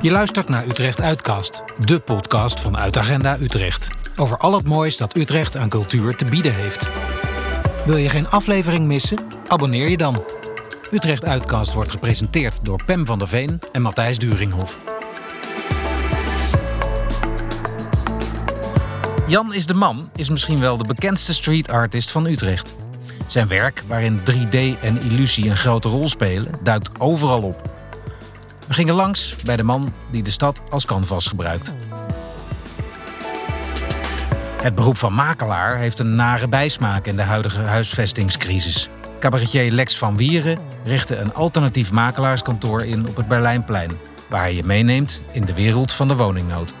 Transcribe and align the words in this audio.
Je 0.00 0.10
luistert 0.10 0.48
naar 0.48 0.66
Utrecht 0.66 1.00
Uitcast, 1.00 1.62
de 1.84 1.98
podcast 1.98 2.60
van 2.60 2.76
Uitagenda 2.76 3.36
Utrecht. 3.40 3.88
Over 4.16 4.38
al 4.38 4.52
het 4.52 4.66
moois 4.66 4.96
dat 4.96 5.16
Utrecht 5.16 5.56
aan 5.56 5.68
cultuur 5.68 6.16
te 6.16 6.24
bieden 6.24 6.54
heeft. 6.54 6.88
Wil 7.86 7.96
je 7.96 8.08
geen 8.08 8.28
aflevering 8.28 8.86
missen? 8.86 9.18
Abonneer 9.48 9.88
je 9.88 9.96
dan. 9.96 10.24
Utrecht 10.90 11.24
Uitcast 11.24 11.74
wordt 11.74 11.90
gepresenteerd 11.90 12.58
door 12.62 12.84
Pem 12.84 13.06
van 13.06 13.18
der 13.18 13.28
Veen 13.28 13.60
en 13.72 13.82
Matthijs 13.82 14.18
Duringhof. 14.18 14.78
Jan 19.26 19.54
is 19.54 19.66
de 19.66 19.74
Man 19.74 20.10
is 20.14 20.28
misschien 20.28 20.60
wel 20.60 20.76
de 20.76 20.86
bekendste 20.86 21.34
street 21.34 21.70
artist 21.70 22.10
van 22.10 22.26
Utrecht. 22.26 22.74
Zijn 23.26 23.48
werk, 23.48 23.82
waarin 23.86 24.18
3D 24.18 24.80
en 24.80 25.00
illusie 25.02 25.50
een 25.50 25.56
grote 25.56 25.88
rol 25.88 26.08
spelen, 26.08 26.52
duikt 26.62 27.00
overal 27.00 27.42
op. 27.42 27.77
We 28.68 28.74
gingen 28.74 28.94
langs 28.94 29.36
bij 29.44 29.56
de 29.56 29.62
man 29.62 29.94
die 30.10 30.22
de 30.22 30.30
stad 30.30 30.62
als 30.68 30.84
canvas 30.84 31.26
gebruikt. 31.26 31.72
Het 34.62 34.74
beroep 34.74 34.96
van 34.96 35.12
makelaar 35.12 35.76
heeft 35.76 35.98
een 35.98 36.14
nare 36.14 36.48
bijsmaak 36.48 37.06
in 37.06 37.16
de 37.16 37.22
huidige 37.22 37.60
huisvestingscrisis. 37.60 38.88
Cabaretier 39.20 39.70
Lex 39.70 39.98
van 39.98 40.16
Wieren 40.16 40.58
richtte 40.84 41.16
een 41.16 41.34
alternatief 41.34 41.92
makelaarskantoor 41.92 42.84
in 42.84 43.08
op 43.08 43.16
het 43.16 43.28
Berlijnplein, 43.28 43.90
waar 44.28 44.42
hij 44.42 44.54
je 44.54 44.64
meeneemt 44.64 45.20
in 45.32 45.44
de 45.44 45.54
wereld 45.54 45.92
van 45.92 46.08
de 46.08 46.16
woningnood. 46.16 46.74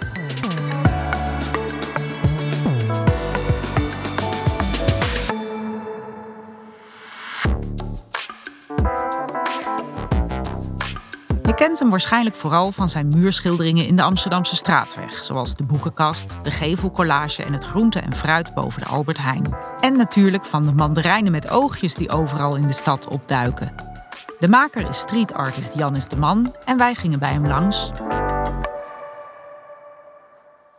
Waarschijnlijk 11.90 12.36
vooral 12.36 12.72
van 12.72 12.88
zijn 12.88 13.08
muurschilderingen 13.08 13.86
in 13.86 13.96
de 13.96 14.02
Amsterdamse 14.02 14.56
straatweg, 14.56 15.24
zoals 15.24 15.54
de 15.54 15.64
boekenkast, 15.64 16.36
de 16.42 16.50
gevelcollage 16.50 17.42
en 17.42 17.52
het 17.52 17.64
groente 17.64 18.00
en 18.00 18.14
fruit 18.14 18.54
boven 18.54 18.80
de 18.82 18.88
Albert 18.88 19.18
Heijn. 19.18 19.56
En 19.80 19.96
natuurlijk 19.96 20.44
van 20.44 20.66
de 20.66 20.72
mandarijnen 20.72 21.32
met 21.32 21.50
oogjes 21.50 21.94
die 21.94 22.10
overal 22.10 22.56
in 22.56 22.66
de 22.66 22.72
stad 22.72 23.08
opduiken. 23.08 23.74
De 24.38 24.48
maker 24.48 24.88
is 24.88 24.98
street 24.98 25.32
artist 25.32 25.74
Janis 25.74 26.08
de 26.08 26.16
Man 26.16 26.54
en 26.64 26.76
wij 26.76 26.94
gingen 26.94 27.18
bij 27.18 27.32
hem 27.32 27.46
langs. 27.46 27.90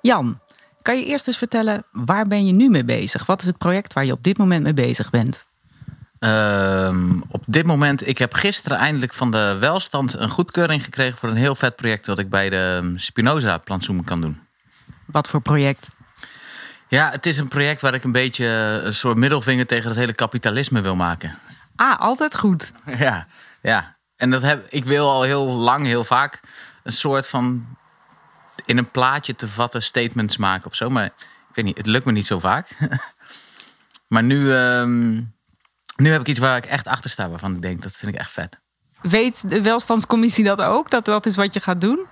Jan, 0.02 0.40
kan 0.82 0.98
je 0.98 1.06
eerst 1.06 1.28
eens 1.28 1.38
vertellen 1.38 1.86
waar 1.92 2.28
ben 2.28 2.46
je 2.46 2.54
nu 2.54 2.70
mee 2.70 2.86
bezig? 2.86 3.26
Wat 3.26 3.42
is 3.42 3.48
het 3.48 3.58
project 3.58 3.94
waar 3.94 4.06
je 4.06 4.12
op 4.12 4.24
dit 4.24 4.38
moment 4.38 4.64
mee 4.64 4.74
bezig 4.74 5.10
bent? 5.10 5.49
Ehm, 6.20 7.20
op 7.30 7.44
dit 7.46 7.66
moment, 7.66 8.08
ik 8.08 8.18
heb 8.18 8.34
gisteren 8.34 8.78
eindelijk 8.78 9.14
van 9.14 9.32
de 9.32 9.58
welstand 9.60 10.14
een 10.14 10.30
goedkeuring 10.30 10.84
gekregen 10.84 11.18
voor 11.18 11.30
een 11.30 11.36
heel 11.36 11.56
vet 11.56 11.76
project 11.76 12.06
dat 12.06 12.20
ik 12.20 12.30
bij 12.30 12.50
de 12.50 12.94
Spinoza 12.96 13.58
plantsoen 13.58 14.04
kan 14.04 14.22
doen. 14.22 14.40
Wat 15.06 15.30
voor 15.30 15.42
project? 15.42 15.88
Ja, 16.88 17.10
het 17.12 17.26
is 17.26 17.38
een 17.38 17.48
project 17.48 17.82
waar 17.82 17.94
ik 17.94 18.04
een 18.04 18.12
beetje 18.12 18.46
een 18.84 18.94
soort 18.94 19.18
middelvinger 19.18 19.68
tegen 19.68 19.90
het 19.90 19.98
hele 19.98 20.14
kapitalisme 20.14 20.82
wil 20.82 20.96
maken. 20.96 21.38
Ah, 21.76 22.00
altijd 22.00 22.38
goed. 22.38 22.72
Ja, 22.98 23.28
ja. 23.62 23.98
En 24.16 24.32
dat 24.32 24.42
heb 24.42 24.66
ik 24.70 24.86
wil 24.86 25.10
al 25.10 25.22
heel 25.24 25.46
lang, 25.46 25.86
heel 25.86 26.04
vaak 26.04 26.40
een 26.84 26.92
soort 26.92 27.28
van 27.28 27.78
in 28.66 28.78
een 28.78 28.92
plaatje 28.92 29.36
te 29.36 29.48
vatten 29.48 29.84
statements 29.84 30.38
maken 30.38 30.66
of 30.66 30.76
zo. 30.76 30.90
Maar 30.90 31.06
ik 31.50 31.56
weet 31.56 31.66
niet, 31.66 31.78
het 31.78 31.86
lukt 31.86 32.06
me 32.06 32.12
niet 32.12 32.28
zo 32.28 32.40
vaak. 32.40 32.78
maar 34.08 34.24
nu. 34.24 34.54
ehm, 34.54 35.22
nu 36.00 36.12
heb 36.12 36.22
ik 36.22 36.28
iets 36.28 36.40
waar 36.40 36.58
ik 36.58 36.66
echt 36.66 36.88
achter 36.88 37.10
sta, 37.10 37.30
waarvan 37.30 37.56
ik 37.56 37.62
denk, 37.62 37.82
dat 37.82 37.92
vind 37.92 38.14
ik 38.14 38.20
echt 38.20 38.32
vet. 38.32 38.60
Weet 39.02 39.50
de 39.50 39.62
welstandscommissie 39.62 40.44
dat 40.44 40.62
ook? 40.62 40.90
Dat 40.90 41.06
dat 41.06 41.26
is 41.26 41.36
wat 41.36 41.54
je 41.54 41.60
gaat 41.60 41.82
doen? 41.82 42.06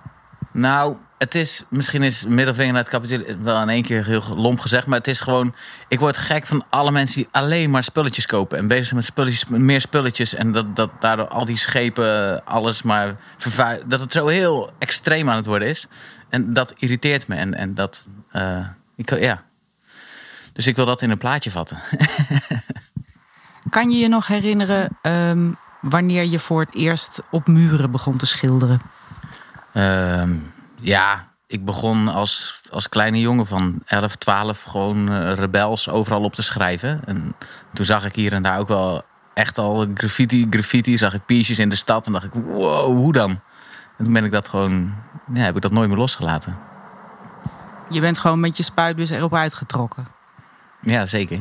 Nou, 0.52 0.96
het 1.18 1.34
is, 1.34 1.64
misschien 1.70 2.02
is 2.02 2.24
middelvinger 2.24 2.72
naar 2.72 2.82
het 2.82 2.90
kapitaal 2.90 3.36
wel 3.42 3.62
in 3.62 3.68
één 3.68 3.82
keer 3.82 4.04
heel 4.04 4.22
lomp 4.36 4.60
gezegd, 4.60 4.86
maar 4.86 4.98
het 4.98 5.08
is 5.08 5.20
gewoon, 5.20 5.54
ik 5.88 6.00
word 6.00 6.16
gek 6.16 6.46
van 6.46 6.64
alle 6.70 6.90
mensen 6.90 7.16
die 7.16 7.28
alleen 7.30 7.70
maar 7.70 7.82
spulletjes 7.82 8.26
kopen 8.26 8.58
en 8.58 8.66
bezig 8.66 8.84
zijn 8.84 8.96
met 8.96 9.04
spulletjes, 9.04 9.44
met 9.44 9.60
meer 9.60 9.80
spulletjes 9.80 10.34
en 10.34 10.52
dat, 10.52 10.76
dat 10.76 10.90
daardoor 11.00 11.28
al 11.28 11.44
die 11.44 11.56
schepen 11.56 12.44
alles 12.44 12.82
maar 12.82 13.16
vervuilen, 13.38 13.88
dat 13.88 14.00
het 14.00 14.12
zo 14.12 14.26
heel 14.26 14.70
extreem 14.78 15.30
aan 15.30 15.36
het 15.36 15.46
worden 15.46 15.68
is. 15.68 15.86
En 16.28 16.52
dat 16.52 16.72
irriteert 16.76 17.26
me 17.26 17.34
en, 17.34 17.54
en 17.54 17.74
dat, 17.74 18.08
eh, 18.30 18.66
ik, 18.96 19.18
ja. 19.18 19.42
Dus 20.52 20.66
ik 20.66 20.76
wil 20.76 20.84
dat 20.84 21.02
in 21.02 21.10
een 21.10 21.18
plaatje 21.18 21.50
vatten. 21.50 21.78
Kan 23.70 23.90
je 23.90 23.98
je 23.98 24.08
nog 24.08 24.26
herinneren 24.26 24.98
ehm, 25.02 25.52
wanneer 25.80 26.24
je 26.24 26.38
voor 26.38 26.60
het 26.60 26.74
eerst 26.74 27.22
op 27.30 27.46
muren 27.46 27.90
begon 27.90 28.16
te 28.16 28.26
schilderen? 28.26 28.80
Ehm, 29.72 30.34
ja, 30.80 31.26
ik 31.46 31.64
begon 31.64 32.08
als, 32.08 32.60
als 32.70 32.88
kleine 32.88 33.20
jongen 33.20 33.46
van 33.46 33.82
11, 33.84 34.14
12 34.14 34.62
gewoon 34.62 35.12
eh, 35.12 35.32
rebels 35.32 35.88
overal 35.88 36.22
op 36.22 36.34
te 36.34 36.42
schrijven. 36.42 37.00
En 37.04 37.34
toen 37.72 37.84
zag 37.84 38.04
ik 38.04 38.14
hier 38.14 38.32
en 38.32 38.42
daar 38.42 38.58
ook 38.58 38.68
wel 38.68 39.02
echt 39.34 39.58
al 39.58 39.86
graffiti, 39.94 40.46
graffiti. 40.50 40.98
Zag 40.98 41.14
ik 41.14 41.26
piesjes 41.26 41.58
in 41.58 41.68
de 41.68 41.76
stad 41.76 42.06
en 42.06 42.12
dacht 42.12 42.24
ik, 42.24 42.32
wow, 42.32 42.96
hoe 42.96 43.12
dan? 43.12 43.30
En 43.96 44.04
toen 44.04 44.12
ben 44.12 44.24
ik 44.24 44.32
dat 44.32 44.48
gewoon, 44.48 44.94
ja, 45.32 45.40
heb 45.40 45.56
ik 45.56 45.62
dat 45.62 45.72
nooit 45.72 45.88
meer 45.88 45.98
losgelaten. 45.98 46.58
Je 47.88 48.00
bent 48.00 48.18
gewoon 48.18 48.40
met 48.40 48.56
je 48.56 48.62
spuitbus 48.62 49.10
erop 49.10 49.34
uitgetrokken. 49.34 50.08
Ja, 50.80 51.06
zeker. 51.06 51.38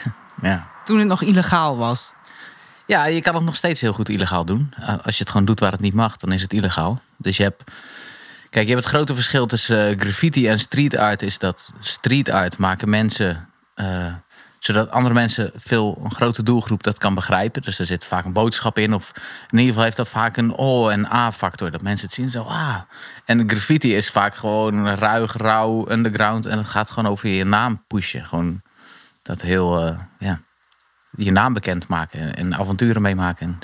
ja. 0.42 0.68
Toen 0.90 0.98
het 0.98 1.08
nog 1.08 1.22
illegaal 1.22 1.76
was. 1.76 2.12
Ja, 2.86 3.04
je 3.04 3.20
kan 3.20 3.34
het 3.34 3.44
nog 3.44 3.56
steeds 3.56 3.80
heel 3.80 3.92
goed 3.92 4.08
illegaal 4.08 4.44
doen. 4.44 4.74
Uh, 4.80 4.88
Als 5.02 5.14
je 5.16 5.20
het 5.22 5.30
gewoon 5.30 5.46
doet 5.46 5.60
waar 5.60 5.72
het 5.72 5.80
niet 5.80 5.94
mag, 5.94 6.16
dan 6.16 6.32
is 6.32 6.42
het 6.42 6.52
illegaal. 6.52 7.00
Dus 7.16 7.36
je 7.36 7.42
hebt. 7.42 7.64
Kijk, 8.48 8.66
je 8.66 8.72
hebt 8.72 8.84
het 8.84 8.94
grote 8.94 9.14
verschil 9.14 9.46
tussen 9.46 9.88
eh, 9.88 9.98
graffiti 9.98 10.48
en 10.48 10.58
street 10.58 10.96
art. 10.96 11.22
Is 11.22 11.38
dat 11.38 11.72
street 11.80 12.30
art 12.30 12.58
maken 12.58 12.88
mensen. 12.88 13.48
eh, 13.74 14.14
zodat 14.58 14.90
andere 14.90 15.14
mensen 15.14 15.50
veel 15.54 16.00
een 16.04 16.12
grote 16.14 16.42
doelgroep 16.42 16.82
dat 16.82 16.98
kan 16.98 17.14
begrijpen. 17.14 17.62
Dus 17.62 17.78
er 17.78 17.86
zit 17.86 18.04
vaak 18.04 18.24
een 18.24 18.32
boodschap 18.32 18.78
in. 18.78 18.94
Of 18.94 19.12
in 19.14 19.22
ieder 19.50 19.66
geval 19.68 19.84
heeft 19.84 19.96
dat 19.96 20.10
vaak 20.10 20.36
een 20.36 20.56
O 20.56 20.88
en 20.88 21.06
A-factor. 21.12 21.70
Dat 21.70 21.82
mensen 21.82 22.06
het 22.06 22.14
zien 22.14 22.30
zo. 22.30 22.42
Ah. 22.42 22.76
En 23.24 23.48
graffiti 23.50 23.96
is 23.96 24.10
vaak 24.10 24.34
gewoon 24.34 24.88
ruig, 24.88 25.36
rauw, 25.36 25.90
underground. 25.90 26.46
En 26.46 26.58
het 26.58 26.66
gaat 26.68 26.90
gewoon 26.90 27.10
over 27.10 27.28
je 27.28 27.44
naam 27.44 27.84
pushen. 27.86 28.24
Gewoon 28.24 28.62
dat 29.22 29.40
heel. 29.40 29.86
eh, 29.86 29.98
ja, 30.18 30.40
je 31.16 31.32
naam 31.32 31.52
bekend 31.52 31.88
maken 31.88 32.34
en 32.34 32.54
avonturen 32.54 33.02
meemaken. 33.02 33.58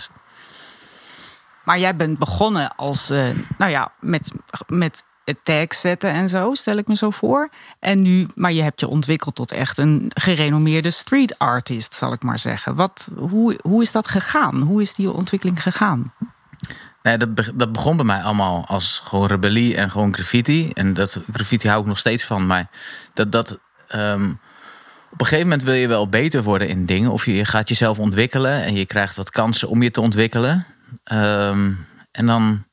Maar 1.64 1.78
jij 1.78 1.96
bent 1.96 2.18
begonnen 2.18 2.76
als, 2.76 3.10
eh, 3.10 3.28
nou 3.58 3.70
ja, 3.70 3.92
met, 4.00 4.32
met 4.66 5.04
het 5.24 5.44
tag 5.44 5.74
zetten 5.74 6.10
en 6.10 6.28
zo, 6.28 6.54
stel 6.54 6.76
ik 6.76 6.86
me 6.86 6.96
zo 6.96 7.10
voor. 7.10 7.48
En 7.80 8.02
nu, 8.02 8.26
maar 8.34 8.52
je 8.52 8.62
hebt 8.62 8.80
je 8.80 8.88
ontwikkeld 8.88 9.34
tot 9.34 9.52
echt 9.52 9.78
een 9.78 10.10
gerenommeerde 10.14 10.90
street 10.90 11.38
artist, 11.38 11.94
zal 11.94 12.12
ik 12.12 12.22
maar 12.22 12.38
zeggen. 12.38 12.74
Wat, 12.74 13.08
hoe, 13.16 13.58
hoe 13.62 13.82
is 13.82 13.92
dat 13.92 14.08
gegaan? 14.08 14.60
Hoe 14.60 14.80
is 14.80 14.94
die 14.94 15.10
ontwikkeling 15.10 15.62
gegaan? 15.62 16.12
Nee, 17.02 17.16
dat, 17.18 17.34
be- 17.34 17.52
dat 17.56 17.72
begon 17.72 17.96
bij 17.96 18.04
mij 18.04 18.22
allemaal 18.22 18.66
als 18.66 19.00
gewoon 19.04 19.26
rebellie 19.26 19.76
en 19.76 19.90
gewoon 19.90 20.14
graffiti. 20.14 20.70
En 20.70 20.94
dat 20.94 21.20
graffiti 21.32 21.68
hou 21.68 21.80
ik 21.80 21.86
nog 21.86 21.98
steeds 21.98 22.24
van. 22.24 22.46
Maar 22.46 22.68
dat, 23.14 23.32
dat 23.32 23.58
ehm, 23.88 24.32
op 25.12 25.20
een 25.20 25.26
gegeven 25.26 25.48
moment 25.48 25.62
wil 25.62 25.74
je 25.74 25.88
wel 25.88 26.08
beter 26.08 26.42
worden 26.42 26.68
in 26.68 26.86
dingen. 26.86 27.10
Of 27.10 27.26
je, 27.26 27.44
gaat 27.44 27.68
jezelf 27.68 27.98
ontwikkelen 27.98 28.62
en 28.62 28.74
je 28.74 28.86
krijgt 28.86 29.16
wat 29.16 29.30
kansen 29.30 29.68
om 29.68 29.82
je 29.82 29.90
te 29.90 30.00
ontwikkelen. 30.00 30.66
Ehm, 31.04 31.72
en 32.10 32.26
dan 32.26 32.64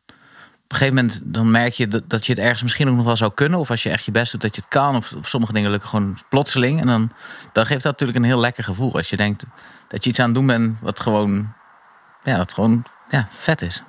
op 0.64 0.72
een 0.72 0.78
gegeven 0.78 0.96
moment 0.96 1.22
dan 1.24 1.52
merk 1.52 1.74
je 1.74 1.88
dat, 1.88 2.10
dat 2.10 2.26
je 2.26 2.34
het 2.34 2.42
ergens 2.42 2.62
misschien 2.62 2.90
ook 2.90 2.96
nog 2.96 3.06
wel 3.06 3.18
zou 3.18 3.34
kunnen. 3.34 3.60
Of 3.60 3.70
als 3.70 3.84
je 3.84 3.90
echt 3.90 4.06
je 4.06 4.12
best 4.12 4.32
doet 4.32 4.42
dat 4.42 4.56
je 4.56 4.62
het 4.62 4.70
kan. 4.70 4.96
Of, 4.96 5.14
of 5.14 5.28
sommige 5.28 5.54
dingen 5.54 5.72
lukken 5.72 5.90
gewoon 5.90 6.18
plotseling. 6.30 6.80
En 6.80 6.88
dan, 6.88 7.12
dan 7.52 7.66
geeft 7.66 7.84
dat 7.84 7.92
natuurlijk 7.92 8.20
een 8.20 8.26
heel 8.26 8.40
lekker 8.40 8.64
gevoel. 8.64 8.94
Als 8.94 9.10
je 9.10 9.18
denkt 9.18 9.46
dat 9.88 10.04
je 10.04 10.10
iets 10.10 10.20
aan 10.20 10.26
het 10.26 10.36
doen 10.36 10.48
bent 10.48 10.78
wat 10.82 11.00
gewoon, 11.00 11.54
ja, 12.24 12.38
wat 12.38 12.54
gewoon 12.54 12.86
ja, 13.10 13.28
vet 13.30 13.62
is. 13.62 13.84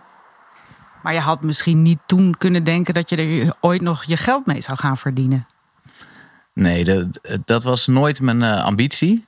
Maar 1.03 1.12
je 1.12 1.21
had 1.21 1.43
misschien 1.43 1.82
niet 1.82 1.99
toen 2.06 2.35
kunnen 2.38 2.64
denken 2.64 2.94
dat 2.94 3.11
je 3.11 3.17
er 3.17 3.55
ooit 3.61 3.81
nog 3.81 4.05
je 4.05 4.17
geld 4.17 4.47
mee 4.47 4.61
zou 4.61 4.79
gaan 4.79 4.97
verdienen. 4.97 5.47
Nee, 6.55 6.85
dat, 6.85 7.06
dat 7.45 7.65
was 7.65 7.87
nooit 7.87 8.21
mijn 8.21 8.43
eh, 8.43 8.65
ambitie. 8.65 9.27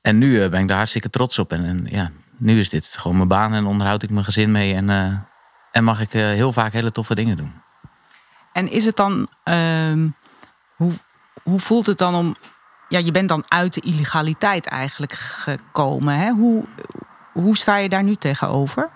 En 0.00 0.18
nu 0.18 0.42
eh, 0.42 0.50
ben 0.50 0.60
ik 0.60 0.68
daar 0.68 0.76
hartstikke 0.76 1.10
trots 1.10 1.38
op. 1.38 1.52
En, 1.52 1.64
en 1.64 1.86
ja, 1.90 2.10
nu 2.36 2.58
is 2.58 2.68
dit 2.68 2.96
gewoon 2.98 3.16
mijn 3.16 3.28
baan 3.28 3.54
en 3.54 3.66
onderhoud 3.66 4.02
ik 4.02 4.10
mijn 4.10 4.24
gezin 4.24 4.50
mee. 4.50 4.74
En, 4.74 4.90
eh, 4.90 5.14
en 5.72 5.84
mag 5.84 6.00
ik 6.00 6.10
heel 6.10 6.52
vaak 6.52 6.72
hele 6.72 6.90
toffe 6.90 7.14
dingen 7.14 7.36
doen. 7.36 7.52
En 8.52 8.70
is 8.70 8.84
het 8.84 8.96
dan, 8.96 9.28
ehm, 9.44 10.08
hoe, 10.76 10.92
hoe 11.42 11.60
voelt 11.60 11.86
het 11.86 11.98
dan 11.98 12.14
om, 12.14 12.36
ja, 12.88 12.98
je 12.98 13.10
bent 13.10 13.28
dan 13.28 13.44
uit 13.48 13.74
de 13.74 13.80
illegaliteit 13.80 14.66
eigenlijk 14.66 15.12
gekomen. 15.12 16.18
Hè? 16.18 16.30
Hoe, 16.30 16.64
hoe 17.32 17.56
sta 17.56 17.76
je 17.76 17.88
daar 17.88 18.04
nu 18.04 18.14
tegenover? 18.14 18.90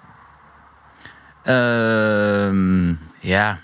Ehm, 1.43 2.95
ja. 3.21 3.59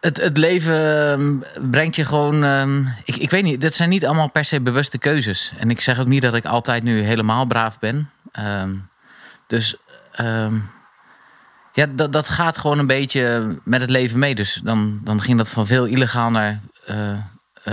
Het, 0.00 0.16
het 0.16 0.36
leven 0.36 1.08
ehm, 1.12 1.36
brengt 1.70 1.96
je 1.96 2.04
gewoon. 2.04 2.44
ehm, 2.44 2.78
ik, 3.04 3.16
ik 3.16 3.30
weet 3.30 3.42
niet, 3.42 3.60
dat 3.60 3.74
zijn 3.74 3.88
niet 3.88 4.06
allemaal 4.06 4.30
per 4.30 4.44
se 4.44 4.60
bewuste 4.60 4.98
keuzes. 4.98 5.52
En 5.58 5.70
ik 5.70 5.80
zeg 5.80 5.98
ook 6.00 6.06
niet 6.06 6.22
dat 6.22 6.34
ik 6.34 6.44
altijd 6.44 6.82
nu 6.82 7.00
helemaal 7.00 7.46
braaf 7.46 7.78
ben. 7.78 8.10
Ehm, 8.32 8.74
dus 9.46 9.76
Ja, 11.72 11.86
dat, 11.94 12.12
dat 12.12 12.28
gaat 12.28 12.58
gewoon 12.58 12.78
een 12.78 12.86
beetje 12.86 13.56
met 13.64 13.80
het 13.80 13.90
leven 13.90 14.18
mee. 14.18 14.34
Dus 14.34 14.60
dan, 14.64 15.00
dan 15.04 15.20
ging 15.22 15.36
dat 15.38 15.50
van 15.50 15.66
veel 15.66 15.84
illegaal 15.84 16.30
naar 16.30 16.60
eh, 16.86 17.10
eh, 17.10 17.18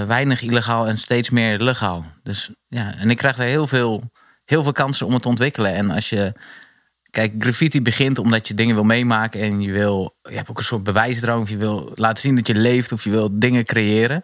weinig 0.07 0.42
illegaal 0.42 0.88
en 0.88 0.98
steeds 0.98 1.30
meer 1.30 1.60
legaal. 1.60 2.06
Dus 2.24 2.50
ja, 2.68 2.95
en 2.98 3.10
ik 3.10 3.18
krijg 3.18 3.38
er 3.38 3.45
heel 3.45 3.68
veel, 3.68 4.12
heel 4.45 4.63
veel 4.63 4.72
kansen 4.72 5.06
om 5.06 5.13
het 5.13 5.22
te 5.22 5.27
ontwikkelen. 5.27 5.74
En 5.74 5.92
als 5.92 6.10
je. 6.10 6.33
Kijk, 7.15 7.33
graffiti 7.38 7.81
begint 7.81 8.19
omdat 8.19 8.47
je 8.47 8.53
dingen 8.53 8.75
wil 8.75 8.83
meemaken 8.83 9.41
en 9.41 9.62
je 9.62 9.71
wil. 9.71 10.15
Je 10.21 10.35
hebt 10.35 10.50
ook 10.50 10.57
een 10.57 10.63
soort 10.63 10.83
bewijsdrang. 10.83 11.41
Of 11.41 11.50
je 11.50 11.57
wil 11.57 11.91
laten 11.94 12.23
zien 12.23 12.35
dat 12.35 12.47
je 12.47 12.56
leeft 12.56 12.91
of 12.91 13.03
je 13.03 13.09
wil 13.09 13.29
dingen 13.39 13.65
creëren. 13.65 14.23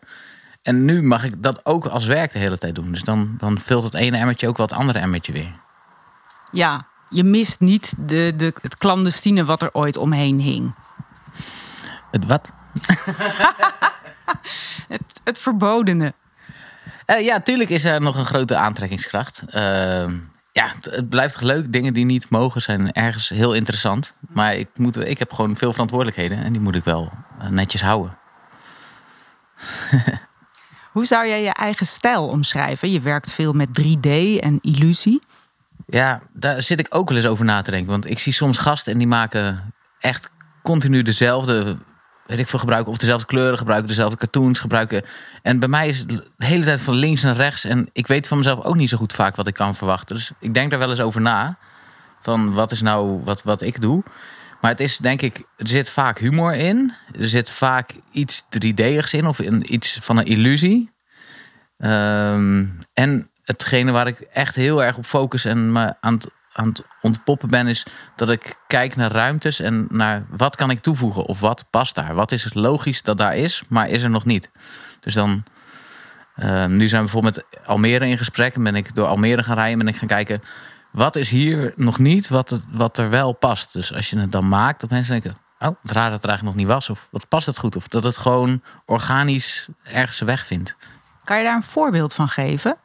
En 0.61 0.85
nu 0.85 1.03
mag 1.03 1.23
ik 1.23 1.43
dat 1.43 1.65
ook 1.65 1.85
als 1.85 2.05
werk 2.05 2.31
de 2.31 2.39
hele 2.39 2.57
tijd 2.57 2.75
doen. 2.75 2.91
Dus 2.91 3.03
dan, 3.03 3.35
dan 3.37 3.59
vult 3.59 3.83
het 3.83 3.93
ene 3.93 4.17
emmertje 4.17 4.47
ook 4.47 4.57
wel 4.57 4.65
het 4.65 4.75
andere 4.75 4.99
emmertje 4.99 5.31
weer. 5.31 5.59
Ja, 6.51 6.87
je 7.09 7.23
mist 7.23 7.59
niet 7.59 7.93
de, 7.97 8.33
de, 8.35 8.53
het 8.61 8.77
clandestine 8.77 9.45
wat 9.45 9.61
er 9.61 9.73
ooit 9.73 9.97
omheen 9.97 10.39
hing. 10.39 10.75
Het 12.11 12.25
wat? 12.25 12.51
het, 14.95 15.21
het 15.23 15.37
verbodene. 15.37 16.13
Uh, 17.07 17.25
ja, 17.25 17.41
tuurlijk 17.41 17.69
is 17.69 17.85
er 17.85 18.01
nog 18.01 18.17
een 18.17 18.25
grote 18.25 18.55
aantrekkingskracht. 18.55 19.43
Uh, 19.55 20.05
ja, 20.51 20.71
het 20.81 21.09
blijft 21.09 21.41
leuk. 21.41 21.71
Dingen 21.71 21.93
die 21.93 22.05
niet 22.05 22.29
mogen 22.29 22.61
zijn 22.61 22.91
ergens 22.91 23.29
heel 23.29 23.53
interessant. 23.53 24.15
Maar 24.19 24.55
ik, 24.55 24.69
moet, 24.75 24.97
ik 24.97 25.19
heb 25.19 25.33
gewoon 25.33 25.55
veel 25.55 25.71
verantwoordelijkheden 25.71 26.43
en 26.43 26.51
die 26.51 26.61
moet 26.61 26.75
ik 26.75 26.83
wel 26.83 27.11
uh, 27.41 27.47
netjes 27.47 27.81
houden. 27.81 28.17
Hoe 30.91 31.05
zou 31.05 31.27
jij 31.27 31.43
je 31.43 31.53
eigen 31.53 31.85
stijl 31.85 32.27
omschrijven? 32.27 32.91
Je 32.91 33.01
werkt 33.01 33.31
veel 33.31 33.53
met 33.53 33.81
3D 33.81 34.09
en 34.39 34.59
illusie. 34.61 35.21
Ja, 35.85 36.21
daar 36.33 36.61
zit 36.61 36.79
ik 36.79 36.87
ook 36.89 37.09
wel 37.09 37.17
eens 37.17 37.27
over 37.27 37.45
na 37.45 37.61
te 37.61 37.71
denken. 37.71 37.91
Want 37.91 38.09
ik 38.09 38.19
zie 38.19 38.33
soms 38.33 38.57
gasten 38.57 38.91
en 38.91 38.97
die 38.97 39.07
maken 39.07 39.73
echt 39.99 40.29
continu 40.61 41.01
dezelfde, 41.01 41.77
ik 42.39 42.47
veel, 42.47 42.59
gebruiken. 42.59 42.91
Of 42.91 42.97
dezelfde 42.97 43.25
kleuren 43.25 43.57
gebruiken, 43.57 43.87
dezelfde 43.87 44.17
cartoons 44.17 44.59
gebruiken. 44.59 45.03
En 45.41 45.59
bij 45.59 45.67
mij 45.67 45.87
is 45.87 45.99
het 45.99 46.07
de 46.09 46.45
hele 46.45 46.63
tijd 46.63 46.81
van 46.81 46.93
links 46.93 47.21
naar 47.21 47.35
rechts. 47.35 47.65
En 47.65 47.89
ik 47.93 48.07
weet 48.07 48.27
van 48.27 48.37
mezelf 48.37 48.63
ook 48.63 48.75
niet 48.75 48.89
zo 48.89 48.97
goed 48.97 49.13
vaak 49.13 49.35
wat 49.35 49.47
ik 49.47 49.53
kan 49.53 49.75
verwachten. 49.75 50.15
Dus 50.15 50.31
ik 50.39 50.53
denk 50.53 50.71
daar 50.71 50.79
wel 50.79 50.89
eens 50.89 51.01
over 51.01 51.21
na. 51.21 51.57
Van 52.21 52.53
wat 52.53 52.71
is 52.71 52.81
nou 52.81 53.21
wat, 53.23 53.43
wat 53.43 53.61
ik 53.61 53.81
doe. 53.81 54.03
Maar 54.61 54.71
het 54.71 54.79
is 54.79 54.97
denk 54.97 55.21
ik, 55.21 55.37
er 55.57 55.67
zit 55.67 55.89
vaak 55.89 56.19
humor 56.19 56.53
in. 56.53 56.93
Er 57.19 57.29
zit 57.29 57.51
vaak 57.51 57.91
iets 58.11 58.43
3D'igs 58.43 59.11
in 59.11 59.27
of 59.27 59.39
in, 59.39 59.73
iets 59.73 59.97
van 60.01 60.17
een 60.17 60.25
illusie. 60.25 60.91
Um, 61.77 62.77
en 62.93 63.29
hetgene 63.43 63.91
waar 63.91 64.07
ik 64.07 64.19
echt 64.19 64.55
heel 64.55 64.83
erg 64.83 64.97
op 64.97 65.05
focus 65.05 65.45
en 65.45 65.71
me 65.71 65.93
aan 65.99 66.13
het, 66.13 66.29
aan 66.53 66.67
het 66.67 66.81
ontpoppen 67.01 67.49
ben, 67.49 67.67
is 67.67 67.85
dat 68.15 68.29
ik 68.29 68.59
kijk 68.67 68.95
naar 68.95 69.11
ruimtes 69.11 69.59
en 69.59 69.87
naar 69.89 70.25
wat 70.29 70.55
kan 70.55 70.69
ik 70.69 70.79
toevoegen 70.79 71.25
of 71.25 71.39
wat 71.39 71.65
past 71.69 71.95
daar. 71.95 72.15
Wat 72.15 72.31
is 72.31 72.53
logisch 72.53 73.01
dat 73.01 73.17
daar 73.17 73.35
is, 73.35 73.63
maar 73.69 73.89
is 73.89 74.03
er 74.03 74.09
nog 74.09 74.25
niet. 74.25 74.49
Dus 74.99 75.13
dan, 75.13 75.43
uh, 76.35 76.65
nu 76.65 76.87
zijn 76.87 77.05
we 77.05 77.11
bijvoorbeeld 77.11 77.35
met 77.35 77.67
Almere 77.67 78.07
in 78.07 78.17
gesprek 78.17 78.55
en 78.55 78.63
ben 78.63 78.75
ik 78.75 78.95
door 78.95 79.07
Almere 79.07 79.43
gaan 79.43 79.55
rijden 79.55 79.79
en 79.79 79.85
ben 79.85 79.93
ik 79.93 79.99
gaan 79.99 80.07
kijken, 80.07 80.41
wat 80.91 81.15
is 81.15 81.29
hier 81.29 81.73
nog 81.75 81.99
niet 81.99 82.27
wat, 82.27 82.49
het, 82.49 82.65
wat 82.71 82.97
er 82.97 83.09
wel 83.09 83.33
past. 83.33 83.73
Dus 83.73 83.93
als 83.93 84.09
je 84.09 84.17
het 84.19 84.31
dan 84.31 84.47
maakt, 84.47 84.81
dat 84.81 84.89
mensen 84.89 85.21
denken, 85.21 85.37
oh, 85.59 85.75
het 85.81 85.91
raar 85.91 86.09
dat 86.09 86.21
het 86.21 86.29
eigenlijk 86.29 86.43
nog 86.43 86.65
niet 86.65 86.73
was. 86.73 86.89
Of 86.89 87.07
wat 87.11 87.27
past 87.27 87.45
het 87.45 87.57
goed? 87.57 87.75
Of 87.75 87.87
dat 87.87 88.03
het 88.03 88.17
gewoon 88.17 88.61
organisch 88.85 89.67
ergens 89.83 90.19
weg 90.19 90.45
vindt. 90.45 90.75
Kan 91.23 91.37
je 91.37 91.43
daar 91.43 91.55
een 91.55 91.63
voorbeeld 91.63 92.13
van 92.13 92.27
geven? 92.27 92.77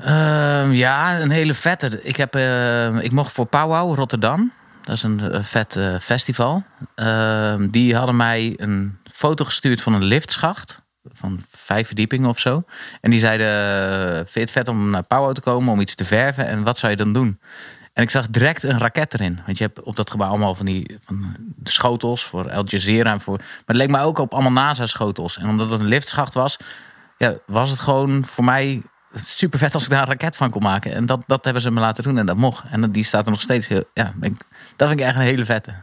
Uh, 0.00 0.72
ja, 0.72 1.20
een 1.20 1.30
hele 1.30 1.54
vette. 1.54 2.02
Ik, 2.02 2.16
heb, 2.16 2.36
uh, 2.36 3.02
ik 3.02 3.12
mocht 3.12 3.32
voor 3.32 3.46
Powwow 3.46 3.94
Rotterdam. 3.94 4.52
Dat 4.82 4.94
is 4.94 5.02
een 5.02 5.44
vet 5.44 5.76
uh, 5.76 5.98
festival. 6.00 6.64
Ehm, 6.94 7.68
die 7.70 7.96
hadden 7.96 8.16
mij 8.16 8.54
een 8.56 8.98
foto 9.12 9.44
gestuurd 9.44 9.82
van 9.82 9.94
een 9.94 10.04
liftschacht. 10.04 10.82
Van 11.12 11.40
vijf 11.48 11.86
verdiepingen 11.86 12.28
of 12.28 12.38
zo. 12.38 12.64
En 13.00 13.10
die 13.10 13.20
zeiden, 13.20 13.48
vind 14.16 14.32
je 14.32 14.40
het 14.40 14.50
vet 14.50 14.68
om 14.68 14.90
naar 14.90 15.02
Powwow 15.02 15.34
te 15.34 15.40
komen 15.40 15.72
om 15.72 15.80
iets 15.80 15.94
te 15.94 16.04
verven? 16.04 16.46
En 16.46 16.62
wat 16.62 16.78
zou 16.78 16.92
je 16.92 16.98
dan 16.98 17.12
doen? 17.12 17.40
En 17.92 18.02
ik 18.02 18.10
zag 18.10 18.28
direct 18.28 18.62
een 18.62 18.78
raket 18.78 19.14
erin. 19.14 19.40
Want 19.46 19.58
je 19.58 19.64
hebt 19.64 19.82
op 19.82 19.96
dat 19.96 20.10
gebouw 20.10 20.28
allemaal 20.28 20.54
van 20.54 20.66
die 20.66 20.98
van 21.00 21.36
de 21.56 21.70
schotels 21.70 22.24
voor 22.24 22.50
Al 22.50 22.64
Jazeera. 22.64 23.18
Voor, 23.18 23.36
maar 23.36 23.62
het 23.66 23.76
leek 23.76 23.90
mij 23.90 24.02
ook 24.02 24.18
op 24.18 24.32
allemaal 24.32 24.52
NASA-schotels. 24.52 25.38
En 25.38 25.48
omdat 25.48 25.70
het 25.70 25.80
een 25.80 25.86
liftschacht 25.86 26.34
was, 26.34 26.56
ja, 27.16 27.34
was 27.46 27.70
het 27.70 27.80
gewoon 27.80 28.24
voor 28.24 28.44
mij 28.44 28.82
super 29.14 29.58
vet 29.58 29.74
als 29.74 29.84
ik 29.84 29.90
daar 29.90 30.00
een 30.00 30.06
raket 30.06 30.36
van 30.36 30.50
kon 30.50 30.62
maken. 30.62 30.94
En 30.94 31.06
dat, 31.06 31.20
dat 31.26 31.44
hebben 31.44 31.62
ze 31.62 31.70
me 31.70 31.80
laten 31.80 32.02
doen 32.02 32.18
en 32.18 32.26
dat 32.26 32.36
mocht. 32.36 32.64
En 32.70 32.92
die 32.92 33.04
staat 33.04 33.24
er 33.24 33.32
nog 33.32 33.40
steeds 33.40 33.68
heel. 33.68 33.84
Ja, 33.94 34.12
ik, 34.20 34.36
dat 34.76 34.88
vind 34.88 35.00
ik 35.00 35.06
echt 35.06 35.16
een 35.16 35.22
hele 35.22 35.44
vette. 35.44 35.74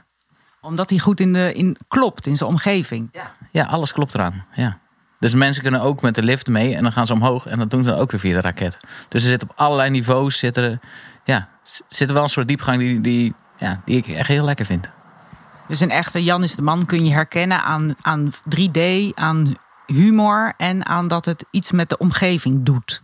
Omdat 0.61 0.89
hij 0.89 0.99
goed 0.99 1.19
in 1.19 1.33
de, 1.33 1.53
in, 1.53 1.77
klopt 1.87 2.27
in 2.27 2.37
zijn 2.37 2.49
omgeving. 2.49 3.09
Ja. 3.11 3.31
ja, 3.51 3.65
alles 3.65 3.91
klopt 3.91 4.13
eraan. 4.13 4.45
Ja. 4.55 4.79
Dus 5.19 5.33
mensen 5.33 5.61
kunnen 5.61 5.81
ook 5.81 6.01
met 6.01 6.15
de 6.15 6.23
lift 6.23 6.47
mee 6.47 6.75
en 6.75 6.83
dan 6.83 6.91
gaan 6.91 7.07
ze 7.07 7.13
omhoog 7.13 7.45
en 7.45 7.59
dat 7.59 7.69
doen 7.69 7.83
ze 7.83 7.89
dan 7.89 7.99
ook 7.99 8.11
weer 8.11 8.19
via 8.19 8.33
de 8.33 8.41
raket. 8.41 8.79
Dus 9.09 9.23
er 9.23 9.29
zit 9.29 9.43
op 9.43 9.51
allerlei 9.55 9.89
niveaus 9.89 10.37
zit 10.37 10.57
er, 10.57 10.79
ja, 11.23 11.49
zit 11.89 12.07
er 12.07 12.13
wel 12.13 12.23
een 12.23 12.29
soort 12.29 12.47
diepgang 12.47 12.77
die, 12.77 13.01
die, 13.01 13.33
ja, 13.57 13.81
die 13.85 13.97
ik 13.97 14.07
echt 14.07 14.27
heel 14.27 14.45
lekker 14.45 14.65
vind. 14.65 14.89
Dus 15.67 15.79
een 15.79 15.89
echte 15.89 16.23
Jan 16.23 16.43
is 16.43 16.55
de 16.55 16.61
man 16.61 16.85
kun 16.85 17.05
je 17.05 17.11
herkennen 17.11 17.63
aan, 17.63 17.95
aan 18.01 18.31
3D, 18.33 18.81
aan 19.13 19.55
humor 19.85 20.53
en 20.57 20.85
aan 20.85 21.07
dat 21.07 21.25
het 21.25 21.45
iets 21.51 21.71
met 21.71 21.89
de 21.89 21.97
omgeving 21.97 22.63
doet. 22.63 23.03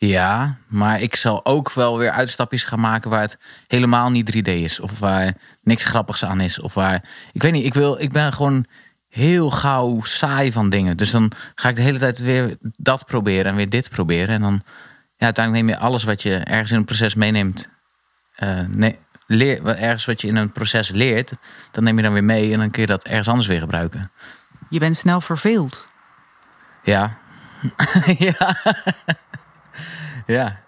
Ja, 0.00 0.56
maar 0.66 1.00
ik 1.00 1.16
zal 1.16 1.44
ook 1.44 1.72
wel 1.72 1.98
weer 1.98 2.10
uitstapjes 2.10 2.64
gaan 2.64 2.80
maken 2.80 3.10
waar 3.10 3.20
het 3.20 3.38
helemaal 3.66 4.10
niet 4.10 4.36
3D 4.36 4.50
is. 4.50 4.80
Of 4.80 4.98
waar 4.98 5.34
niks 5.62 5.84
grappigs 5.84 6.24
aan 6.24 6.40
is. 6.40 6.60
Of 6.60 6.74
waar. 6.74 7.04
Ik 7.32 7.42
weet 7.42 7.52
niet, 7.52 7.64
ik, 7.64 7.74
wil, 7.74 8.00
ik 8.00 8.12
ben 8.12 8.32
gewoon 8.32 8.66
heel 9.08 9.50
gauw 9.50 10.02
saai 10.02 10.52
van 10.52 10.70
dingen. 10.70 10.96
Dus 10.96 11.10
dan 11.10 11.32
ga 11.54 11.68
ik 11.68 11.76
de 11.76 11.82
hele 11.82 11.98
tijd 11.98 12.18
weer 12.18 12.56
dat 12.76 13.06
proberen 13.06 13.50
en 13.50 13.56
weer 13.56 13.68
dit 13.68 13.90
proberen. 13.90 14.34
En 14.34 14.40
dan 14.40 14.62
ja, 15.16 15.24
uiteindelijk 15.24 15.66
neem 15.66 15.74
je 15.74 15.82
alles 15.84 16.04
wat 16.04 16.22
je 16.22 16.36
ergens 16.36 16.70
in 16.70 16.76
een 16.76 16.84
proces 16.84 17.14
meeneemt. 17.14 17.68
Uh, 18.38 18.60
nee, 18.68 18.98
leer, 19.26 19.66
ergens 19.66 20.04
wat 20.04 20.20
je 20.20 20.28
in 20.28 20.36
een 20.36 20.52
proces 20.52 20.90
leert, 20.90 21.32
dan 21.70 21.84
neem 21.84 21.96
je 21.96 22.02
dan 22.02 22.12
weer 22.12 22.24
mee 22.24 22.52
en 22.52 22.58
dan 22.58 22.70
kun 22.70 22.80
je 22.80 22.86
dat 22.86 23.04
ergens 23.04 23.28
anders 23.28 23.48
weer 23.48 23.60
gebruiken. 23.60 24.10
Je 24.68 24.78
bent 24.78 24.96
snel 24.96 25.20
verveeld. 25.20 25.88
Ja. 26.82 27.18
ja. 28.18 28.56
Ja. 30.34 30.60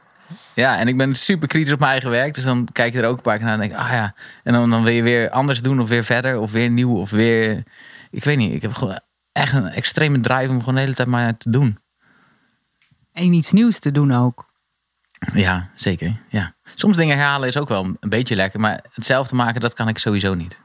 Ja, 0.54 0.78
en 0.78 0.88
ik 0.88 0.96
ben 0.96 1.14
super 1.14 1.48
kritisch 1.48 1.72
op 1.72 1.78
mijn 1.78 1.90
eigen 1.90 2.10
werk. 2.10 2.34
Dus 2.34 2.44
dan 2.44 2.68
kijk 2.72 2.92
je 2.92 3.00
er 3.00 3.08
ook 3.08 3.16
een 3.16 3.22
paar 3.22 3.36
keer 3.36 3.44
naar 3.44 3.54
en 3.54 3.60
denk 3.60 3.74
ah 3.74 3.90
ja. 3.90 4.14
En 4.42 4.52
dan, 4.52 4.70
dan 4.70 4.82
wil 4.82 4.92
je 4.92 5.02
weer 5.02 5.30
anders 5.30 5.62
doen 5.62 5.80
of 5.80 5.88
weer 5.88 6.04
verder 6.04 6.38
of 6.38 6.52
weer 6.52 6.70
nieuw 6.70 6.96
of 6.96 7.10
weer... 7.10 7.62
Ik 8.10 8.24
weet 8.24 8.36
niet, 8.36 8.54
ik 8.54 8.62
heb 8.62 8.72
gewoon 8.72 9.00
echt 9.32 9.52
een 9.52 9.66
extreme 9.66 10.20
drive 10.20 10.48
om 10.48 10.58
gewoon 10.58 10.74
de 10.74 10.80
hele 10.80 10.94
tijd 10.94 11.08
maar 11.08 11.36
te 11.36 11.50
doen. 11.50 11.78
En 13.12 13.32
iets 13.32 13.52
nieuws 13.52 13.78
te 13.78 13.92
doen 13.92 14.12
ook. 14.12 14.48
Ja, 15.34 15.70
zeker. 15.74 16.22
Ja. 16.28 16.54
Soms 16.74 16.96
dingen 16.96 17.16
herhalen 17.16 17.48
is 17.48 17.56
ook 17.56 17.68
wel 17.68 17.84
een 18.00 18.08
beetje 18.08 18.36
lekker. 18.36 18.60
Maar 18.60 18.84
hetzelfde 18.92 19.34
maken, 19.34 19.60
dat 19.60 19.74
kan 19.74 19.88
ik 19.88 19.98
sowieso 19.98 20.34
niet. 20.34 20.58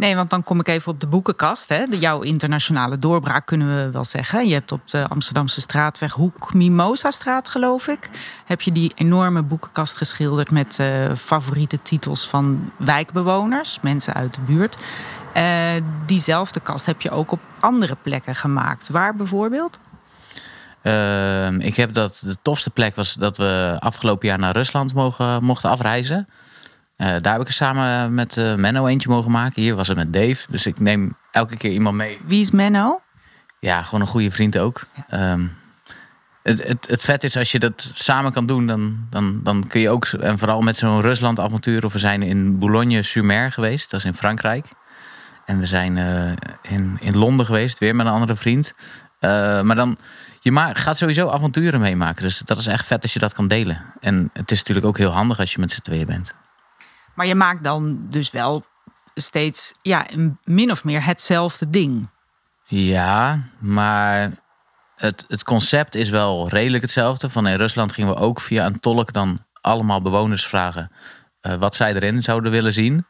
Nee, 0.00 0.16
want 0.16 0.30
dan 0.30 0.42
kom 0.42 0.60
ik 0.60 0.68
even 0.68 0.92
op 0.92 1.00
de 1.00 1.06
boekenkast. 1.06 1.68
Hè. 1.68 1.86
De, 1.86 1.98
jouw 1.98 2.20
internationale 2.20 2.98
doorbraak 2.98 3.46
kunnen 3.46 3.76
we 3.76 3.90
wel 3.90 4.04
zeggen. 4.04 4.48
Je 4.48 4.54
hebt 4.54 4.72
op 4.72 4.90
de 4.90 5.08
Amsterdamse 5.08 5.60
straatweg 5.60 6.12
Hoek 6.12 6.54
Mimosa 6.54 7.10
straat, 7.10 7.48
geloof 7.48 7.86
ik. 7.86 8.10
Heb 8.44 8.60
je 8.60 8.72
die 8.72 8.92
enorme 8.94 9.42
boekenkast 9.42 9.96
geschilderd 9.96 10.50
met 10.50 10.78
uh, 10.80 11.14
favoriete 11.14 11.82
titels 11.82 12.28
van 12.28 12.72
wijkbewoners, 12.78 13.78
mensen 13.80 14.14
uit 14.14 14.34
de 14.34 14.40
buurt. 14.40 14.76
Uh, 15.36 15.70
diezelfde 16.06 16.60
kast 16.60 16.86
heb 16.86 17.00
je 17.00 17.10
ook 17.10 17.32
op 17.32 17.40
andere 17.58 17.96
plekken 18.02 18.34
gemaakt. 18.34 18.88
Waar 18.88 19.16
bijvoorbeeld? 19.16 19.80
Uh, 20.82 21.50
ik 21.50 21.76
heb 21.76 21.92
dat 21.92 22.22
de 22.24 22.36
tofste 22.42 22.70
plek 22.70 22.96
was 22.96 23.14
dat 23.14 23.36
we 23.36 23.76
afgelopen 23.78 24.28
jaar 24.28 24.38
naar 24.38 24.56
Rusland 24.56 24.94
mogen, 24.94 25.44
mochten 25.44 25.70
afreizen. 25.70 26.28
Uh, 27.00 27.06
daar 27.06 27.32
heb 27.32 27.40
ik 27.40 27.46
er 27.46 27.52
samen 27.52 28.14
met 28.14 28.36
uh, 28.36 28.54
Menno 28.54 28.86
eentje 28.86 29.08
mogen 29.08 29.30
maken. 29.30 29.62
Hier 29.62 29.74
was 29.74 29.88
het 29.88 29.96
met 29.96 30.12
Dave. 30.12 30.36
Dus 30.50 30.66
ik 30.66 30.80
neem 30.80 31.16
elke 31.30 31.56
keer 31.56 31.70
iemand 31.70 31.96
mee. 31.96 32.18
Wie 32.26 32.40
is 32.40 32.50
Menno? 32.50 33.00
Ja, 33.60 33.82
gewoon 33.82 34.00
een 34.00 34.06
goede 34.06 34.30
vriend 34.30 34.58
ook. 34.58 34.86
Ja. 35.08 35.32
Um, 35.32 35.56
het, 36.42 36.68
het, 36.68 36.86
het 36.88 37.04
vet 37.04 37.24
is 37.24 37.36
als 37.36 37.52
je 37.52 37.58
dat 37.58 37.90
samen 37.94 38.32
kan 38.32 38.46
doen, 38.46 38.66
dan, 38.66 39.06
dan, 39.10 39.40
dan 39.42 39.66
kun 39.66 39.80
je 39.80 39.88
ook. 39.88 40.06
En 40.06 40.38
vooral 40.38 40.60
met 40.60 40.76
zo'n 40.76 41.00
Rusland-avontuur. 41.00 41.84
Of 41.84 41.92
we 41.92 41.98
zijn 41.98 42.22
in 42.22 42.58
Boulogne-sur-Mer 42.58 43.52
geweest. 43.52 43.90
Dat 43.90 44.00
is 44.00 44.06
in 44.06 44.14
Frankrijk. 44.14 44.66
En 45.44 45.58
we 45.58 45.66
zijn 45.66 45.96
uh, 45.96 46.32
in, 46.62 46.96
in 47.00 47.16
Londen 47.16 47.46
geweest, 47.46 47.78
weer 47.78 47.96
met 47.96 48.06
een 48.06 48.12
andere 48.12 48.36
vriend. 48.36 48.74
maar 49.20 49.74
dan. 49.74 49.96
Je 50.40 50.52
ma 50.52 50.74
gaat 50.74 50.96
sowieso 50.96 51.28
avonturen 51.28 51.80
meemaken. 51.80 52.22
Dus 52.22 52.38
dat 52.44 52.58
is 52.58 52.66
echt 52.66 52.86
vet 52.86 53.02
als 53.02 53.12
je 53.12 53.18
dat 53.18 53.32
kan 53.32 53.48
delen. 53.48 53.84
En 54.00 54.30
het 54.32 54.50
is 54.50 54.58
natuurlijk 54.58 54.86
ook 54.86 54.98
heel 54.98 55.10
handig 55.10 55.38
als 55.38 55.52
je 55.52 55.60
met 55.60 55.70
z'n 55.70 55.80
tweeën 55.80 56.06
bent. 56.06 56.34
Maar 57.20 57.28
je 57.28 57.34
maakt 57.34 57.64
dan 57.64 58.06
dus 58.10 58.30
wel 58.30 58.64
steeds 59.14 59.74
ja, 59.82 60.06
min 60.44 60.70
of 60.70 60.84
meer 60.84 61.04
hetzelfde 61.04 61.70
ding. 61.70 62.10
Ja, 62.66 63.40
maar 63.58 64.30
het, 64.96 65.24
het 65.28 65.44
concept 65.44 65.94
is 65.94 66.10
wel 66.10 66.48
redelijk 66.48 66.82
hetzelfde. 66.82 67.30
Van 67.30 67.46
in 67.46 67.56
Rusland 67.56 67.92
gingen 67.92 68.14
we 68.14 68.20
ook 68.20 68.40
via 68.40 68.66
een 68.66 68.80
tolk 68.80 69.12
dan 69.12 69.44
allemaal 69.60 70.02
bewoners 70.02 70.46
vragen. 70.46 70.90
eh, 71.40 71.54
wat 71.54 71.74
zij 71.74 71.94
erin 71.94 72.22
zouden 72.22 72.50
willen 72.52 72.72
zien. 72.72 73.06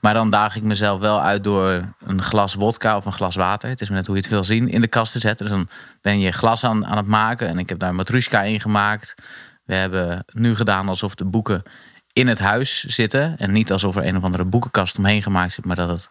Maar 0.00 0.14
dan 0.14 0.30
daag 0.30 0.56
ik 0.56 0.62
mezelf 0.62 1.00
wel 1.00 1.20
uit 1.20 1.44
door 1.44 1.94
een 2.04 2.22
glas 2.22 2.54
wodka 2.54 2.96
of 2.96 3.04
een 3.04 3.12
glas 3.12 3.36
water. 3.36 3.68
Het 3.68 3.80
is 3.80 3.88
maar 3.88 3.96
net 3.96 4.06
hoe 4.06 4.16
je 4.16 4.22
het 4.22 4.30
wil 4.30 4.44
zien, 4.44 4.68
in 4.68 4.80
de 4.80 4.88
kast 4.88 5.12
te 5.12 5.18
zetten. 5.18 5.46
Dus 5.46 5.54
dan 5.54 5.68
ben 6.00 6.20
je 6.20 6.32
glas 6.32 6.64
aan, 6.64 6.86
aan 6.86 6.96
het 6.96 7.06
maken. 7.06 7.48
En 7.48 7.58
ik 7.58 7.68
heb 7.68 7.78
daar 7.78 7.94
matrushka 7.94 8.42
in 8.42 8.60
gemaakt. 8.60 9.14
We 9.64 9.74
hebben 9.74 10.24
nu 10.32 10.56
gedaan 10.56 10.88
alsof 10.88 11.14
de 11.14 11.24
boeken 11.24 11.62
in 12.12 12.28
het 12.28 12.38
huis 12.38 12.84
zitten. 12.84 13.38
En 13.38 13.52
niet 13.52 13.72
alsof 13.72 13.96
er 13.96 14.06
een 14.06 14.16
of 14.16 14.24
andere 14.24 14.44
boekenkast 14.44 14.98
omheen 14.98 15.22
gemaakt 15.22 15.52
zit. 15.52 15.64
Maar 15.64 15.76
dat 15.76 15.88
het, 15.88 16.08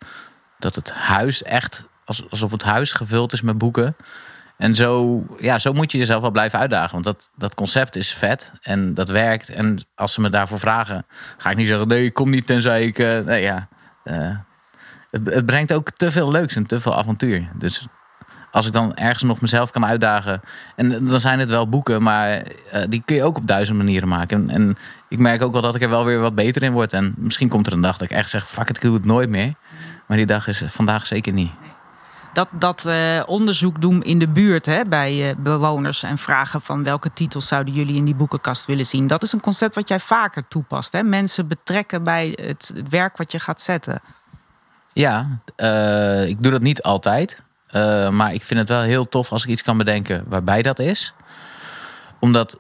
dat 0.60 0.76
het 0.76 0.92
huis 0.92 1.44
echt, 1.44 1.88
alsof 2.30 2.52
het 2.52 2.64
huis 2.64 2.92
gevuld 2.92 3.34
is 3.34 3.42
met 3.42 3.58
boeken. 3.58 3.96
En 4.58 4.76
zo, 4.76 5.24
ja, 5.38 5.60
zo 5.60 5.74
moet 5.74 5.92
je 5.92 5.98
jezelf 5.98 6.22
wel 6.22 6.32
blijven 6.32 6.60
uitdagen. 6.60 6.92
Want 6.92 7.04
dat, 7.04 7.30
dat 7.36 7.56
concept 7.56 7.96
is 7.96 8.14
vet 8.14 8.52
en 8.62 8.94
dat 8.94 9.10
werkt. 9.10 9.50
En 9.50 9.86
als 9.96 10.14
ze 10.14 10.22
me 10.22 10.30
daarvoor 10.30 10.60
vragen, 10.60 11.06
ga 11.38 11.50
ik 11.50 11.58
niet 11.58 11.68
zeggen: 11.68 11.88
nee, 11.88 12.06
ik 12.06 12.14
kom 12.14 12.30
niet 12.30 12.46
tenzij 12.46 12.86
ik. 12.86 13.00
Uh, 13.00 13.20
nee, 13.20 13.42
ja. 13.42 13.68
Uh, 14.04 14.38
het, 15.12 15.34
het, 15.34 15.46
brengt 15.46 15.74
ook 15.74 15.92
te 15.92 16.12
veel 16.12 16.32
leuks 16.32 16.56
en 16.56 16.64
te 16.64 16.80
veel 16.80 16.98
avontuur. 16.98 17.50
Dus 17.56 17.88
als 18.52 18.68
ik 18.68 18.74
dan 18.74 18.96
ergens 18.96 19.24
nog 19.24 19.42
mezelf 19.42 19.72
kan 19.72 19.86
uitdagen. 19.86 20.42
En 20.76 21.06
dan 21.06 21.20
zijn 21.20 21.40
het 21.40 21.50
wel 21.50 21.70
boeken, 21.70 22.04
maar 22.04 22.30
uh, 22.34 22.82
die 22.90 23.02
kun 23.06 23.16
je 23.16 23.24
ook 23.24 23.38
op 23.38 23.48
duizend 23.48 23.78
manieren 23.78 24.08
maken. 24.08 24.38
En, 24.38 24.50
en, 24.50 24.78
ik 25.08 25.20
merk 25.20 25.42
ook 25.42 25.52
wel 25.52 25.62
dat 25.62 25.76
ik 25.76 25.82
er 25.82 25.90
wel 25.90 26.06
weer 26.06 26.20
wat 26.20 26.36
beter 26.36 26.64
in 26.64 26.72
word. 26.72 26.94
En 26.94 27.14
misschien 27.18 27.50
komt 27.50 27.68
er 27.68 27.74
een 27.74 27.82
dag 27.82 27.98
dat 27.98 28.10
ik 28.10 28.18
echt 28.18 28.30
zeg: 28.30 28.50
fuck 28.50 28.70
it, 28.70 28.76
ik 28.76 28.82
doe 28.82 28.94
het 28.94 29.06
nooit 29.06 29.30
meer. 29.30 29.54
Maar 30.08 30.18
die 30.18 30.26
dag 30.26 30.48
is 30.48 30.64
vandaag 30.68 31.06
zeker 31.06 31.34
niet 31.34 31.52
dat, 32.34 32.50
dat 32.52 32.86
uh, 32.86 33.24
onderzoek 33.26 33.82
doen 33.82 34.04
in 34.04 34.20
de 34.20 34.28
buurt 34.28 34.66
hè, 34.66 34.86
bij 34.86 35.30
uh, 35.30 35.36
bewoners 35.38 36.04
en 36.04 36.18
vragen 36.18 36.62
van 36.62 36.84
welke 36.84 37.14
titels 37.14 37.48
zouden 37.48 37.74
jullie 37.74 37.96
in 37.96 38.06
die 38.06 38.16
boekenkast 38.16 38.66
willen 38.66 38.86
zien. 38.86 39.08
Dat 39.08 39.24
is 39.24 39.32
een 39.32 39.40
concept 39.40 39.76
wat 39.76 39.88
jij 39.88 40.00
vaker 40.00 40.48
toepast. 40.48 40.92
Hè? 40.92 41.04
Mensen 41.04 41.48
betrekken 41.48 42.04
bij 42.04 42.38
het, 42.42 42.72
het 42.76 42.90
werk 42.90 43.18
wat 43.18 43.32
je 43.32 43.40
gaat 43.40 43.62
zetten. 43.62 44.02
Ja, 44.94 45.40
ik 46.26 46.44
doe 46.44 46.52
dat 46.52 46.62
niet 46.62 46.82
altijd. 46.82 47.44
Maar 48.12 48.34
ik 48.34 48.44
vind 48.44 48.60
het 48.60 48.70
wel 48.70 48.82
heel 48.82 49.10
tof 49.10 49.32
als 49.32 49.44
ik 49.44 49.50
iets 49.50 49.64
kan 49.64 49.78
bedenken 49.78 50.24
waarbij 50.28 50.62
dat 50.62 50.80
is. 50.80 51.14
Omdat 52.20 52.60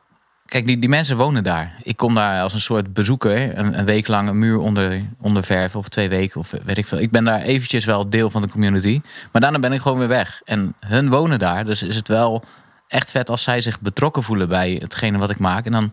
Kijk, 0.50 0.66
die, 0.66 0.80
die 0.80 0.89
mensen 0.89 1.18
wonen 1.18 1.44
daar. 1.44 1.75
Ik 1.84 1.98
kom 1.98 2.16
daar 2.16 2.42
als 2.42 2.54
een 2.54 2.62
soort 2.62 2.94
bezoeker. 2.94 3.58
Een, 3.58 3.80
een 3.80 3.86
week 3.86 4.08
lang 4.08 4.30
een 4.30 4.39
muur 4.39 4.58
onder, 4.58 5.06
onder. 5.22 5.70
Of 5.74 5.89
twee 5.89 6.10
weken 6.10 6.39
of 6.39 6.54
weet 6.66 6.78
ik 6.78 6.88
veel. 6.88 7.00
Ik 7.00 7.12
ben 7.12 7.24
daar 7.24 7.42
eventjes 7.42 7.86
wel 7.86 8.10
deel 8.10 8.30
van 8.30 8.42
de 8.42 8.50
community. 8.50 9.01
Maar 9.32 9.42
daarna 9.42 9.60
ben 9.60 9.74
ik 9.74 9.82
gewoon 9.82 9.98
weer 9.98 10.08
weg. 10.08 10.42
En 10.46 10.74
hun 10.80 11.10
wonen 11.10 11.39
daar. 11.39 11.66
Dus 11.66 11.84
is 11.84 11.96
het 11.96 12.08
wel 12.08 12.44
echt 12.88 13.12
vet 13.12 13.30
als 13.30 13.44
zij 13.44 13.62
zich 13.62 13.80
betrokken 13.80 14.24
voelen 14.24 14.50
bij 14.50 14.78
hetgene 14.82 15.18
wat 15.18 15.30
ik 15.30 15.39
maak. 15.39 15.66
En 15.66 15.72
dan, 15.72 15.92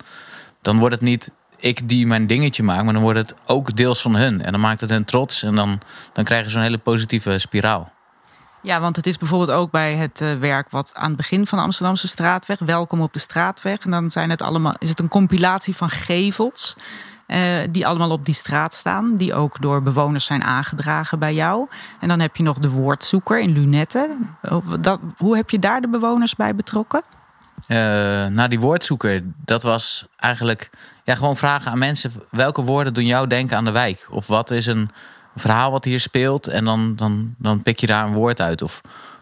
dan 0.62 0.78
wordt 0.78 0.94
het 0.94 1.04
niet 1.04 1.30
ik 1.56 1.88
die 1.88 2.06
mijn 2.06 2.26
dingetje 2.26 2.62
maak. 2.62 2.84
Maar 2.84 2.92
dan 2.92 3.02
wordt 3.02 3.18
het 3.18 3.34
ook 3.46 3.76
deels 3.76 4.00
van 4.00 4.16
hun. 4.16 4.42
En 4.42 4.52
dan 4.52 4.60
maakt 4.60 4.80
het 4.80 4.90
hun 4.90 5.04
trots. 5.04 5.42
En 5.42 5.54
dan, 5.54 5.80
dan 6.12 6.24
krijgen 6.24 6.50
ze 6.50 6.56
een 6.56 6.62
hele 6.62 6.78
positieve 6.78 7.38
spiraal. 7.38 7.92
Ja, 8.66 8.80
want 8.80 8.96
het 8.96 9.06
is 9.06 9.18
bijvoorbeeld 9.18 9.58
ook 9.58 9.70
bij 9.70 9.94
het 9.94 10.20
uh, 10.20 10.38
werk 10.38 10.70
wat 10.70 10.94
aan 10.94 11.08
het 11.08 11.16
begin 11.16 11.46
van 11.46 11.58
de 11.58 11.64
Amsterdamse 11.64 12.08
straatweg, 12.08 12.58
welkom 12.58 13.00
op 13.00 13.12
de 13.12 13.18
straatweg. 13.18 13.78
En 13.78 13.90
dan 13.90 14.10
zijn 14.10 14.30
het 14.30 14.42
allemaal, 14.42 14.74
is 14.78 14.88
het 14.88 14.98
een 14.98 15.08
compilatie 15.08 15.76
van 15.76 15.90
gevels. 15.90 16.76
Uh, 17.26 17.58
die 17.70 17.86
allemaal 17.86 18.10
op 18.10 18.24
die 18.24 18.34
straat 18.34 18.74
staan, 18.74 19.16
die 19.16 19.34
ook 19.34 19.60
door 19.60 19.82
bewoners 19.82 20.24
zijn 20.24 20.44
aangedragen 20.44 21.18
bij 21.18 21.34
jou. 21.34 21.68
En 22.00 22.08
dan 22.08 22.20
heb 22.20 22.36
je 22.36 22.42
nog 22.42 22.58
de 22.58 22.70
woordzoeker 22.70 23.40
in 23.40 23.52
lunetten. 23.52 24.36
Dat, 24.80 25.00
hoe 25.16 25.36
heb 25.36 25.50
je 25.50 25.58
daar 25.58 25.80
de 25.80 25.88
bewoners 25.88 26.34
bij 26.34 26.54
betrokken? 26.54 27.02
Uh, 27.68 27.76
nou, 28.26 28.48
die 28.48 28.60
woordzoeker, 28.60 29.22
dat 29.44 29.62
was 29.62 30.06
eigenlijk 30.16 30.70
ja, 31.04 31.14
gewoon 31.14 31.36
vragen 31.36 31.70
aan 31.70 31.78
mensen: 31.78 32.12
welke 32.30 32.62
woorden 32.62 32.94
doen 32.94 33.06
jou 33.06 33.26
denken 33.26 33.56
aan 33.56 33.64
de 33.64 33.70
wijk? 33.70 34.06
Of 34.10 34.26
wat 34.26 34.50
is 34.50 34.66
een, 34.66 34.90
verhaal 35.36 35.70
wat 35.70 35.84
hier 35.84 36.00
speelt. 36.00 36.46
En 36.46 36.64
dan, 36.64 36.96
dan, 36.96 37.34
dan 37.38 37.62
pik 37.62 37.80
je 37.80 37.86
daar 37.86 38.06
een 38.06 38.14
woord 38.14 38.40
uit. 38.40 38.62
Of, 38.62 38.80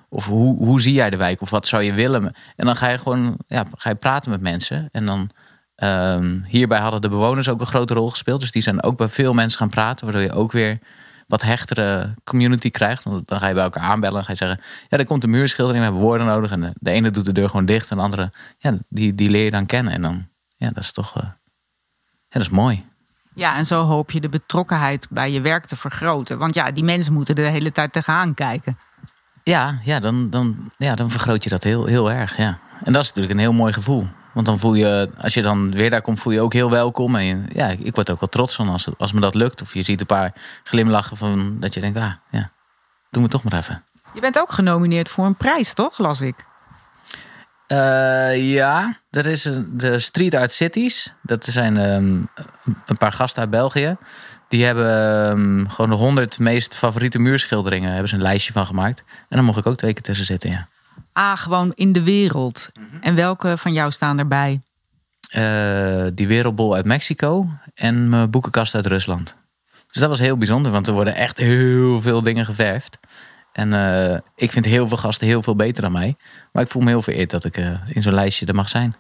of 0.08 0.24
hoe, 0.24 0.56
hoe 0.56 0.80
zie 0.80 0.92
jij 0.92 1.10
de 1.10 1.16
wijk? 1.16 1.40
Of 1.40 1.50
wat 1.50 1.66
zou 1.66 1.82
je 1.82 1.92
willen? 1.92 2.34
En 2.56 2.66
dan 2.66 2.76
ga 2.76 2.88
je 2.88 2.98
gewoon 2.98 3.36
ja, 3.46 3.64
ga 3.74 3.88
je 3.88 3.94
praten 3.94 4.30
met 4.30 4.40
mensen. 4.40 4.88
En 4.92 5.06
dan 5.06 5.30
um, 5.76 6.44
hierbij 6.46 6.78
hadden 6.78 7.00
de 7.00 7.08
bewoners 7.08 7.48
ook 7.48 7.60
een 7.60 7.66
grote 7.66 7.94
rol 7.94 8.10
gespeeld. 8.10 8.40
Dus 8.40 8.52
die 8.52 8.62
zijn 8.62 8.82
ook 8.82 8.96
bij 8.96 9.08
veel 9.08 9.32
mensen 9.32 9.58
gaan 9.58 9.68
praten. 9.68 10.04
Waardoor 10.04 10.24
je 10.24 10.32
ook 10.32 10.52
weer 10.52 10.78
wat 11.26 11.42
hechtere 11.42 12.14
community 12.24 12.70
krijgt. 12.70 13.02
Want 13.02 13.28
dan 13.28 13.38
ga 13.38 13.48
je 13.48 13.54
bij 13.54 13.62
elkaar 13.62 13.82
aanbellen 13.82 14.18
en 14.18 14.24
ga 14.24 14.30
je 14.30 14.38
zeggen... 14.38 14.60
ja, 14.88 14.98
er 14.98 15.04
komt 15.04 15.24
een 15.24 15.30
muurschildering, 15.30 15.84
we 15.84 15.90
hebben 15.90 16.08
woorden 16.08 16.26
nodig. 16.26 16.50
En 16.50 16.74
de, 16.78 16.90
ene 16.90 17.10
doet 17.10 17.24
de 17.24 17.32
deur 17.32 17.48
gewoon 17.48 17.66
dicht 17.66 17.90
en 17.90 17.96
de 17.96 18.02
andere... 18.02 18.32
ja, 18.58 18.78
die, 18.88 19.14
die 19.14 19.30
leer 19.30 19.44
je 19.44 19.50
dan 19.50 19.66
kennen. 19.66 19.92
En 19.92 20.02
dan, 20.02 20.26
ja, 20.56 20.68
dat 20.68 20.84
is 20.84 20.92
toch... 20.92 21.14
Ja, 21.14 22.40
dat 22.40 22.42
is 22.42 22.48
mooi. 22.48 22.84
Ja, 23.34 23.56
en 23.56 23.66
zo 23.66 23.82
hoop 23.82 24.10
je 24.10 24.20
de 24.20 24.28
betrokkenheid 24.28 25.06
bij 25.10 25.30
je 25.30 25.40
werk 25.40 25.66
te 25.66 25.76
vergroten. 25.76 26.38
Want 26.38 26.54
ja, 26.54 26.70
die 26.70 26.84
mensen 26.84 27.12
moeten 27.12 27.34
de 27.34 27.42
hele 27.42 27.72
tijd 27.72 27.92
tegenaan 27.92 28.34
kijken. 28.34 28.78
Ja, 29.42 29.78
ja, 29.82 30.00
dan, 30.00 30.30
dan, 30.30 30.70
ja, 30.76 30.94
dan 30.94 31.10
vergroot 31.10 31.44
je 31.44 31.50
dat 31.50 31.62
heel, 31.62 31.84
heel 31.84 32.10
erg. 32.10 32.36
Ja. 32.36 32.58
En 32.84 32.92
dat 32.92 33.02
is 33.02 33.08
natuurlijk 33.08 33.34
een 33.34 33.40
heel 33.40 33.52
mooi 33.52 33.72
gevoel. 33.72 34.08
Want 34.32 34.46
dan 34.46 34.58
voel 34.58 34.74
je, 34.74 35.10
als 35.18 35.34
je 35.34 35.42
dan 35.42 35.70
weer 35.70 35.90
daar 35.90 36.02
komt, 36.02 36.20
voel 36.20 36.32
je 36.32 36.40
ook 36.40 36.52
heel 36.52 36.70
welkom. 36.70 37.16
En 37.16 37.46
ja, 37.52 37.66
ik 37.66 37.94
word 37.94 38.10
ook 38.10 38.20
wel 38.20 38.28
trots 38.28 38.54
van 38.54 38.68
als, 38.68 38.88
als 38.98 39.12
me 39.12 39.20
dat 39.20 39.34
lukt. 39.34 39.62
Of 39.62 39.74
je 39.74 39.82
ziet 39.82 40.00
een 40.00 40.06
paar 40.06 40.32
glimlachen 40.64 41.16
van 41.16 41.56
dat 41.60 41.74
je 41.74 41.80
denkt, 41.80 41.98
ah 41.98 42.12
ja, 42.30 42.50
doen 43.10 43.22
we 43.22 43.28
toch 43.28 43.42
maar 43.42 43.58
even. 43.58 43.84
Je 44.14 44.20
bent 44.20 44.38
ook 44.38 44.52
genomineerd 44.52 45.08
voor 45.08 45.24
een 45.24 45.36
prijs, 45.36 45.72
toch, 45.72 45.98
las 45.98 46.20
ik? 46.20 46.46
Uh, 47.68 48.52
ja, 48.52 48.98
er 49.10 49.26
is 49.26 49.44
een, 49.44 49.78
de 49.78 49.98
Street 49.98 50.34
Art 50.34 50.52
Cities. 50.52 51.12
Dat 51.22 51.44
zijn 51.44 51.76
um, 51.76 52.28
een 52.86 52.96
paar 52.98 53.12
gasten 53.12 53.40
uit 53.40 53.50
België. 53.50 53.96
Die 54.48 54.64
hebben 54.64 55.28
um, 55.30 55.68
gewoon 55.68 55.90
de 55.90 55.96
100 55.96 56.38
meest 56.38 56.76
favoriete 56.76 57.18
muurschilderingen. 57.18 57.90
hebben 57.90 58.08
ze 58.08 58.14
een 58.14 58.22
lijstje 58.22 58.52
van 58.52 58.66
gemaakt. 58.66 59.04
En 59.28 59.36
dan 59.36 59.44
mocht 59.44 59.58
ik 59.58 59.66
ook 59.66 59.76
twee 59.76 59.92
keer 59.92 60.02
tussen 60.02 60.26
zitten, 60.26 60.50
ja. 60.50 60.68
Ah, 61.12 61.38
gewoon 61.38 61.72
in 61.74 61.92
de 61.92 62.02
wereld. 62.02 62.70
Mhm. 62.80 63.02
En 63.02 63.14
welke 63.14 63.56
van 63.56 63.72
jou 63.72 63.90
staan 63.90 64.18
erbij? 64.18 64.60
Uh, 65.36 66.06
die 66.14 66.28
wereldbol 66.28 66.74
uit 66.74 66.84
Mexico 66.84 67.48
en 67.74 68.08
mijn 68.08 68.30
boekenkast 68.30 68.74
uit 68.74 68.86
Rusland. 68.86 69.36
Dus 69.90 70.00
dat 70.00 70.08
was 70.08 70.18
heel 70.18 70.36
bijzonder, 70.36 70.70
want 70.70 70.86
er 70.86 70.92
worden 70.92 71.14
echt 71.14 71.38
heel 71.38 72.00
veel 72.00 72.22
dingen 72.22 72.44
geverfd. 72.44 72.98
En 73.54 73.72
uh, 73.72 74.18
ik 74.36 74.52
vind 74.52 74.64
heel 74.64 74.88
veel 74.88 74.96
gasten 74.96 75.26
heel 75.26 75.42
veel 75.42 75.56
beter 75.56 75.82
dan 75.82 75.92
mij. 75.92 76.16
Maar 76.52 76.62
ik 76.62 76.70
voel 76.70 76.82
me 76.82 76.88
heel 76.88 77.02
vereerd 77.02 77.30
dat 77.30 77.44
ik 77.44 77.56
uh, 77.56 77.78
in 77.88 78.02
zo'n 78.02 78.14
lijstje 78.14 78.46
er 78.46 78.54
mag 78.54 78.68
zijn. 78.68 78.94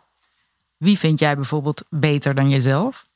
Wie 0.76 0.98
vind 0.98 1.18
jij 1.18 1.34
bijvoorbeeld 1.34 1.84
beter 1.90 2.34
dan 2.34 2.50
jezelf? 2.50 3.06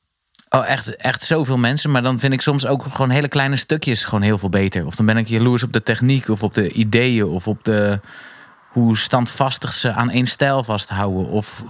Oh, 0.49 0.68
echt, 0.68 0.97
echt 0.97 1.23
zoveel 1.23 1.59
mensen. 1.59 1.90
Maar 1.90 2.02
dan 2.02 2.18
vind 2.18 2.33
ik 2.33 2.40
soms 2.40 2.66
ook 2.66 2.85
gewoon 2.90 3.11
hele 3.11 3.28
kleine 3.28 3.57
stukjes 3.57 4.04
gewoon 4.04 4.23
heel 4.23 4.38
veel 4.38 4.49
beter. 4.49 4.87
Of 4.87 4.95
dan 4.95 5.07
ben 5.07 5.16
ik 5.16 5.26
jaloers 5.26 5.62
op 5.62 5.73
de 5.73 5.83
techniek 5.83 6.28
of 6.28 6.42
op 6.42 6.54
de 6.54 6.73
ideeën 6.73 7.25
of 7.25 7.49
op 7.49 7.64
de 7.64 8.00
hoe 8.68 8.99
standvastig 8.99 9.73
ze 9.73 9.92
aan 9.92 10.11
één 10.11 10.26
stijl 10.26 10.64
vasthouden. 10.64 11.26
Of, 11.26 11.64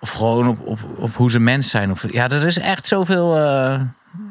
of 0.00 0.10
gewoon 0.10 0.48
op, 0.48 0.66
op, 0.66 0.78
op 0.96 1.14
hoe 1.14 1.30
ze 1.30 1.38
mens 1.38 1.70
zijn. 1.70 1.90
Of, 1.90 2.12
ja, 2.12 2.28
er 2.28 2.46
is 2.46 2.58
echt 2.58 2.86
zoveel. 2.86 3.38
Uh, 3.38 3.80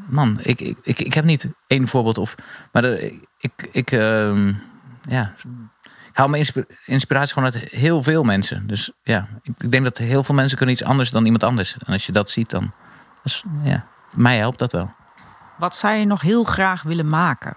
man, 0.07 0.39
ik, 0.41 0.61
ik, 0.61 0.77
ik, 0.83 0.99
ik 0.99 1.13
heb 1.13 1.25
niet 1.25 1.47
één 1.67 1.87
voorbeeld. 1.87 2.17
Of, 2.17 2.35
maar 2.71 2.83
er, 2.83 3.11
ik, 3.41 3.69
ik, 3.71 3.91
uh, 3.91 4.47
ja, 5.01 5.33
ik 6.09 6.17
haal 6.17 6.27
mijn 6.27 6.45
inspiratie 6.85 7.33
gewoon 7.33 7.51
uit 7.53 7.69
heel 7.71 8.03
veel 8.03 8.23
mensen. 8.23 8.67
Dus 8.67 8.91
ja, 9.03 9.27
ik 9.41 9.71
denk 9.71 9.83
dat 9.83 9.97
heel 9.97 10.23
veel 10.23 10.35
mensen 10.35 10.57
kunnen 10.57 10.75
iets 10.75 10.83
anders 10.83 11.11
dan 11.11 11.23
iemand 11.25 11.43
anders. 11.43 11.77
En 11.85 11.93
als 11.93 12.05
je 12.05 12.11
dat 12.11 12.29
ziet, 12.29 12.49
dan. 12.49 12.73
Dus, 13.23 13.43
ja, 13.63 13.85
mij 14.15 14.37
helpt 14.37 14.59
dat 14.59 14.71
wel. 14.71 14.93
Wat 15.57 15.75
zou 15.75 15.93
je 15.93 16.05
nog 16.05 16.21
heel 16.21 16.43
graag 16.43 16.81
willen 16.81 17.09
maken? 17.09 17.53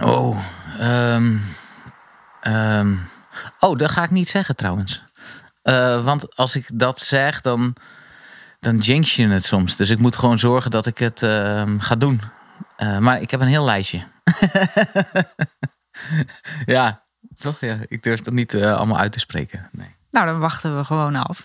Oh, 0.00 0.38
um, 0.80 1.42
um, 2.42 3.08
oh, 3.58 3.78
dat 3.78 3.90
ga 3.90 4.02
ik 4.02 4.10
niet 4.10 4.28
zeggen 4.28 4.56
trouwens. 4.56 5.02
Uh, 5.64 6.04
want 6.04 6.36
als 6.36 6.56
ik 6.56 6.66
dat 6.74 6.98
zeg, 6.98 7.40
dan, 7.40 7.76
dan 8.60 8.76
jinx 8.76 9.16
je 9.16 9.28
het 9.28 9.44
soms. 9.44 9.76
Dus 9.76 9.90
ik 9.90 9.98
moet 9.98 10.16
gewoon 10.16 10.38
zorgen 10.38 10.70
dat 10.70 10.86
ik 10.86 10.98
het 10.98 11.22
uh, 11.22 11.62
ga 11.78 11.94
doen. 11.94 12.20
Uh, 12.78 12.98
maar 12.98 13.20
ik 13.20 13.30
heb 13.30 13.40
een 13.40 13.46
heel 13.46 13.64
lijstje. 13.64 14.02
ja, 16.76 17.04
toch? 17.38 17.60
Ja, 17.60 17.78
ik 17.86 18.02
durf 18.02 18.20
dat 18.20 18.34
niet 18.34 18.54
uh, 18.54 18.76
allemaal 18.76 18.98
uit 18.98 19.12
te 19.12 19.18
spreken. 19.18 19.68
Nee. 19.72 19.94
Nou, 20.10 20.26
dan 20.26 20.38
wachten 20.38 20.76
we 20.76 20.84
gewoon 20.84 21.16
af. 21.16 21.42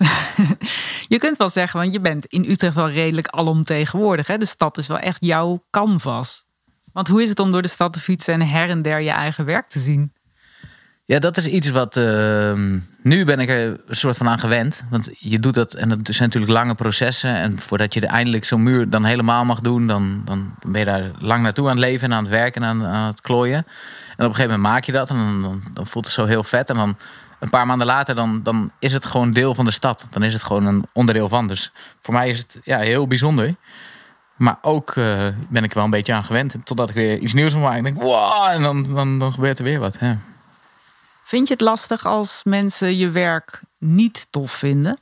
je 1.14 1.18
kunt 1.18 1.38
wel 1.38 1.50
zeggen, 1.50 1.80
want 1.80 1.94
je 1.94 2.00
bent 2.00 2.26
in 2.26 2.50
Utrecht 2.50 2.76
wel 2.76 2.90
redelijk 2.90 3.28
alomtegenwoordig. 3.28 4.28
Hè? 4.28 4.38
De 4.38 4.46
stad 4.46 4.78
is 4.78 4.88
wel 4.88 5.00
echt 5.00 5.26
jouw 5.26 5.64
canvas. 5.70 6.46
Want 6.92 7.08
hoe 7.08 7.22
is 7.22 7.30
het 7.30 7.40
om 7.40 7.52
door 7.52 7.62
de 7.62 7.68
stad 7.68 7.94
te 7.94 8.00
fietsen 8.00 8.34
en 8.34 8.48
her 8.48 8.70
en 8.70 8.82
der 8.82 9.02
je 9.02 9.10
eigen 9.10 9.46
werk 9.46 9.68
te 9.68 9.80
zien? 9.80 10.14
Ja, 11.08 11.20
dat 11.20 11.38
is 11.38 11.48
iets 11.48 11.70
wat. 11.70 11.96
Uh, 11.96 12.54
nu 13.02 13.26
ben 13.26 13.40
ik 13.40 13.50
er 13.50 13.80
een 13.88 13.96
soort 13.96 14.18
van 14.18 14.30
aan 14.30 14.40
gewend. 14.40 14.84
Want 14.90 15.10
je 15.18 15.40
doet 15.40 15.54
dat. 15.54 15.74
En 15.74 15.90
dat 15.90 16.00
zijn 16.04 16.28
natuurlijk 16.28 16.54
lange 16.54 16.76
processen. 16.76 17.36
En 17.36 17.60
voordat 17.60 17.94
je 17.94 18.02
er 18.02 18.08
eindelijk 18.08 18.46
zo'n 18.46 18.64
muur 18.64 18.90
dan 18.90 19.04
helemaal 19.04 19.46
mag 19.46 19.60
doen. 19.60 19.88
Dan, 19.88 20.22
dan 20.26 20.56
ben 20.66 20.80
je 20.80 20.86
daar 20.86 21.12
lang 21.20 21.44
naartoe 21.44 21.66
aan 21.66 21.76
het 21.76 21.86
leven 21.86 22.12
en 22.12 22.18
aan 22.18 22.24
het 22.24 22.32
werken 22.32 22.64
en 22.64 22.70
aan, 22.70 22.84
aan 22.86 23.08
het 23.08 23.22
klooien. 23.22 23.58
En 23.58 23.64
op 24.26 24.30
een 24.30 24.36
gegeven 24.36 24.44
moment 24.44 24.62
maak 24.62 24.84
je 24.84 24.92
dat. 24.92 25.10
En 25.10 25.16
dan, 25.16 25.62
dan, 25.74 25.88
voelt 25.88 26.06
het 26.06 26.14
zo 26.14 26.26
heel 26.26 26.44
vet. 26.44 26.70
En 26.70 26.76
dan 26.76 26.98
een 27.40 27.50
paar 27.50 27.66
maanden 27.66 27.88
later. 27.88 28.16
Dan, 28.16 28.44
dan 28.44 28.72
is 28.80 28.94
het 28.94 29.06
gewoon 29.06 29.34
deel 29.34 29.56
van 29.56 29.66
de 29.66 29.72
stad. 29.72 30.08
Dan 30.10 30.24
is 30.24 30.34
het 30.34 30.44
gewoon 30.44 30.66
een 30.66 30.86
onderdeel 30.94 31.30
van. 31.30 31.48
Dus 31.48 31.72
voor 32.02 32.14
mij 32.14 32.30
is 32.30 32.38
het 32.38 32.60
ja, 32.64 32.80
heel 32.80 33.08
bijzonder. 33.08 33.56
maar 34.36 34.58
ook 34.62 34.96
uh, 34.96 35.28
ben 35.50 35.64
ik 35.64 35.74
wel 35.74 35.84
een 35.84 35.90
beetje 35.90 36.14
aan 36.14 36.24
gewend. 36.24 36.56
Totdat 36.64 36.90
ik 36.90 36.96
weer 36.96 37.18
iets 37.18 37.34
nieuws 37.34 37.56
maken. 37.56 37.78
En 37.78 37.84
denk, 37.84 38.02
wow, 38.02 38.48
en 38.48 38.62
dan, 38.62 38.94
dan, 38.94 39.20
dan 39.20 39.34
gebeurt 39.34 39.58
er 39.58 39.64
weer 39.64 39.80
wat. 39.80 39.98
Ja. 40.02 40.18
Vind 41.26 41.48
je 41.48 41.54
het 41.54 41.62
lastig 41.62 42.06
als 42.06 42.44
mensen 42.44 42.98
je 42.98 43.10
werk 43.10 43.62
niet 43.78 44.28
tof 44.30 44.52
vinden? 44.52 45.00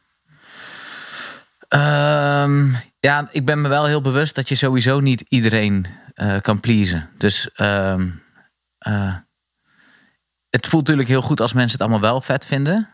Um, 1.69 2.75
ja, 2.99 3.27
ik 3.31 3.45
ben 3.45 3.61
me 3.61 3.67
wel 3.67 3.85
heel 3.85 4.01
bewust 4.01 4.35
dat 4.35 4.49
je 4.49 4.55
sowieso 4.55 4.99
niet 4.99 5.21
iedereen 5.21 5.87
uh, 6.15 6.35
kan 6.41 6.59
pleasen. 6.59 7.09
Dus 7.17 7.49
um, 7.57 8.23
uh, 8.87 9.15
het 10.49 10.67
voelt 10.67 10.81
natuurlijk 10.81 11.09
heel 11.09 11.21
goed 11.21 11.41
als 11.41 11.53
mensen 11.53 11.71
het 11.71 11.81
allemaal 11.81 12.09
wel 12.09 12.21
vet 12.21 12.45
vinden. 12.45 12.89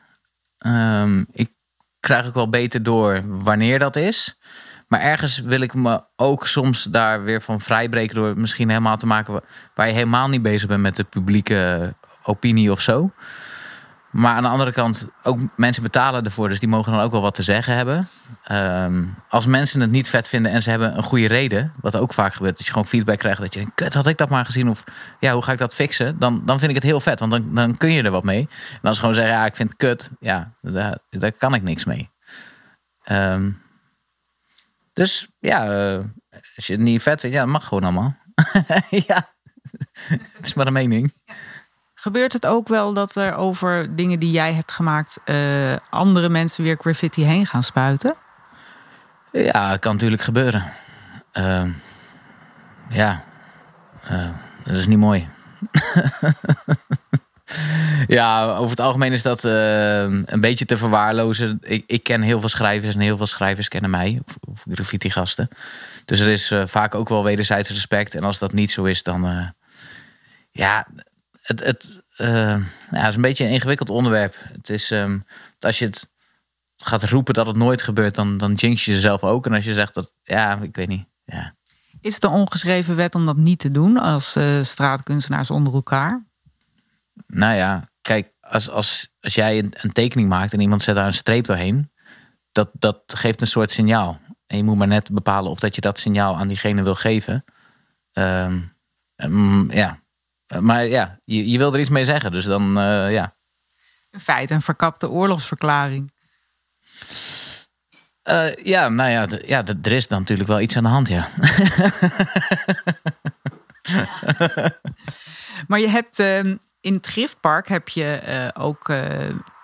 Um, 0.66 1.28
ik 1.32 1.52
krijg 2.00 2.28
ook 2.28 2.34
wel 2.34 2.50
beter 2.50 2.84
door 2.84 3.22
wanneer 3.26 3.80
dat 3.80 3.96
is. 3.96 4.40
Maar 4.88 5.02
ergens 5.02 5.40
wil 5.40 5.62
ik 5.62 5.74
me 5.74 6.04
ook 6.16 6.48
soms 6.48 6.84
daar 6.84 7.24
weer 7.24 7.42
van 7.42 7.62
vrijbreken 7.62 8.16
door 8.16 8.38
misschien 8.38 8.70
helemaal 8.70 8.98
te 8.98 9.06
maken 9.06 9.42
waar 9.74 9.88
je 9.88 9.94
helemaal 9.94 10.28
niet 10.28 10.42
bezig 10.42 10.68
bent 10.68 10.82
met 10.82 10.96
de 10.96 11.04
publieke 11.04 11.94
opinie 12.24 12.72
of 12.72 12.82
zo. 12.82 13.12
Maar 14.12 14.36
aan 14.36 14.44
de 14.44 14.50
andere 14.50 14.72
kant, 14.72 15.08
ook 15.24 15.40
mensen 15.56 15.84
betalen 15.84 16.26
ervoor, 16.26 16.50
dus 16.50 16.60
die 16.60 16.70
mogen 16.70 16.92
dan 16.92 17.02
ook 17.02 17.12
wel 17.12 17.22
wat 17.22 17.36
te 17.36 17.44
zeggen 17.44 17.76
hebben. 17.76 18.08
Um, 18.52 19.16
als 19.30 19.46
mensen 19.46 19.82
het 19.82 19.92
niet 19.92 20.10
vet 20.10 20.28
vinden 20.28 20.52
en 20.52 20.64
ze 20.64 20.70
hebben 20.70 20.98
een 20.98 21.04
goede 21.04 21.28
reden, 21.28 21.74
wat 21.82 21.96
ook 21.96 22.14
vaak 22.14 22.34
gebeurt, 22.34 22.58
dat 22.58 22.66
je 22.66 22.72
gewoon 22.72 22.88
feedback 22.88 23.20
krijgt 23.20 23.42
dat 23.42 23.54
je 23.54 23.60
denkt, 23.60 23.76
kut, 23.76 23.94
had 23.94 24.08
ik 24.08 24.18
dat 24.18 24.30
maar 24.30 24.46
gezien 24.46 24.70
of 24.70 24.84
ja, 25.20 25.34
hoe 25.34 25.44
ga 25.44 25.52
ik 25.52 25.58
dat 25.58 25.76
fixen? 25.76 26.20
Dan, 26.20 26.46
dan 26.46 26.60
vind 26.60 26.70
ik 26.70 26.76
het 26.76 26.86
heel 26.86 27.00
vet, 27.00 27.20
want 27.20 27.32
dan, 27.32 27.54
dan 27.54 27.78
kun 27.78 27.92
je 27.92 28.04
er 28.04 28.12
wat 28.12 28.24
mee. 28.24 28.48
En 28.72 28.80
als 28.82 28.96
ze 28.96 29.00
gewoon 29.00 29.16
zeggen, 29.16 29.34
ja, 29.34 29.46
ik 29.46 29.56
vind 29.56 29.70
het 29.70 29.78
kut, 29.78 30.12
ja, 30.20 30.54
daar, 30.62 30.98
daar 31.10 31.32
kan 31.32 31.54
ik 31.54 31.62
niks 31.62 31.86
mee. 31.86 32.10
Um, 33.12 33.62
dus 34.94 35.28
ja, 35.40 35.66
uh, 35.98 36.04
als 36.56 36.68
je 36.68 36.74
het 36.74 36.82
niet 36.82 37.02
vet 37.02 37.20
vindt, 37.20 37.36
ja, 37.36 37.42
dat 37.42 37.52
mag 37.52 37.68
gewoon 37.68 37.84
allemaal. 37.84 38.18
ja, 39.08 39.34
het 40.10 40.46
is 40.46 40.54
maar 40.54 40.68
een 40.68 40.74
mening. 40.74 41.14
Gebeurt 42.02 42.34
het 42.34 42.46
ook 42.46 42.68
wel 42.68 42.94
dat 42.94 43.16
er 43.16 43.36
over 43.36 43.96
dingen 43.96 44.20
die 44.20 44.32
jij 44.32 44.54
hebt 44.54 44.72
gemaakt 44.72 45.20
uh, 45.26 45.76
andere 45.90 46.30
mensen 46.30 46.64
weer 46.64 46.78
graffiti 46.80 47.24
heen 47.24 47.46
gaan 47.46 47.64
spuiten? 47.64 48.16
Ja, 49.32 49.78
kan 49.78 49.94
natuurlijk 49.94 50.22
gebeuren. 50.22 50.64
Uh, 51.34 51.64
ja, 52.90 53.24
uh, 54.12 54.30
dat 54.64 54.76
is 54.76 54.88
niet 54.88 54.98
mooi. 54.98 55.28
ja, 58.08 58.46
over 58.46 58.70
het 58.70 58.80
algemeen 58.80 59.14
is 59.14 59.22
dat 59.22 59.44
een 59.44 60.42
beetje 60.42 60.66
te 60.66 60.78
verwaarlozen. 60.78 61.58
Ik, 61.62 61.84
ik, 61.88 62.04
ken 62.04 62.22
heel 62.22 62.40
veel 62.40 62.50
schrijvers 62.50 62.96
en 62.96 63.02
heel 63.02 63.18
veel 63.18 63.28
schrijvers 63.28 63.68
kennen 63.68 63.90
mij, 63.90 64.22
of, 64.26 64.36
of 64.50 64.64
graffiti-gasten. 64.74 65.48
Dus 66.06 66.20
er 66.20 66.30
is 66.30 66.54
vaak 66.66 66.96
ook 66.96 67.10
wel 67.10 67.24
wederzijds 67.24 67.70
respect. 67.70 68.16
En 68.16 68.24
als 68.24 68.40
dat 68.40 68.54
niet 68.54 68.72
zo 68.72 68.84
is, 68.84 69.04
dan. 69.04 69.54
ja, 70.52 70.88
het, 71.50 71.64
het 71.64 72.02
uh, 72.18 72.66
ja, 72.92 73.08
is 73.08 73.16
een 73.16 73.22
beetje 73.22 73.46
een 73.46 73.52
ingewikkeld 73.52 73.90
onderwerp. 73.90 74.36
Het 74.52 74.70
is, 74.70 74.92
um, 74.92 75.26
als 75.60 75.80
je 75.80 75.86
het 75.86 76.12
gaat 76.76 77.04
roepen 77.04 77.34
dat 77.34 77.46
het 77.46 77.56
nooit 77.56 77.82
gebeurt, 77.82 78.16
dan, 78.16 78.38
dan 78.38 78.54
jinx 78.54 78.86
je 78.86 78.92
jezelf 78.92 79.24
ook. 79.24 79.46
En 79.46 79.54
als 79.54 79.66
je 79.66 79.74
zegt 79.74 79.94
dat, 79.94 80.14
ja, 80.24 80.62
ik 80.62 80.76
weet 80.76 80.88
niet. 80.88 81.08
Ja. 81.26 81.56
Is 82.02 82.14
het 82.14 82.24
een 82.24 82.30
ongeschreven 82.30 82.96
wet 82.96 83.16
om 83.16 83.26
dat 83.26 83.38
niet 83.38 83.60
te 83.60 83.70
doen 83.70 83.98
als 83.98 84.36
uh, 84.36 84.64
straatkunstenaars 84.64 85.52
onder 85.52 85.74
elkaar? 85.74 86.28
Nou 87.28 87.56
ja, 87.56 87.90
kijk, 88.02 88.34
als, 88.40 88.70
als, 88.70 89.10
als 89.20 89.36
jij 89.36 89.60
een, 89.60 89.74
een, 89.78 89.92
tekening 89.92 90.30
maakt 90.30 90.54
en 90.54 90.60
iemand 90.60 90.82
zet 90.82 90.96
daar 90.96 91.06
een 91.06 91.14
streep 91.14 91.46
doorheen, 91.46 91.92
dat, 92.52 92.70
dat 92.74 93.02
geeft 93.06 93.42
een 93.42 93.48
soort 93.48 93.72
signaal. 93.72 94.20
En 94.48 94.58
je 94.58 94.64
moet 94.64 94.78
maar 94.78 94.88
net 94.88 95.12
bepalen 95.12 95.52
of 95.52 95.60
dat 95.60 95.76
je 95.76 95.82
dat 95.82 96.00
signaal 96.00 96.38
aan 96.38 96.48
diegene 96.48 96.84
wil 96.84 96.96
geven. 96.96 97.44
Um, 98.14 98.78
um, 99.16 99.72
ja, 99.72 99.90
eh, 99.90 100.09
maar 100.58 100.86
ja, 100.86 101.20
je, 101.24 101.50
je 101.50 101.58
wil 101.58 101.74
er 101.74 101.80
iets 101.80 101.90
mee 101.90 102.06
zeggen, 102.06 102.32
dus 102.32 102.46
dan 102.46 102.78
uh, 102.78 103.12
ja. 103.12 103.36
In 104.12 104.20
feite 104.20 104.54
een 104.54 104.62
verkapte 104.62 105.10
oorlogsverklaring. 105.10 106.14
Uh, 108.24 108.56
ja, 108.56 108.90
nou 108.90 109.10
ja, 109.10 109.28
ja, 109.46 109.64
er 109.82 109.92
is 109.92 110.08
dan 110.08 110.20
natuurlijk 110.20 110.50
wel 110.50 110.60
iets 110.60 110.78
aan 110.78 110.84
de 110.84 110.90
hand, 110.90 111.08
ja. 111.08 111.28
ja. 113.82 114.72
maar 115.68 115.80
je 115.80 115.90
hebt 115.90 116.20
uh, 116.20 116.40
in 116.82 116.94
het 116.94 117.08
Griftpark 117.08 117.68
heb 117.68 117.90
je 117.90 118.22
uh, 118.28 118.64
ook 118.64 118.94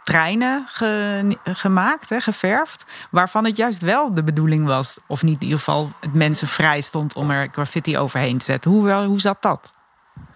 treinen 0.03 0.63
ge 0.67 1.37
gemaakt, 1.43 2.09
hè, 2.09 2.19
geverfd. 2.19 2.85
Waarvan 3.11 3.45
het 3.45 3.57
juist 3.57 3.81
wel 3.81 4.13
de 4.13 4.23
bedoeling 4.23 4.65
was, 4.65 4.97
of 5.07 5.23
niet 5.23 5.35
in 5.35 5.43
ieder 5.43 5.57
geval 5.57 5.91
het 5.99 6.13
mensen 6.13 6.47
vrij 6.47 6.81
stond 6.81 7.15
om 7.15 7.31
er 7.31 7.49
graffiti 7.51 7.97
overheen 7.97 8.37
te 8.37 8.45
zetten. 8.45 8.71
Hoe, 8.71 8.91
hoe 8.91 9.19
zat 9.19 9.41
dat? 9.41 9.73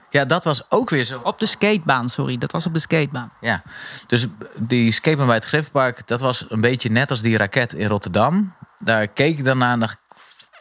Ja, 0.09 0.25
dat 0.25 0.43
was 0.43 0.63
ook 0.69 0.89
weer 0.89 1.03
zo. 1.03 1.19
Op 1.23 1.39
de 1.39 1.45
skatebaan, 1.45 2.09
sorry. 2.09 2.37
Dat 2.37 2.51
was 2.51 2.65
op 2.65 2.73
de 2.73 2.79
skatebaan. 2.79 3.31
Ja, 3.41 3.61
dus 4.07 4.27
die 4.55 4.91
skatebaan 4.91 5.25
bij 5.25 5.35
het 5.35 5.45
Griffpark, 5.45 6.07
dat 6.07 6.19
was 6.19 6.45
een 6.49 6.61
beetje 6.61 6.89
net 6.89 7.09
als 7.09 7.21
die 7.21 7.37
raket 7.37 7.73
in 7.73 7.87
Rotterdam. 7.87 8.53
Daar 8.79 9.07
keek 9.07 9.37
ik 9.37 9.43
naar 9.43 9.71
en 9.71 9.79
dacht 9.79 9.97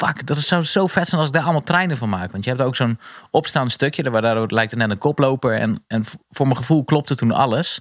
fuck, 0.06 0.26
dat 0.26 0.38
zou 0.38 0.62
zo 0.62 0.86
vet 0.86 1.08
zijn 1.08 1.20
als 1.20 1.28
ik 1.28 1.34
daar 1.34 1.44
allemaal 1.44 1.62
treinen 1.62 1.96
van 1.96 2.08
maak. 2.08 2.32
Want 2.32 2.44
je 2.44 2.50
hebt 2.50 2.62
ook 2.62 2.76
zo'n 2.76 2.98
opstaand 3.30 3.72
stukje, 3.72 4.10
waar 4.10 4.22
daardoor 4.22 4.52
lijkt 4.52 4.70
het 4.70 4.80
net 4.80 4.90
een 4.90 4.98
koploper. 4.98 5.52
En, 5.52 5.84
en 5.86 6.04
voor 6.30 6.46
mijn 6.46 6.58
gevoel 6.58 6.84
klopte 6.84 7.14
toen 7.14 7.32
alles. 7.32 7.80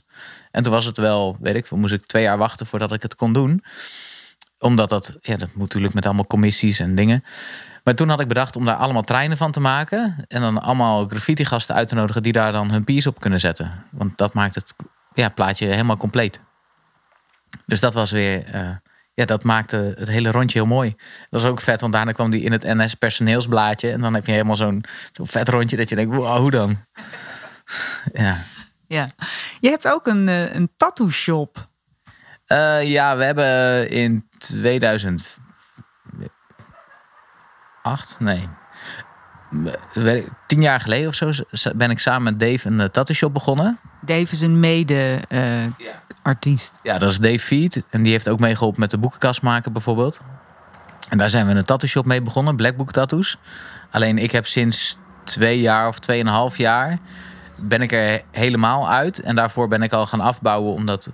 En 0.51 0.63
toen 0.63 0.71
was 0.71 0.86
het 0.86 0.97
wel, 0.97 1.38
weet 1.39 1.56
ik, 1.56 1.71
moest 1.71 1.93
ik 1.93 2.06
twee 2.06 2.23
jaar 2.23 2.38
wachten 2.38 2.65
voordat 2.65 2.93
ik 2.93 3.01
het 3.01 3.15
kon 3.15 3.34
doen. 3.34 3.63
Omdat 4.60 4.89
dat, 4.89 5.17
ja, 5.21 5.38
dat 5.38 5.49
moet 5.53 5.63
natuurlijk 5.63 5.93
met 5.93 6.06
allemaal 6.06 6.27
commissies 6.27 6.80
en 6.80 6.95
dingen. 6.95 7.23
Maar 7.88 7.95
toen 7.95 8.10
had 8.10 8.19
ik 8.19 8.28
bedacht 8.28 8.56
om 8.56 8.65
daar 8.65 8.76
allemaal 8.76 9.02
treinen 9.02 9.38
van 9.38 9.52
te 9.52 9.60
maken. 9.60 10.15
En 10.28 10.41
dan 10.41 10.62
allemaal 10.62 11.08
graffiti-gasten 11.08 11.76
uit 11.76 11.88
te 11.88 11.95
nodigen 11.95 12.23
die 12.23 12.32
daar 12.32 12.52
dan 12.52 12.71
hun 12.71 12.84
piece 12.84 13.10
op 13.10 13.19
kunnen 13.19 13.39
zetten. 13.39 13.84
Want 13.91 14.17
dat 14.17 14.34
maakt 14.34 14.56
het 14.56 14.73
ja, 15.13 15.30
plaatje 15.30 15.65
helemaal 15.65 15.97
compleet. 15.97 16.39
Dus 17.65 17.80
dat 17.80 17.93
was 17.93 18.12
weer. 18.12 18.56
Uh, 18.56 18.69
ja, 19.13 19.26
dat 19.26 19.43
maakte 19.43 19.93
het 19.97 20.08
hele 20.08 20.32
rondje 20.32 20.60
heel 20.60 20.67
mooi. 20.67 20.95
Dat 21.30 21.41
was 21.41 21.52
ook 21.52 21.62
vet, 21.62 21.82
want 21.82 21.93
daarna 21.93 22.12
kwam 22.12 22.32
die 22.32 22.41
in 22.41 22.52
het 22.52 22.63
NS 22.63 22.93
personeelsblaadje. 22.93 23.91
En 23.91 24.02
dan 24.02 24.13
heb 24.13 24.26
je 24.26 24.32
helemaal 24.32 24.56
zo'n 24.56 24.84
zo 25.12 25.23
vet 25.23 25.50
rondje 25.50 25.78
dat 25.78 25.89
je 25.89 25.95
denkt, 25.95 26.15
wow, 26.15 26.38
hoe 26.38 26.52
dan? 26.52 26.86
ja. 28.13 28.38
ja. 28.88 29.08
Je 29.60 29.69
hebt 29.69 29.88
ook 29.88 30.08
een, 30.08 30.30
eh, 30.30 30.56
een 30.56 30.69
tattoo 30.78 31.10
shop. 31.10 31.67
Uh, 32.47 32.84
ja, 32.84 33.17
we 33.17 33.23
hebben 33.23 33.89
in 33.89 34.28
2000 34.38 35.38
acht, 37.88 38.15
nee. 38.19 38.47
Tien 40.47 40.62
jaar 40.62 40.80
geleden 40.80 41.08
of 41.08 41.15
zo 41.15 41.32
ben 41.76 41.89
ik 41.89 42.00
samen 42.00 42.23
met 42.23 42.39
Dave 42.39 42.67
een 42.67 42.80
eh, 42.80 42.86
tattoo 42.86 43.15
shop 43.15 43.34
begonnen. 43.34 43.80
Dave 44.02 44.32
is 44.32 44.41
een 44.41 44.60
mede-artiest. 44.60 46.71
Uh, 46.73 46.80
ja. 46.84 46.97
dat 46.97 47.10
is 47.10 47.19
Dave 47.19 47.39
Feed. 47.39 47.84
En 47.89 48.04
die 48.04 48.12
heeft 48.12 48.30
ook 48.30 48.39
meegeholpen 48.39 48.80
met 48.80 48.89
de 48.89 48.97
boekenkast 48.97 49.41
maken 49.41 49.73
bijvoorbeeld. 49.73 50.21
En 51.10 51.17
daar 51.17 51.30
zijn 51.30 51.47
we 51.47 51.54
een 51.54 51.65
tattoo 51.65 51.89
shop 51.89 52.06
mee 52.06 52.21
begonnen, 52.21 52.56
Black 52.56 52.78
Book 52.78 52.91
Tattoos. 52.91 53.38
Alleen 53.91 54.17
ik 54.17 54.32
heb 54.32 54.47
sinds 54.47 54.97
twee 55.23 55.60
jaar 55.60 55.88
of 55.88 56.00
tweeënhalf 56.00 56.58
jaar 56.58 57.00
ben 57.62 57.82
ik 57.82 57.91
er 57.91 58.21
helemaal 58.32 58.89
uit. 58.89 59.21
En 59.21 59.36
daarvoor 59.36 59.67
ben 59.67 59.82
ik 59.82 59.93
al 59.93 60.06
gaan 60.06 60.21
afbouwen 60.21 60.73
omdat 60.73 61.10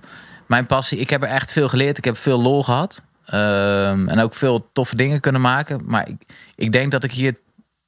mijn 0.46 0.66
passie... 0.66 0.98
Ik 0.98 1.10
heb 1.10 1.22
er 1.22 1.28
echt 1.28 1.52
veel 1.52 1.68
geleerd. 1.68 1.98
Ik 1.98 2.04
heb 2.04 2.16
veel 2.16 2.40
lol 2.40 2.62
gehad. 2.62 3.02
Um, 3.26 4.08
en 4.08 4.18
ook 4.18 4.34
veel 4.34 4.70
toffe 4.72 4.96
dingen 4.96 5.20
kunnen 5.20 5.40
maken. 5.40 5.80
Maar 5.84 6.08
ik, 6.08 6.22
ik 6.54 6.72
denk 6.72 6.90
dat 6.90 7.04
ik 7.04 7.12
hier... 7.12 7.36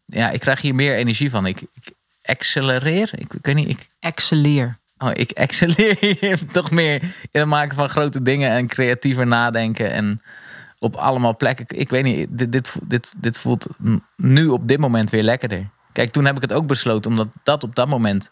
Ja, 0.06 0.30
ik 0.30 0.40
krijg 0.40 0.60
hier 0.60 0.74
meer 0.74 0.96
energie 0.96 1.30
van. 1.30 1.46
Ik, 1.46 1.60
ik 1.60 1.92
accelereer. 2.22 3.10
Ik, 3.12 3.34
ik 3.34 3.46
weet 3.46 3.54
niet. 3.54 3.68
Ik... 3.68 3.88
Excelleer. 4.00 4.76
Oh, 4.98 5.10
ik 5.12 5.30
excelleer 5.46 5.96
hier 6.00 6.46
toch 6.52 6.70
meer 6.70 7.02
in 7.02 7.40
het 7.40 7.48
maken 7.48 7.76
van 7.76 7.88
grote 7.88 8.22
dingen 8.22 8.50
en 8.50 8.66
creatiever 8.66 9.26
nadenken. 9.26 9.90
En 9.92 10.22
op 10.78 10.96
allemaal 10.96 11.36
plekken. 11.36 11.66
Ik 11.68 11.90
weet 11.90 12.04
niet, 12.04 12.38
dit, 12.38 12.52
dit, 12.52 12.76
dit, 12.82 13.14
dit 13.16 13.38
voelt 13.38 13.66
nu 14.16 14.46
op 14.48 14.68
dit 14.68 14.78
moment 14.78 15.10
weer 15.10 15.22
lekkerder. 15.22 15.68
Kijk, 15.92 16.12
toen 16.12 16.24
heb 16.24 16.36
ik 16.36 16.42
het 16.42 16.52
ook 16.52 16.66
besloten, 16.66 17.10
omdat 17.10 17.28
dat 17.42 17.64
op 17.64 17.74
dat 17.74 17.88
moment 17.88 18.30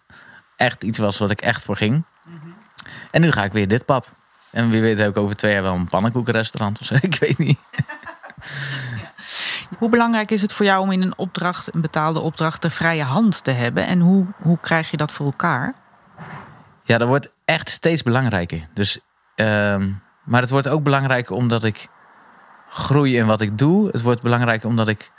echt 0.57 0.85
iets 0.85 0.99
was 0.99 1.19
wat 1.19 1.31
ik 1.31 1.41
echt 1.41 1.65
voor 1.65 1.77
ging. 1.77 2.05
Mm 2.25 2.39
-hmm. 2.43 2.55
En 3.11 3.21
nu 3.21 3.31
ga 3.31 3.45
ik 3.45 3.53
weer 3.53 3.69
dit 3.69 3.85
pad. 3.85 4.15
En 4.55 4.71
wie 4.71 4.81
weet 4.81 4.99
heb 4.99 5.09
ik 5.09 5.17
over 5.17 5.37
twee 5.37 5.53
jaar 5.53 5.63
wel 5.63 5.75
een 5.75 5.89
pannenkoekenrestaurant 5.89 6.81
of 6.81 6.87
zo. 6.87 6.95
Ik 7.11 7.15
weet 7.15 7.39
niet. 7.39 7.59
Hoe 9.79 9.89
belangrijk 9.89 10.31
is 10.31 10.43
het 10.43 10.53
voor 10.53 10.67
jou 10.67 10.83
om 10.83 10.93
in 10.93 11.03
een 11.03 11.19
opdracht, 11.19 11.75
een 11.75 11.81
betaalde 11.81 12.21
opdracht, 12.21 12.63
de 12.63 12.71
vrije 12.71 13.03
hand 13.03 13.45
te 13.45 13.51
hebben? 13.51 13.87
En 13.87 14.01
hoe, 14.01 14.27
hoe 14.43 14.59
krijg 14.59 14.91
je 14.91 14.97
dat 14.97 15.13
voor 15.13 15.27
elkaar? 15.27 15.75
Ja, 16.83 16.99
dat 16.99 17.09
wordt 17.09 17.33
echt 17.45 17.69
steeds 17.69 18.03
belangrijker. 18.03 18.69
Dus, 18.75 18.99
uh, 19.37 19.47
maar 20.25 20.41
het 20.41 20.51
wordt 20.51 20.69
ook 20.69 20.83
belangrijker 20.83 21.35
omdat 21.35 21.65
ik 21.65 21.89
groei 22.69 23.17
in 23.17 23.27
wat 23.27 23.41
ik 23.41 23.59
doe. 23.59 23.89
Het 23.91 24.03
wordt 24.03 24.23
belangrijker 24.23 24.69
omdat 24.69 24.89
ik 24.89 25.11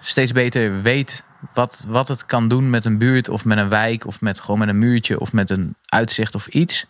steeds 0.00 0.32
beter 0.32 0.82
weet 0.82 1.24
wat, 1.54 1.84
wat 1.88 2.08
het 2.08 2.26
kan 2.26 2.48
doen 2.48 2.70
met 2.70 2.84
een 2.84 2.98
buurt 2.98 3.28
of 3.28 3.44
met 3.44 3.58
een 3.58 3.68
wijk 3.68 4.06
of 4.06 4.20
met 4.20 4.40
gewoon 4.40 4.58
met 4.58 4.68
een 4.68 4.78
muurtje 4.78 5.20
of 5.20 5.32
met 5.32 5.50
een 5.50 5.76
uitzicht 5.84 6.34
of 6.34 6.46
iets. 6.46 6.86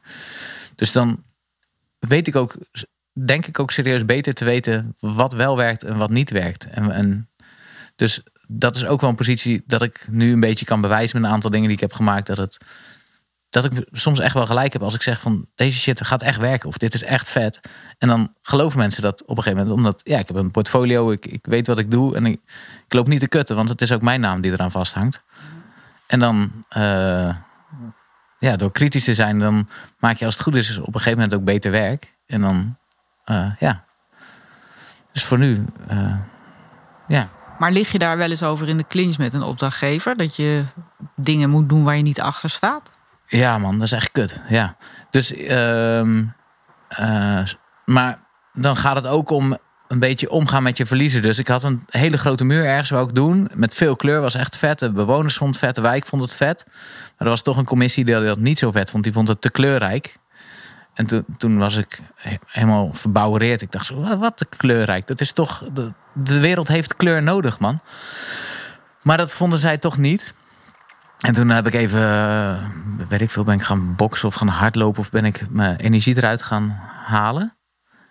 Dus 0.75 0.93
dan 0.93 1.23
weet 2.01 2.27
ik 2.27 2.37
ook, 2.37 2.57
denk 3.13 3.47
ik 3.47 3.59
ook 3.59 3.71
serieus 3.71 4.05
beter 4.05 4.35
te 4.35 4.45
weten 4.45 4.97
wat 4.99 5.33
wel 5.33 5.57
werkt 5.57 5.85
en 5.85 5.97
wat 5.97 6.11
niet 6.11 6.31
werkt. 6.31 6.67
En, 6.71 6.91
en 6.91 7.31
Dus 7.97 8.23
dat 8.47 8.77
is 8.77 8.85
ook 8.85 9.01
wel 9.01 9.11
een 9.11 9.17
positie 9.17 9.63
dat 9.67 9.83
ik 9.83 10.07
nu 10.11 10.33
een 10.33 10.41
beetje 10.41 10.65
kan 10.65 10.81
bewijzen 10.81 11.21
met 11.21 11.29
een 11.29 11.35
aantal 11.35 11.51
dingen 11.51 11.67
die 11.67 11.77
ik 11.77 11.83
heb 11.83 11.93
gemaakt. 11.93 12.27
Dat, 12.27 12.37
het, 12.37 12.65
dat 13.51 13.65
ik 13.65 13.87
soms 13.93 14.19
echt 14.19 14.35
wel 14.35 14.47
gelijk 14.47 14.73
heb 14.73 14.83
als 14.83 14.95
ik 14.95 15.03
zeg 15.03 15.21
van 15.21 15.47
deze 15.55 15.79
shit 15.79 16.07
gaat 16.07 16.23
echt 16.23 16.39
werken 16.39 16.69
of 16.69 16.77
dit 16.77 16.95
is 16.95 17.03
echt 17.03 17.31
vet. 17.31 17.61
En 17.99 18.09
dan 18.09 18.35
geloven 18.43 18.79
mensen 18.79 19.03
dat 19.03 19.23
op 19.23 19.37
een 19.37 19.43
gegeven 19.43 19.59
moment. 19.59 19.77
Omdat 19.77 20.01
ja, 20.05 20.19
ik 20.19 20.27
heb 20.27 20.37
een 20.37 20.51
portfolio, 20.51 21.11
ik, 21.11 21.27
ik 21.27 21.47
weet 21.47 21.67
wat 21.67 21.79
ik 21.79 21.91
doe 21.91 22.17
en 22.17 22.27
ik, 22.27 22.41
ik 22.87 22.93
loop 22.93 23.09
niet 23.09 23.21
te 23.21 23.29
kutten, 23.29 23.57
want 23.57 23.69
het 23.69 23.83
is 23.83 23.93
ook 23.93 24.03
mijn 24.03 24.21
naam 24.21 24.41
die 24.41 24.53
eraan 24.53 24.71
vasthangt. 24.71 25.23
En 26.07 26.21
dan, 26.21 26.65
uh, 26.77 27.37
ja, 28.41 28.57
door 28.57 28.73
kritisch 28.73 29.05
te 29.05 29.15
zijn, 29.15 29.39
dan 29.39 29.69
maak 29.99 30.17
je 30.17 30.25
als 30.25 30.35
het 30.35 30.43
goed 30.43 30.57
is 30.57 30.79
op 30.79 30.87
een 30.87 30.93
gegeven 30.93 31.19
moment 31.19 31.35
ook 31.35 31.45
beter 31.45 31.71
werk. 31.71 32.15
En 32.27 32.41
dan, 32.41 32.77
uh, 33.27 33.51
ja. 33.59 33.85
Dus 35.13 35.25
voor 35.25 35.39
nu, 35.39 35.65
uh, 35.91 36.15
ja. 37.09 37.29
Maar 37.59 37.73
lig 37.73 37.93
je 37.93 37.99
daar 37.99 38.17
wel 38.17 38.31
eens 38.31 38.43
over 38.43 38.69
in 38.69 38.77
de 38.77 38.87
clinch 38.87 39.19
met 39.19 39.35
een 39.35 39.43
opdrachtgever? 39.43 40.17
Dat 40.17 40.37
je 40.37 40.65
dingen 41.17 41.51
moet 41.51 41.69
doen 41.69 41.85
waar 41.85 41.97
je 41.97 42.03
niet 42.03 42.21
achter 42.21 42.51
staat? 42.51 42.93
Ja, 43.27 43.59
man, 43.59 43.75
dat 43.75 43.83
is 43.83 43.93
echt 43.93 44.11
kut. 44.11 44.43
Ja. 44.49 44.77
Dus, 45.11 45.33
uh, 45.33 46.27
maar 47.85 48.19
dan 48.53 48.77
gaat 48.77 48.97
het 48.97 49.07
ook 49.07 49.31
om 49.31 49.59
een 49.91 49.99
beetje 49.99 50.31
omgaan 50.31 50.63
met 50.63 50.77
je 50.77 50.87
verliezen. 50.87 51.23
Dus 51.23 51.39
ik 51.39 51.49
had 51.49 51.63
een 51.63 51.85
hele 51.89 52.19
grote 52.19 52.45
muur 52.45 52.65
ergens 52.65 52.91
wou 52.91 53.09
ik 53.09 53.15
doen. 53.15 53.49
Met 53.55 53.75
veel 53.75 53.97
kleur, 53.97 54.21
was 54.21 54.35
echt 54.35 54.57
vet. 54.57 54.79
De 54.79 54.93
bewoners 54.93 55.37
vonden 55.37 55.57
het 55.57 55.65
vet, 55.65 55.75
de 55.75 55.81
wijk 55.81 56.07
vond 56.07 56.23
het 56.23 56.35
vet. 56.35 56.65
Maar 56.67 57.15
er 57.17 57.29
was 57.29 57.43
toch 57.43 57.57
een 57.57 57.65
commissie 57.65 58.05
die 58.05 58.25
dat 58.25 58.39
niet 58.39 58.59
zo 58.59 58.71
vet 58.71 58.91
vond. 58.91 59.05
Die 59.05 59.13
vond 59.13 59.29
het 59.29 59.41
te 59.41 59.51
kleurrijk. 59.51 60.19
En 60.95 61.07
toen, 61.07 61.25
toen 61.37 61.59
was 61.59 61.77
ik 61.77 61.99
helemaal 62.47 62.93
verbouwereerd. 62.93 63.63
Ik 63.63 63.73
dacht 63.73 63.91
wat 64.19 64.37
te 64.37 64.45
kleurrijk. 64.45 65.07
Dat 65.07 65.21
is 65.21 65.33
toch, 65.33 65.65
de, 66.15 66.39
wereld 66.39 66.69
heeft 66.69 66.97
kleur 66.97 67.23
nodig, 67.23 67.59
man. 67.59 67.81
Maar 69.03 69.17
dat 69.17 69.33
vonden 69.33 69.59
zij 69.59 69.79
toch 69.79 69.99
niet. 69.99 70.35
En 71.19 71.33
toen 71.33 71.49
heb 71.49 71.67
ik 71.67 71.75
even, 71.75 72.01
uh, 72.01 72.69
weet 73.09 73.21
ik 73.21 73.31
veel, 73.31 73.45
ben 73.45 73.55
ik 73.55 73.63
gaan 73.63 73.97
boksen 73.97 74.29
of 74.29 74.35
gaan 74.35 74.49
hardlopen 74.49 75.01
of 75.01 75.11
ben 75.11 75.25
ik 75.25 75.47
mijn 75.51 75.77
energie 75.77 76.17
eruit 76.17 76.43
gaan 76.43 76.81
halen. 77.05 77.55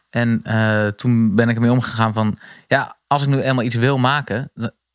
En 0.09 0.41
uh, 0.43 0.87
toen 0.87 1.35
ben 1.35 1.49
ik 1.49 1.55
ermee 1.55 1.71
omgegaan 1.71 2.13
van, 2.13 2.37
ja, 2.67 2.97
als 3.07 3.21
ik 3.21 3.27
nu 3.27 3.41
eenmaal 3.41 3.65
iets 3.65 3.75
wil 3.75 3.97
maken, 3.97 4.51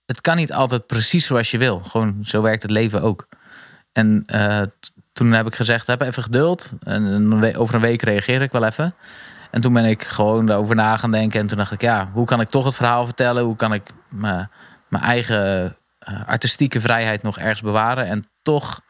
het 0.06 0.20
kan 0.20 0.36
niet 0.36 0.52
altijd 0.52 0.86
precies 0.86 1.26
zoals 1.26 1.50
je 1.50 1.58
wil. 1.58 1.78
Gewoon, 1.78 2.18
zo 2.22 2.42
werkt 2.42 2.62
het 2.62 2.70
leven 2.70 3.02
ook. 3.02 3.28
En 3.92 4.24
uh, 4.34 4.60
toen 5.12 5.32
heb 5.32 5.46
ik 5.46 5.54
gezegd, 5.54 5.86
heb 5.86 6.00
even 6.00 6.22
geduld. 6.22 6.72
En 6.82 7.56
over 7.56 7.74
een 7.74 7.80
week 7.80 8.02
reageer 8.02 8.42
ik 8.42 8.52
wel 8.52 8.64
even. 8.64 8.94
En 9.50 9.60
toen 9.60 9.72
ben 9.72 9.84
ik 9.84 10.02
gewoon 10.02 10.46
daarover 10.46 10.74
na 10.74 10.96
gaan 10.96 11.10
denken. 11.10 11.40
En 11.40 11.46
toen 11.46 11.58
dacht 11.58 11.72
ik, 11.72 11.80
ja, 11.80 12.10
hoe 12.12 12.26
kan 12.26 12.40
ik 12.40 12.48
toch 12.48 12.64
het 12.64 12.74
verhaal 12.74 13.04
vertellen? 13.04 13.44
Hoe 13.44 13.56
kan 13.56 13.72
ik 13.72 13.90
mijn 14.08 14.48
eigen 15.02 15.76
uh, 16.08 16.20
artistieke 16.26 16.80
vrijheid 16.80 17.22
nog 17.22 17.38
ergens 17.38 17.62
bewaren? 17.62 18.06
En 18.06 18.28
toch, 18.42 18.80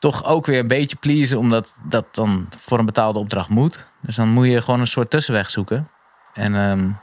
toch 0.00 0.24
ook 0.24 0.46
weer 0.46 0.58
een 0.58 0.68
beetje 0.68 0.96
pleasen, 0.96 1.38
omdat 1.38 1.74
dat 1.88 2.14
dan 2.14 2.48
voor 2.58 2.78
een 2.78 2.86
betaalde 2.86 3.18
opdracht 3.18 3.48
moet. 3.48 3.86
Dus 4.00 4.16
dan 4.16 4.28
moet 4.28 4.46
je 4.46 4.62
gewoon 4.62 4.80
een 4.80 4.86
soort 4.86 5.10
tussenweg 5.10 5.50
zoeken. 5.50 5.88
En 6.32 6.54
um, 6.54 6.98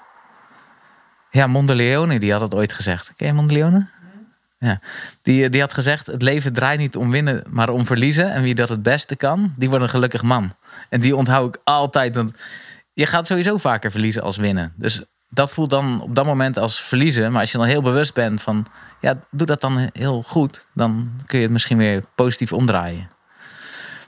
ja, 1.32 1.48
Mondeleone, 1.48 2.20
die 2.20 2.32
had 2.32 2.42
het 2.42 2.56
ooit 2.56 2.74
gezegd. 2.74 3.14
Ken 3.16 3.28
je 3.28 3.34
Mondeleone? 3.34 3.88
Ja. 4.60 4.80
Die, 5.22 5.50
die 5.50 5.62
had 5.62 5.74
gezegd: 5.74 6.08
Het 6.08 6.22
leven 6.22 6.54
draait 6.54 6.80
niet 6.80 6.96
om 6.96 7.12
winnen, 7.12 7.44
maar 7.50 7.70
om 7.70 7.86
verliezen. 7.86 8.32
En 8.32 8.42
wie 8.42 8.56
dat 8.56 8.70
het 8.70 8.84
beste 8.84 9.16
kan, 9.16 9.54
die 9.58 9.70
wordt 9.70 9.84
een 9.84 9.90
gelukkig 9.90 10.22
man. 10.22 10.54
En 10.90 11.00
die 11.00 11.16
onthoud 11.16 11.56
ik 11.56 11.62
altijd. 11.64 12.16
Want 12.16 12.32
je 12.94 13.06
gaat 13.06 13.28
sowieso 13.28 13.58
vaker 13.58 13.92
verliezen 13.92 14.22
als 14.22 14.38
winnen. 14.38 14.74
Dus 14.76 15.04
dat 15.30 15.54
voelt 15.54 15.70
dan 15.70 16.02
op 16.02 16.16
dat 16.16 16.26
moment 16.26 16.58
als 16.58 16.82
verliezen. 16.82 17.32
Maar 17.32 17.42
als 17.42 17.52
je 17.52 17.58
dan 17.58 17.68
heel 17.68 17.82
bewust 17.82 18.14
bent 18.14 18.42
van: 18.42 18.66
Ja, 19.02 19.20
doe 19.32 19.48
dat 19.48 19.62
dan 19.62 19.90
heel 19.94 20.24
goed. 20.24 20.68
Dan 20.74 21.12
kun 21.26 21.38
je 21.38 21.44
het 21.44 21.54
misschien 21.54 21.78
weer 21.78 22.04
positief 22.16 22.54
omdraaien. 22.54 23.10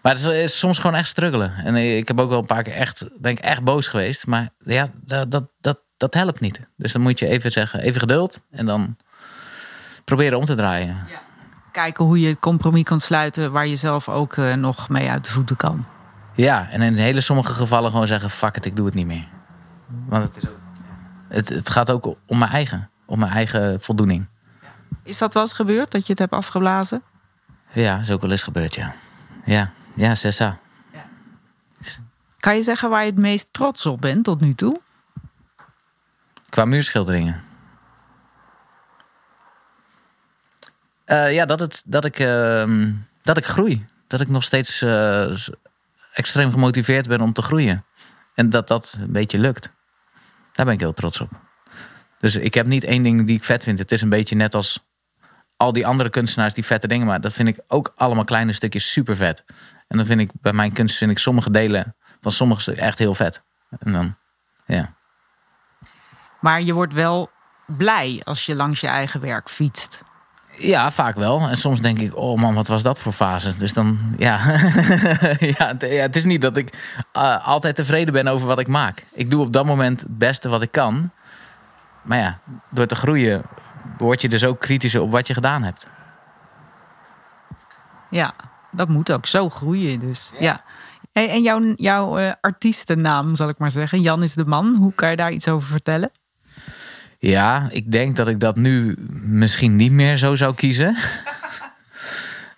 Maar 0.02 0.14
het 0.14 0.24
is 0.26 0.60
soms 0.60 0.80
gewoon 0.80 0.96
echt 0.96 1.08
struggelen. 1.08 1.54
En 1.54 1.76
ik 1.76 2.08
heb 2.08 2.20
ook 2.20 2.30
wel 2.30 2.40
een 2.40 2.46
paar 2.46 2.64
keer 2.64 2.74
echt, 2.74 3.06
ben 3.18 3.32
ik 3.32 3.40
echt 3.40 3.64
boos 3.64 3.88
geweest. 3.88 4.28
Maar 4.28 4.50
ja, 4.58 4.88
dat, 5.04 5.32
dat, 5.32 5.50
dat, 5.60 5.80
dat 5.98 6.14
helpt 6.14 6.40
niet. 6.40 6.60
Dus 6.78 6.92
dan 6.92 7.02
moet 7.02 7.20
je 7.20 7.28
even 7.28 7.52
zeggen, 7.52 7.80
even 7.80 8.00
geduld. 8.00 8.42
En 8.52 8.66
dan 8.66 8.98
proberen 10.06 10.38
om 10.38 10.46
te 10.46 10.56
draaien. 10.56 11.06
Ja. 11.08 11.22
Kijken 11.72 12.06
hoe 12.06 12.20
je 12.20 12.28
het 12.28 12.40
compromis 12.40 12.84
kan 12.84 13.00
sluiten 13.00 13.52
waar 13.52 13.68
je 13.68 13.76
zelf 13.76 14.10
ook 14.10 14.36
uh, 14.36 14.54
nog 14.54 14.90
mee 14.90 15.10
uit 15.10 15.26
de 15.26 15.32
voeten 15.32 15.56
kan. 15.56 15.86
Ja, 16.36 16.70
en 16.70 16.82
in 16.82 16.94
hele 16.94 17.22
sommige 17.22 17.54
gevallen 17.54 17.92
gewoon 17.92 18.08
zeggen: 18.08 18.30
fuck 18.30 18.56
it, 18.56 18.66
ik 18.66 18.76
doe 18.76 18.86
het 18.86 18.96
niet 18.96 19.08
meer. 19.08 19.28
Want 20.08 20.24
het, 20.24 20.44
is 20.44 20.50
ook, 20.50 20.59
het, 21.30 21.50
het 21.50 21.70
gaat 21.70 21.92
ook 21.92 22.16
om 22.26 22.38
mijn 22.38 22.52
eigen, 22.52 22.90
om 23.06 23.20
mijn 23.20 23.32
eigen 23.32 23.82
voldoening. 23.82 24.28
Is 25.04 25.18
dat 25.18 25.34
wel 25.34 25.44
eens 25.44 25.54
gebeurd 25.54 25.92
dat 25.92 26.06
je 26.06 26.12
het 26.12 26.20
hebt 26.20 26.32
afgeblazen? 26.32 27.04
Ja, 27.72 28.00
is 28.00 28.12
ook 28.12 28.22
wel 28.22 28.32
eens 28.32 28.44
gebeurd, 28.44 28.76
ja. 28.76 28.94
Ja, 29.46 29.72
ja, 29.96 30.16
Sessa. 30.16 30.60
Ja. 30.94 31.06
Kan 32.40 32.56
je 32.56 32.62
zeggen 32.62 32.90
waar 32.90 33.04
je 33.04 33.10
het 33.10 33.20
meest 33.20 33.48
trots 33.52 33.86
op 33.86 34.02
bent 34.02 34.24
tot 34.24 34.42
nu 34.42 34.54
toe? 34.54 34.82
Qua 36.50 36.66
muurschilderingen. 36.66 37.44
Uh, 41.06 41.34
ja, 41.34 41.46
dat, 41.46 41.60
het, 41.60 41.84
dat, 41.86 42.06
ik, 42.06 42.20
uh, 42.20 42.86
dat 43.22 43.38
ik 43.38 43.46
groei. 43.46 43.86
Dat 44.08 44.22
ik 44.22 44.28
nog 44.28 44.44
steeds 44.44 44.82
uh, 44.82 45.38
extreem 46.14 46.52
gemotiveerd 46.52 47.08
ben 47.08 47.22
om 47.22 47.34
te 47.34 47.42
groeien. 47.42 47.86
En 48.36 48.50
dat 48.50 48.68
dat 48.68 48.98
een 49.00 49.12
beetje 49.12 49.40
lukt. 49.40 49.72
Daar 50.60 50.68
ben 50.68 50.78
ik 50.78 50.84
heel 50.84 50.94
trots 50.94 51.22
op. 51.22 51.30
Dus 52.20 52.36
ik 52.36 52.54
heb 52.54 52.66
niet 52.66 52.84
één 52.84 53.04
ding 53.04 53.26
die 53.26 53.36
ik 53.38 53.44
vet 53.44 53.64
vind. 53.64 53.80
Het 53.80 53.92
is 53.92 54.02
een 54.02 54.10
beetje 54.10 54.36
net 54.36 54.54
als 54.54 54.88
al 55.58 55.74
die 55.74 55.88
andere 55.88 56.10
kunstenaars 56.10 56.54
die 56.54 56.66
vette 56.66 56.88
dingen 56.88 57.06
maken. 57.06 57.22
Dat 57.22 57.34
vind 57.34 57.48
ik 57.48 57.60
ook 57.68 57.94
allemaal 57.96 58.24
kleine 58.24 58.54
stukjes 58.54 58.92
super 58.92 59.16
vet. 59.16 59.44
En 59.88 59.98
dan 59.98 60.06
vind 60.06 60.20
ik 60.20 60.32
bij 60.34 60.54
mijn 60.54 60.74
kunst 60.74 60.98
vind 60.98 61.12
ik 61.12 61.18
sommige 61.18 61.52
delen 61.52 61.96
van 62.20 62.32
sommige 62.32 62.62
stukken 62.62 62.84
echt 62.84 62.98
heel 62.98 63.16
vet. 63.16 63.44
En 63.80 63.92
dan, 63.92 64.16
ja. 64.66 64.96
Maar 66.40 66.62
je 66.62 66.74
wordt 66.74 66.94
wel 66.94 67.30
blij 67.66 68.22
als 68.24 68.46
je 68.46 68.56
langs 68.56 68.80
je 68.80 68.88
eigen 68.88 69.22
werk 69.22 69.50
fietst. 69.50 70.04
Ja, 70.60 70.92
vaak 70.92 71.16
wel. 71.16 71.42
En 71.42 71.58
soms 71.58 71.82
denk 71.82 72.00
ik, 72.00 72.16
oh 72.16 72.40
man, 72.40 72.54
wat 72.54 72.68
was 72.68 72.84
dat 72.84 73.00
voor 73.00 73.12
fase? 73.12 73.56
Dus 73.56 73.74
dan, 73.74 73.98
ja. 74.18 74.40
ja, 75.58 75.76
het, 75.78 76.16
is 76.16 76.24
niet 76.24 76.42
dat 76.42 76.58
ik 76.58 76.74
uh, 77.18 77.48
altijd 77.48 77.76
tevreden 77.76 78.14
ben 78.14 78.28
over 78.28 78.48
wat 78.48 78.60
ik 78.60 78.68
maak. 78.68 79.06
Ik 79.14 79.32
doe 79.32 79.42
op 79.42 79.54
dat 79.54 79.66
moment 79.66 80.02
het 80.02 80.18
beste 80.18 80.50
wat 80.50 80.62
ik 80.62 80.72
kan. 80.72 81.12
Maar 82.02 82.18
ja, 82.18 82.40
door 82.70 82.86
te 82.86 82.96
groeien 82.96 83.44
word 83.98 84.22
je 84.22 84.30
dus 84.30 84.44
ook 84.44 84.60
kritischer 84.60 85.02
op 85.02 85.12
wat 85.12 85.28
je 85.28 85.34
gedaan 85.34 85.64
hebt. 85.64 85.88
Ja, 88.10 88.34
dat 88.72 88.90
moet 88.90 89.12
ook 89.12 89.26
zo 89.26 89.50
groeien 89.50 90.00
dus. 90.00 90.32
Ja. 90.40 90.64
En 91.12 91.42
jouw, 91.42 91.74
jouw 91.76 92.20
uh, 92.20 92.32
artiestennaam, 92.42 93.36
zal 93.36 93.50
ik 93.50 93.58
maar 93.58 93.72
zeggen, 93.72 94.02
Jan 94.02 94.24
is 94.24 94.34
de 94.34 94.46
man. 94.46 94.76
Hoe 94.76 94.94
kan 94.94 95.10
je 95.10 95.16
daar 95.16 95.32
iets 95.32 95.48
over 95.48 95.70
vertellen? 95.70 96.12
Ja, 97.20 97.68
ik 97.72 97.92
denk 97.92 98.16
dat 98.16 98.28
ik 98.28 98.40
dat 98.40 98.56
nu 98.56 98.96
misschien 99.24 99.76
niet 99.76 99.92
meer 99.92 100.18
zo 100.18 100.36
zou 100.36 100.56
kiezen. 100.56 100.96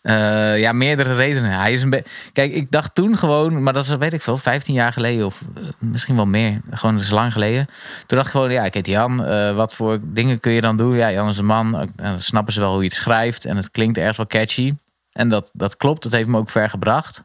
Uh, 0.03 0.59
ja, 0.63 0.71
meerdere 0.71 1.13
redenen. 1.13 1.51
Hij 1.51 1.73
is 1.73 1.81
een 1.81 2.03
Kijk, 2.33 2.53
ik 2.53 2.71
dacht 2.71 2.95
toen 2.95 3.17
gewoon, 3.17 3.63
maar 3.63 3.73
dat 3.73 3.83
is 3.83 3.95
weet 3.95 4.13
ik 4.13 4.21
veel, 4.21 4.37
15 4.37 4.73
jaar 4.73 4.93
geleden 4.93 5.25
of 5.25 5.41
uh, 5.57 5.63
misschien 5.79 6.15
wel 6.15 6.25
meer. 6.25 6.61
Gewoon 6.71 6.95
dat 6.95 7.03
is 7.03 7.09
lang 7.09 7.31
geleden. 7.31 7.65
Toen 8.05 8.17
dacht 8.17 8.25
ik 8.25 8.31
gewoon, 8.33 8.51
ja, 8.51 8.63
ik 8.63 8.73
heet 8.73 8.87
Jan. 8.87 9.29
Uh, 9.29 9.55
wat 9.55 9.73
voor 9.73 9.99
dingen 10.03 10.39
kun 10.39 10.51
je 10.51 10.61
dan 10.61 10.77
doen? 10.77 10.95
Ja, 10.95 11.11
Jan 11.11 11.29
is 11.29 11.37
een 11.37 11.45
man. 11.45 11.91
Dan 11.95 12.21
snappen 12.21 12.53
ze 12.53 12.59
wel 12.59 12.71
hoe 12.71 12.81
je 12.81 12.87
het 12.87 12.97
schrijft. 12.97 13.45
En 13.45 13.57
het 13.57 13.71
klinkt 13.71 13.97
ergens 13.97 14.17
wel 14.17 14.27
catchy. 14.27 14.73
En 15.11 15.29
dat, 15.29 15.51
dat 15.53 15.77
klopt. 15.77 16.03
Dat 16.03 16.11
heeft 16.11 16.29
me 16.29 16.37
ook 16.37 16.49
ver 16.49 16.69
gebracht. 16.69 17.23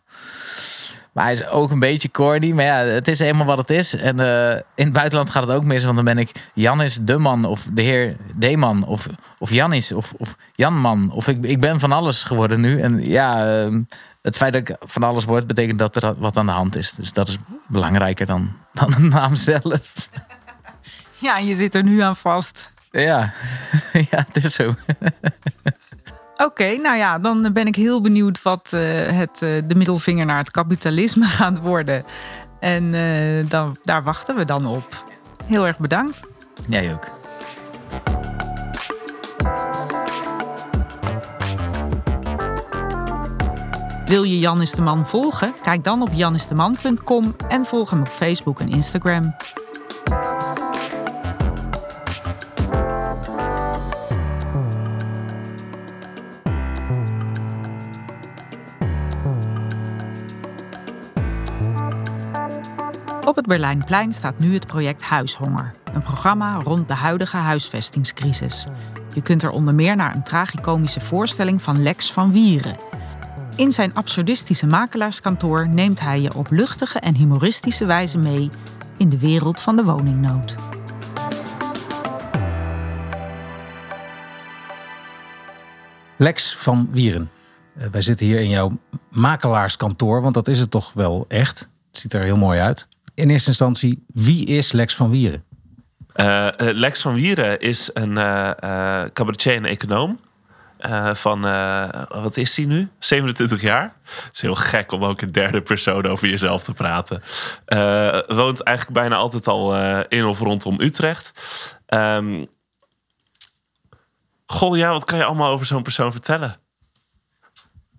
Maar 1.16 1.24
hij 1.24 1.34
is 1.34 1.46
ook 1.46 1.70
een 1.70 1.78
beetje 1.78 2.10
corny. 2.10 2.50
Maar 2.50 2.64
ja, 2.64 2.76
het 2.76 3.08
is 3.08 3.18
helemaal 3.18 3.46
wat 3.46 3.58
het 3.58 3.70
is. 3.70 3.94
En 3.94 4.18
uh, 4.18 4.50
in 4.52 4.84
het 4.84 4.92
buitenland 4.92 5.30
gaat 5.30 5.42
het 5.42 5.56
ook 5.56 5.64
mis. 5.64 5.84
Want 5.84 5.96
dan 5.96 6.04
ben 6.04 6.18
ik 6.18 6.50
Janis 6.54 6.98
de 7.00 7.18
man. 7.18 7.44
Of 7.44 7.66
de 7.72 7.82
heer 7.82 8.16
Deeman. 8.34 8.86
Of, 8.86 9.06
of 9.38 9.50
Janis. 9.50 9.92
Of, 9.92 10.12
of 10.16 10.36
Janman. 10.52 11.10
Of 11.10 11.28
ik, 11.28 11.44
ik 11.44 11.60
ben 11.60 11.80
van 11.80 11.92
alles 11.92 12.24
geworden 12.24 12.60
nu. 12.60 12.80
En 12.80 13.08
ja, 13.08 13.58
uh, 13.64 13.78
het 14.22 14.36
feit 14.36 14.52
dat 14.52 14.68
ik 14.68 14.76
van 14.80 15.02
alles 15.02 15.24
word... 15.24 15.46
betekent 15.46 15.78
dat 15.78 15.96
er 15.96 16.14
wat 16.18 16.36
aan 16.36 16.46
de 16.46 16.52
hand 16.52 16.76
is. 16.76 16.92
Dus 16.92 17.12
dat 17.12 17.28
is 17.28 17.36
belangrijker 17.68 18.26
dan, 18.26 18.52
dan 18.72 18.90
de 18.90 19.00
naam 19.00 19.34
zelf. 19.34 20.08
Ja, 21.18 21.38
je 21.38 21.54
zit 21.54 21.74
er 21.74 21.82
nu 21.82 22.00
aan 22.00 22.16
vast. 22.16 22.72
Ja, 22.90 23.32
ja 24.10 24.26
het 24.32 24.44
is 24.44 24.54
zo. 24.54 24.74
Oké, 26.36 26.76
nou 26.76 26.96
ja, 26.96 27.18
dan 27.18 27.52
ben 27.52 27.66
ik 27.66 27.76
heel 27.76 28.00
benieuwd 28.00 28.42
wat 28.42 28.70
uh, 28.74 28.80
het, 29.06 29.40
uh, 29.42 29.62
de 29.66 29.74
middelvinger 29.74 30.26
naar 30.26 30.38
het 30.38 30.50
kapitalisme 30.50 31.24
gaat 31.38 31.58
worden. 31.58 32.04
En 32.60 32.84
uh, 32.84 33.44
dan, 33.48 33.76
daar 33.82 34.02
wachten 34.02 34.36
we 34.36 34.44
dan 34.44 34.66
op. 34.66 35.04
Heel 35.44 35.66
erg 35.66 35.78
bedankt. 35.78 36.20
Jij 36.68 36.92
ook. 36.92 37.04
Wil 44.06 44.22
je 44.22 44.38
Jan 44.38 44.60
is 44.60 44.70
de 44.70 44.82
Man 44.82 45.06
volgen? 45.06 45.52
Kijk 45.62 45.84
dan 45.84 46.02
op 46.02 46.08
janisdeman.com 46.12 47.36
en 47.48 47.64
volg 47.64 47.90
hem 47.90 48.00
op 48.00 48.08
Facebook 48.08 48.60
en 48.60 48.68
Instagram. 48.68 49.34
Op 63.26 63.36
het 63.36 63.46
Berlijnplein 63.46 64.12
staat 64.12 64.38
nu 64.38 64.54
het 64.54 64.66
project 64.66 65.02
Huishonger, 65.02 65.74
een 65.94 66.02
programma 66.02 66.60
rond 66.62 66.88
de 66.88 66.94
huidige 66.94 67.36
huisvestingscrisis. 67.36 68.66
Je 69.14 69.22
kunt 69.22 69.42
er 69.42 69.50
onder 69.50 69.74
meer 69.74 69.96
naar 69.96 70.14
een 70.14 70.22
tragicomische 70.22 71.00
voorstelling 71.00 71.62
van 71.62 71.82
Lex 71.82 72.12
van 72.12 72.32
Wieren. 72.32 72.76
In 73.56 73.72
zijn 73.72 73.94
absurdistische 73.94 74.66
makelaarskantoor 74.66 75.68
neemt 75.68 76.00
hij 76.00 76.20
je 76.20 76.34
op 76.34 76.50
luchtige 76.50 76.98
en 76.98 77.14
humoristische 77.14 77.84
wijze 77.84 78.18
mee 78.18 78.48
in 78.96 79.08
de 79.08 79.18
wereld 79.18 79.60
van 79.60 79.76
de 79.76 79.84
woningnood. 79.84 80.54
Lex 86.16 86.56
van 86.56 86.88
Wieren, 86.90 87.30
uh, 87.76 87.86
wij 87.86 88.00
zitten 88.00 88.26
hier 88.26 88.40
in 88.40 88.48
jouw 88.48 88.78
makelaarskantoor, 89.10 90.22
want 90.22 90.34
dat 90.34 90.48
is 90.48 90.58
het 90.58 90.70
toch 90.70 90.92
wel 90.92 91.24
echt. 91.28 91.58
Het 91.90 92.00
ziet 92.00 92.14
er 92.14 92.22
heel 92.22 92.36
mooi 92.36 92.60
uit. 92.60 92.88
In 93.16 93.30
eerste 93.30 93.48
instantie, 93.48 94.04
wie 94.06 94.46
is 94.46 94.72
Lex 94.72 94.94
van 94.94 95.10
Wieren? 95.10 95.44
Uh, 96.16 96.48
Lex 96.56 97.00
van 97.00 97.14
Wieren 97.14 97.60
is 97.60 97.90
een 97.92 98.10
uh, 98.10 98.50
cabaretier 99.12 99.54
en 99.54 99.64
econoom. 99.64 100.20
van, 101.12 101.40
wat 102.08 102.36
is 102.36 102.56
hij 102.56 102.64
nu? 102.64 102.88
27 102.98 103.60
jaar. 103.60 103.96
Het 104.04 104.34
is 104.34 104.40
heel 104.40 104.54
gek 104.54 104.92
om 104.92 105.04
ook 105.04 105.20
een 105.20 105.32
derde 105.32 105.62
persoon 105.62 106.06
over 106.06 106.28
jezelf 106.28 106.64
te 106.64 106.72
praten. 106.72 107.22
woont 108.26 108.62
eigenlijk 108.62 108.98
bijna 108.98 109.16
altijd 109.16 109.46
al 109.46 109.76
in 110.08 110.24
of 110.24 110.40
rondom 110.40 110.80
Utrecht. 110.80 111.32
Um, 111.88 112.46
goh, 114.46 114.76
ja, 114.76 114.90
wat 114.90 115.04
kan 115.04 115.18
je 115.18 115.24
allemaal 115.24 115.52
over 115.52 115.66
zo'n 115.66 115.82
persoon 115.82 116.12
vertellen? 116.12 116.56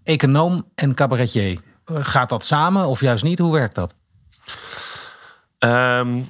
Econoom 0.04 0.72
en 0.76 0.94
cabaretier. 0.94 1.60
Gaat 1.86 2.30
dat 2.30 2.44
samen 2.44 2.86
of 2.88 3.02
juist 3.02 3.24
niet? 3.24 3.40
Hoe 3.40 3.54
werkt 3.54 3.76
dat? 3.76 3.96
Um, 5.60 6.30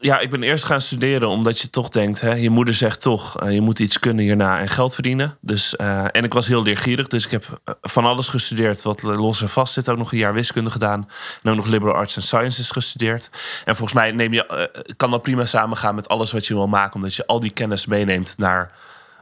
ja, 0.00 0.18
ik 0.18 0.30
ben 0.30 0.42
eerst 0.42 0.64
gaan 0.64 0.80
studeren 0.80 1.28
omdat 1.28 1.60
je 1.60 1.70
toch 1.70 1.88
denkt, 1.88 2.20
hè, 2.20 2.32
je 2.32 2.50
moeder 2.50 2.74
zegt 2.74 3.00
toch, 3.00 3.42
uh, 3.42 3.52
je 3.52 3.60
moet 3.60 3.78
iets 3.78 3.98
kunnen 3.98 4.24
hierna 4.24 4.58
en 4.58 4.68
geld 4.68 4.94
verdienen. 4.94 5.36
Dus, 5.40 5.74
uh, 5.80 6.04
en 6.04 6.24
ik 6.24 6.32
was 6.32 6.46
heel 6.46 6.62
leergierig, 6.62 7.08
dus 7.08 7.24
ik 7.24 7.30
heb 7.30 7.60
eh, 7.64 7.74
van 7.80 8.04
alles 8.04 8.28
gestudeerd 8.28 8.82
wat 8.82 9.02
los 9.02 9.40
en 9.40 9.48
vast 9.48 9.72
zit. 9.72 9.88
Ook 9.88 9.96
nog 9.96 10.12
een 10.12 10.18
jaar 10.18 10.34
wiskunde 10.34 10.70
gedaan 10.70 11.08
en 11.42 11.50
ook 11.50 11.56
nog 11.56 11.66
liberal 11.66 11.94
arts 11.94 12.16
and 12.16 12.24
sciences 12.24 12.70
gestudeerd. 12.70 13.30
En 13.64 13.76
volgens 13.76 13.98
mij 13.98 14.10
neem 14.12 14.32
je, 14.32 14.70
kan 14.96 15.10
dat 15.10 15.22
prima 15.22 15.44
samengaan 15.44 15.94
met 15.94 16.08
alles 16.08 16.32
wat 16.32 16.46
je 16.46 16.54
wil 16.54 16.68
maken, 16.68 16.94
omdat 16.94 17.14
je 17.14 17.26
al 17.26 17.40
die 17.40 17.50
kennis 17.50 17.86
meeneemt 17.86 18.34
naar 18.36 18.72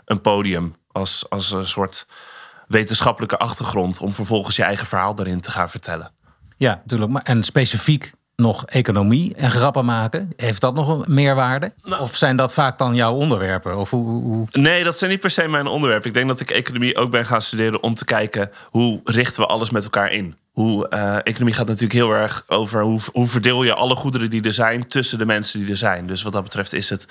een 0.05 0.21
podium 0.21 0.77
als, 0.93 1.31
als 1.31 1.51
een 1.51 1.69
soort 1.69 2.07
wetenschappelijke 2.69 3.39
achtergrond 3.39 4.01
om 4.01 4.15
vervolgens 4.15 4.57
je 4.57 4.62
eigen 4.62 4.87
verhaal 4.87 5.15
daarin 5.15 5.41
te 5.41 5.51
gaan 5.51 5.71
vertellen. 5.71 6.12
Ja, 6.57 6.75
natuurlijk. 6.75 7.11
Maar, 7.11 7.23
en 7.23 7.43
specifiek 7.43 8.12
nog 8.37 8.66
economie 8.66 9.35
en 9.35 9.51
grappen 9.51 9.85
maken? 9.85 10.33
Heeft 10.37 10.61
dat 10.61 10.75
nog 10.75 10.88
een 10.88 11.14
meerwaarde? 11.14 11.72
Nou, 11.83 12.03
of 12.03 12.16
zijn 12.16 12.37
dat 12.37 12.53
vaak 12.53 12.79
dan 12.79 12.94
jouw 12.94 13.14
onderwerpen? 13.14 13.79
Of 13.79 13.90
hoe, 13.90 14.22
hoe, 14.22 14.46
Nee, 14.51 14.85
dat 14.85 14.99
zijn 14.99 15.11
niet 15.11 15.20
per 15.20 15.31
se 15.31 15.49
mijn 15.49 15.66
onderwerpen. 15.66 16.09
Ik 16.09 16.14
denk 16.14 16.29
dat 16.29 16.40
ik 16.40 16.51
economie 16.51 16.96
ook 16.96 17.11
ben 17.11 17.27
gaan 17.27 17.42
studeren 17.42 17.83
om 17.83 17.94
te 17.94 18.05
kijken 18.05 18.51
hoe 18.70 19.01
richten 19.05 19.42
we 19.42 19.49
alles 19.49 19.70
met 19.70 19.85
elkaar 19.85 20.12
in. 20.12 20.37
Hoe, 20.53 20.90
uh, 20.90 21.16
economie 21.22 21.55
gaat 21.55 21.66
natuurlijk 21.66 21.92
heel 21.92 22.11
erg 22.11 22.44
over 22.46 22.83
hoe, 22.83 23.01
hoe 23.12 23.27
verdeel 23.27 23.62
je 23.62 23.75
alle 23.75 23.94
goederen 23.94 24.31
die 24.31 24.42
er 24.42 24.53
zijn 24.53 24.87
tussen 24.87 25.18
de 25.18 25.27
mensen 25.27 25.61
die 25.61 25.70
er 25.70 25.77
zijn. 25.77 26.07
Dus 26.07 26.22
wat 26.22 26.33
dat 26.33 26.42
betreft 26.42 26.72
is 26.72 26.90
het 26.90 27.09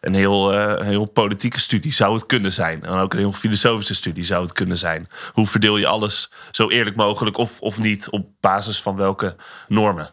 een 0.00 0.14
heel, 0.14 0.54
uh, 0.54 0.80
heel 0.80 1.04
politieke 1.04 1.60
studie, 1.60 1.92
zou 1.92 2.14
het 2.14 2.26
kunnen 2.26 2.52
zijn. 2.52 2.84
En 2.84 2.92
ook 2.92 3.12
een 3.12 3.18
heel 3.18 3.32
filosofische 3.32 3.94
studie 3.94 4.24
zou 4.24 4.42
het 4.42 4.52
kunnen 4.52 4.78
zijn. 4.78 5.08
Hoe 5.32 5.46
verdeel 5.46 5.76
je 5.76 5.86
alles 5.86 6.32
zo 6.50 6.68
eerlijk 6.68 6.96
mogelijk 6.96 7.36
of, 7.36 7.60
of 7.60 7.78
niet 7.78 8.10
op 8.10 8.26
basis 8.40 8.82
van 8.82 8.96
welke 8.96 9.36
normen? 9.68 10.10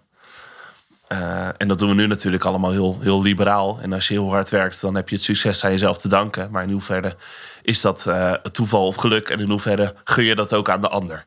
Uh, 1.12 1.48
en 1.58 1.68
dat 1.68 1.80
doen 1.80 1.89
we 1.89 1.96
nu 1.96 2.08
natuurlijk 2.08 2.46
allemaal 2.46 2.72
heel, 2.72 2.98
heel 3.02 3.22
liberaal. 3.22 3.80
En 3.82 3.94
als 3.94 4.08
je 4.08 4.13
heel 4.13 4.30
hard 4.30 4.50
werkt, 4.50 4.82
dan 4.82 4.96
heb 4.96 5.10
je 5.10 5.15
het 5.15 5.24
succes 5.24 5.63
aan 5.63 5.72
jezelf 5.72 5.98
te 5.98 6.08
danken. 6.08 6.52
Maar 6.52 6.63
in 6.63 6.72
hoeverre 6.72 7.15
is 7.62 7.82
dat 7.82 8.06
uh, 8.08 8.34
toeval 8.34 8.88
of 8.88 8.96
geluk? 8.96 9.30
En 9.30 9.39
in 9.39 9.50
hoeverre 9.50 9.96
gun 10.04 10.24
je 10.24 10.36
dat 10.36 10.54
ook 10.54 10.70
aan 10.70 10.82
de 10.82 10.88
ander? 10.88 11.26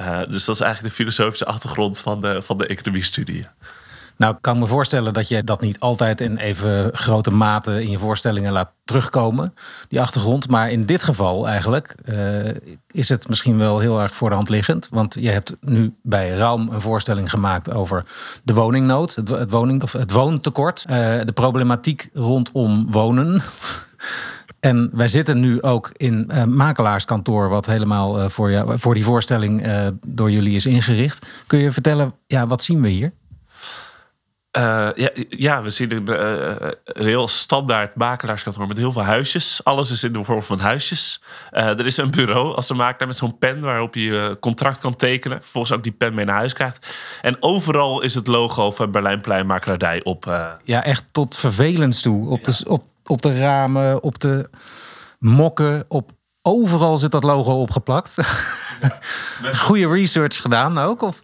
Uh, 0.00 0.18
dus 0.28 0.44
dat 0.44 0.54
is 0.54 0.60
eigenlijk 0.60 0.94
de 0.94 1.02
filosofische 1.02 1.44
achtergrond 1.44 1.98
van 1.98 2.20
de, 2.20 2.42
van 2.42 2.58
de 2.58 2.66
economiestudie. 2.66 3.46
Nou, 4.16 4.36
kan 4.40 4.58
me 4.58 4.66
voorstellen 4.66 5.12
dat 5.12 5.28
je 5.28 5.44
dat 5.44 5.60
niet 5.60 5.80
altijd 5.80 6.20
in 6.20 6.36
even 6.36 6.90
grote 6.92 7.30
mate 7.30 7.82
in 7.82 7.90
je 7.90 7.98
voorstellingen 7.98 8.52
laat 8.52 8.72
terugkomen, 8.84 9.54
die 9.88 10.00
achtergrond. 10.00 10.48
Maar 10.48 10.70
in 10.70 10.86
dit 10.86 11.02
geval 11.02 11.48
eigenlijk 11.48 11.94
uh, 12.04 12.50
is 12.90 13.08
het 13.08 13.28
misschien 13.28 13.58
wel 13.58 13.78
heel 13.78 14.00
erg 14.00 14.14
voor 14.14 14.28
de 14.28 14.34
hand 14.34 14.48
liggend. 14.48 14.88
Want 14.90 15.16
je 15.20 15.30
hebt 15.30 15.56
nu 15.60 15.94
bij 16.02 16.30
Raum 16.30 16.68
een 16.68 16.80
voorstelling 16.80 17.30
gemaakt 17.30 17.72
over 17.72 18.04
de 18.42 18.54
woningnood, 18.54 19.14
het, 19.14 19.28
het, 19.28 19.50
woning, 19.50 19.82
of 19.82 19.92
het 19.92 20.10
woontekort, 20.10 20.84
uh, 20.90 20.96
de 21.24 21.32
problematiek 21.34 22.10
rondom 22.12 22.90
wonen. 22.90 23.40
En 24.60 24.90
wij 24.92 25.08
zitten 25.08 25.40
nu 25.40 25.62
ook 25.62 25.90
in 25.96 26.30
uh, 26.32 26.44
makelaarskantoor, 26.44 27.48
wat 27.48 27.66
helemaal 27.66 28.30
voor, 28.30 28.50
jou, 28.50 28.78
voor 28.78 28.94
die 28.94 29.04
voorstelling 29.04 29.66
door 30.06 30.30
jullie 30.30 30.56
is 30.56 30.66
ingericht. 30.66 31.26
Kun 31.46 31.58
je 31.58 31.72
vertellen, 31.72 32.14
ja, 32.26 32.46
wat 32.46 32.62
zien 32.62 32.80
we 32.80 32.88
hier? 32.88 33.12
Uh, 34.58 34.88
ja, 34.94 35.10
ja, 35.28 35.62
we 35.62 35.70
zien 35.70 35.92
een, 35.92 36.10
uh, 36.10 36.68
een, 36.84 37.06
heel 37.06 37.28
standaard 37.28 37.96
makelaarskantoor 37.96 38.66
met 38.66 38.76
heel 38.76 38.92
veel 38.92 39.02
huisjes. 39.02 39.60
Alles 39.64 39.90
is 39.90 40.04
in 40.04 40.12
de 40.12 40.24
vorm 40.24 40.42
van 40.42 40.60
huisjes. 40.60 41.22
Uh, 41.52 41.66
er 41.66 41.86
is 41.86 41.96
een 41.96 42.10
bureau 42.10 42.54
als 42.54 42.70
een 42.70 42.76
makelaar 42.76 43.08
met 43.08 43.16
zo'n 43.16 43.38
pen 43.38 43.60
waarop 43.60 43.94
je 43.94 44.36
contract 44.40 44.80
kan 44.80 44.96
tekenen. 44.96 45.42
Vervolgens 45.42 45.72
ook 45.72 45.82
die 45.82 45.92
pen 45.92 46.14
mee 46.14 46.24
naar 46.24 46.36
huis 46.36 46.52
krijgt. 46.52 46.96
En 47.22 47.36
overal 47.40 48.02
is 48.02 48.14
het 48.14 48.26
logo 48.26 48.70
van 48.70 48.90
Berlijnplein 48.90 49.46
Makelaardij 49.46 50.04
op. 50.04 50.24
Ja, 50.64 50.84
echt 50.84 51.04
tot 51.12 51.36
vervelens 51.36 52.02
toe. 52.02 52.28
Op, 52.28 52.46
ja. 52.46 52.52
de, 52.52 52.68
op, 52.68 52.84
op 53.04 53.22
de 53.22 53.38
ramen, 53.38 54.02
op 54.02 54.20
de 54.20 54.50
mokken, 55.18 55.84
op 55.88 56.12
overal 56.42 56.96
zit 56.96 57.10
dat 57.10 57.24
logo 57.24 57.60
opgeplakt. 57.60 58.14
Ja, 59.42 59.52
Goede 59.66 59.88
research 59.88 60.36
gedaan 60.40 60.78
ook? 60.78 61.02
Of? 61.02 61.22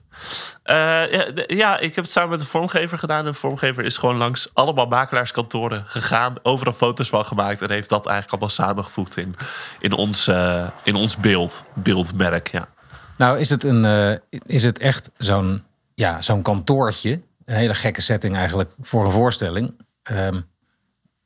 Uh, 0.71 1.47
ja, 1.47 1.79
ik 1.79 1.95
heb 1.95 2.05
het 2.05 2.13
samen 2.13 2.31
met 2.31 2.41
een 2.41 2.47
vormgever 2.47 2.99
gedaan. 2.99 3.19
En 3.19 3.33
de 3.33 3.39
vormgever 3.39 3.85
is 3.85 3.97
gewoon 3.97 4.17
langs 4.17 4.51
allemaal 4.53 4.87
makelaarskantoren 4.87 5.85
gegaan. 5.87 6.35
Overal 6.43 6.73
foto's 6.73 7.09
van 7.09 7.25
gemaakt. 7.25 7.63
En 7.63 7.71
heeft 7.71 7.89
dat 7.89 8.07
eigenlijk 8.07 8.31
allemaal 8.31 8.67
samengevoegd 8.67 9.17
in, 9.17 9.35
in, 9.79 9.93
ons, 9.93 10.29
uh, 10.29 10.67
in 10.83 10.95
ons 10.95 11.17
beeld. 11.17 11.65
Beeldmerk, 11.75 12.49
ja. 12.49 12.69
Nou, 13.17 13.39
is 13.39 13.51
het, 13.51 13.65
een, 13.65 13.85
uh, 13.85 14.41
is 14.47 14.63
het 14.63 14.79
echt 14.79 15.11
zo'n 15.19 15.63
ja, 15.95 16.23
zo'n 16.23 16.43
kantoortje? 16.43 17.21
Een 17.45 17.57
hele 17.57 17.75
gekke 17.75 18.01
setting 18.01 18.37
eigenlijk 18.37 18.71
voor 18.81 19.05
een 19.05 19.11
voorstelling. 19.11 19.75
Um, 20.13 20.47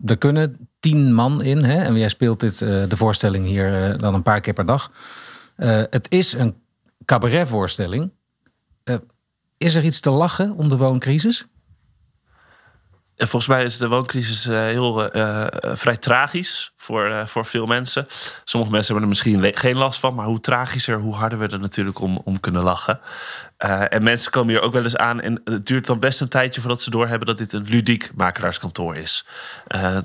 er 0.06 0.18
kunnen 0.18 0.68
tien 0.80 1.14
man 1.14 1.42
in. 1.42 1.64
Hè? 1.64 1.82
En 1.82 1.96
jij 1.96 2.08
speelt 2.08 2.40
dit, 2.40 2.58
de 2.58 2.96
voorstelling 2.96 3.46
hier 3.46 3.98
dan 3.98 4.14
een 4.14 4.22
paar 4.22 4.40
keer 4.40 4.52
per 4.52 4.66
dag. 4.66 4.90
het 5.90 6.06
is 6.10 6.32
een 6.32 6.56
cabaretvoorstelling. 7.04 8.10
Is 9.62 9.74
er 9.74 9.84
iets 9.84 10.00
te 10.00 10.10
lachen 10.10 10.54
om 10.56 10.68
de 10.68 10.76
wooncrisis? 10.76 11.46
Ja, 13.14 13.26
volgens 13.26 13.46
mij 13.46 13.64
is 13.64 13.78
de 13.78 13.88
wooncrisis 13.88 14.46
uh, 14.46 14.54
heel 14.54 15.16
uh, 15.16 15.46
vrij 15.62 15.96
tragisch 15.96 16.72
voor, 16.76 17.28
voor 17.28 17.46
veel 17.46 17.66
mensen. 17.66 18.06
Sommige 18.44 18.72
mensen 18.72 18.92
hebben 18.94 19.02
er 19.02 19.08
misschien 19.08 19.58
geen 19.58 19.76
last 19.76 20.00
van, 20.00 20.14
maar 20.14 20.26
hoe 20.26 20.40
tragischer, 20.40 20.98
hoe 20.98 21.14
harder 21.14 21.38
we 21.38 21.46
er 21.46 21.60
natuurlijk 21.60 22.00
om, 22.00 22.20
om 22.24 22.40
kunnen 22.40 22.62
lachen. 22.62 23.00
en 23.88 24.02
mensen 24.02 24.30
komen 24.30 24.54
hier 24.54 24.62
ook 24.62 24.72
wel 24.72 24.82
eens 24.82 24.96
aan 24.96 25.20
en 25.20 25.40
het 25.44 25.66
duurt 25.66 25.86
dan 25.86 26.00
best 26.00 26.20
een 26.20 26.28
tijdje 26.28 26.60
voordat 26.60 26.82
ze 26.82 26.90
doorhebben 26.90 27.26
dat 27.26 27.38
dit 27.38 27.52
een 27.52 27.66
ludiek 27.68 28.10
makelaarskantoor 28.14 28.96
is. 28.96 29.26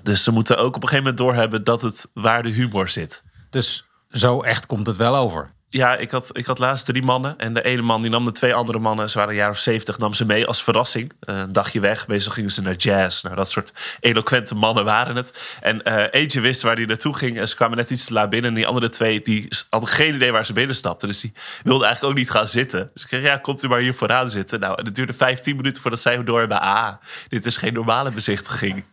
dus 0.04 0.24
ze 0.24 0.32
moeten 0.32 0.58
ook 0.58 0.76
op 0.76 0.84
een 0.84 0.90
gegeven 0.90 1.04
moment 1.04 1.18
doorhebben 1.18 1.64
dat 1.64 1.82
het 1.82 2.08
waar 2.14 2.44
de 2.44 2.50
humor 2.50 2.90
zit. 2.90 3.24
Dus 3.50 3.86
zo 4.10 4.42
echt 4.42 4.66
komt 4.66 4.88
het 4.88 4.98
wel 4.98 5.16
over. 5.16 5.56
Ja, 5.70 5.96
ik 5.96 6.12
had, 6.12 6.30
ik 6.32 6.46
had 6.46 6.60
laatst 6.60 6.86
drie 6.86 7.04
mannen. 7.04 7.38
En 7.38 7.54
de 7.54 7.64
ene 7.64 7.82
man 7.82 8.02
die 8.02 8.12
nam 8.12 8.26
de 8.26 8.32
twee 8.32 8.54
andere 8.54 8.80
mannen, 8.80 9.10
ze 9.10 9.18
waren 9.18 9.34
een 9.34 9.40
jaar 9.40 9.50
of 9.50 9.58
zeventig, 9.58 9.98
nam 9.98 10.14
ze 10.14 10.26
mee 10.26 10.46
als 10.48 10.64
verrassing. 10.64 11.12
Uh, 11.30 11.38
een 11.38 11.52
dagje 11.54 11.80
weg. 11.80 12.08
Meestal 12.08 12.34
gingen 12.34 12.52
ze 12.52 12.62
naar 12.62 12.76
jazz. 12.76 13.24
Nou, 13.24 13.36
dat 13.36 13.52
soort 13.52 13.74
eloquente 14.00 14.56
mannen 14.56 14.86
waren 14.86 15.16
het. 15.16 15.58
En 15.62 15.82
uh, 15.84 16.04
eentje 16.12 16.42
wist 16.42 16.62
waar 16.62 16.76
hij 16.76 16.86
naartoe 16.86 17.14
ging. 17.14 17.40
En 17.40 17.48
ze 17.48 17.56
kwamen 17.56 17.78
net 17.78 17.90
iets 17.90 18.06
te 18.06 18.14
laat 18.14 18.30
binnen. 18.30 18.50
En 18.50 18.56
die 18.56 18.68
andere 18.68 18.90
twee 18.90 19.22
die 19.22 19.48
hadden 19.70 19.90
geen 19.90 20.16
idee 20.16 20.32
waar 20.32 20.46
ze 20.46 20.54
binnenstapten. 20.54 21.08
Dus 21.08 21.22
die 21.22 21.34
wilden 21.64 21.88
eigenlijk 21.88 22.14
ook 22.14 22.20
niet 22.20 22.32
gaan 22.32 22.48
zitten. 22.48 22.92
Dus 22.94 23.04
ik 23.04 23.22
ja, 23.22 23.38
komt 23.38 23.64
u 23.64 23.68
maar 23.68 23.80
hier 23.80 23.94
vooraan 23.94 24.30
zitten. 24.30 24.60
Nou, 24.60 24.80
en 24.80 24.86
het 24.86 24.96
duurde 24.96 25.14
15 25.14 25.56
minuten 25.56 25.82
voordat 25.82 26.02
zij 26.02 26.24
door 26.24 26.40
hebben. 26.40 26.62
Ah, 26.62 26.94
dit 27.28 27.46
is 27.46 27.58
geen 27.58 27.74
normale 27.74 28.12
bezichtiging. 28.12 28.84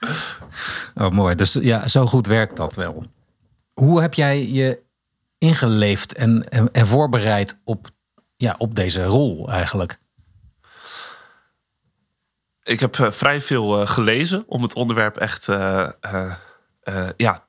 Oh, 0.94 1.10
mooi. 1.10 1.34
Dus 1.34 1.52
ja, 1.52 1.88
zo 1.88 2.06
goed 2.06 2.26
werkt 2.26 2.56
dat 2.56 2.74
wel. 2.74 3.04
Hoe 3.72 4.00
heb 4.00 4.14
jij 4.14 4.46
je 4.46 4.82
ingeleefd 5.40 6.14
en, 6.14 6.48
en, 6.48 6.72
en, 6.72 6.86
voorbereid 6.86 7.60
op, 7.64 7.88
ja, 8.36 8.54
op 8.58 8.74
deze 8.74 9.04
rol 9.04 9.50
eigenlijk? 9.50 9.98
Ik 12.62 12.80
heb 12.80 12.96
uh, 12.96 13.10
vrij 13.10 13.40
veel 13.40 13.80
uh, 13.80 13.86
gelezen 13.86 14.44
om 14.46 14.62
het 14.62 14.74
onderwerp 14.74 15.16
echt 15.16 15.48
uh, 15.48 15.88
ja, 17.16 17.44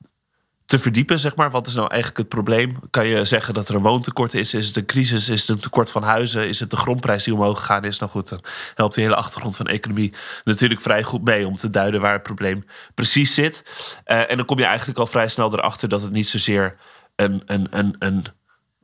te 0.65 0.79
verdiepen, 0.79 1.19
zeg 1.19 1.35
maar. 1.35 1.51
Wat 1.51 1.67
is 1.67 1.73
nou 1.73 1.87
eigenlijk 1.87 2.19
het 2.19 2.29
probleem? 2.29 2.79
Kan 2.89 3.07
je 3.07 3.25
zeggen 3.25 3.53
dat 3.53 3.69
er 3.69 3.75
een 3.75 3.81
woontekort 3.81 4.33
is? 4.33 4.53
Is 4.53 4.67
het 4.67 4.75
een 4.75 4.85
crisis? 4.85 5.29
Is 5.29 5.41
het 5.41 5.49
een 5.49 5.59
tekort 5.59 5.91
van 5.91 6.03
huizen? 6.03 6.47
Is 6.47 6.59
het 6.59 6.69
de 6.69 6.77
grondprijs 6.77 7.23
die 7.23 7.33
omhoog 7.33 7.59
gegaan 7.59 7.83
is? 7.83 7.99
Nou 7.99 8.11
goed, 8.11 8.29
dan 8.29 8.43
helpt 8.75 8.95
die 8.95 9.03
hele 9.03 9.15
achtergrond 9.15 9.55
van 9.55 9.67
economie 9.67 10.13
natuurlijk 10.43 10.81
vrij 10.81 11.03
goed 11.03 11.23
mee 11.23 11.47
om 11.47 11.55
te 11.55 11.69
duiden 11.69 12.01
waar 12.01 12.13
het 12.13 12.23
probleem 12.23 12.65
precies 12.93 13.33
zit. 13.33 13.63
En 14.03 14.37
dan 14.37 14.45
kom 14.45 14.57
je 14.59 14.65
eigenlijk 14.65 14.99
al 14.99 15.07
vrij 15.07 15.27
snel 15.27 15.53
erachter 15.53 15.89
dat 15.89 16.01
het 16.01 16.11
niet 16.11 16.29
zozeer 16.29 16.75
een, 17.21 17.67
een, 17.71 17.95
een, 17.99 18.25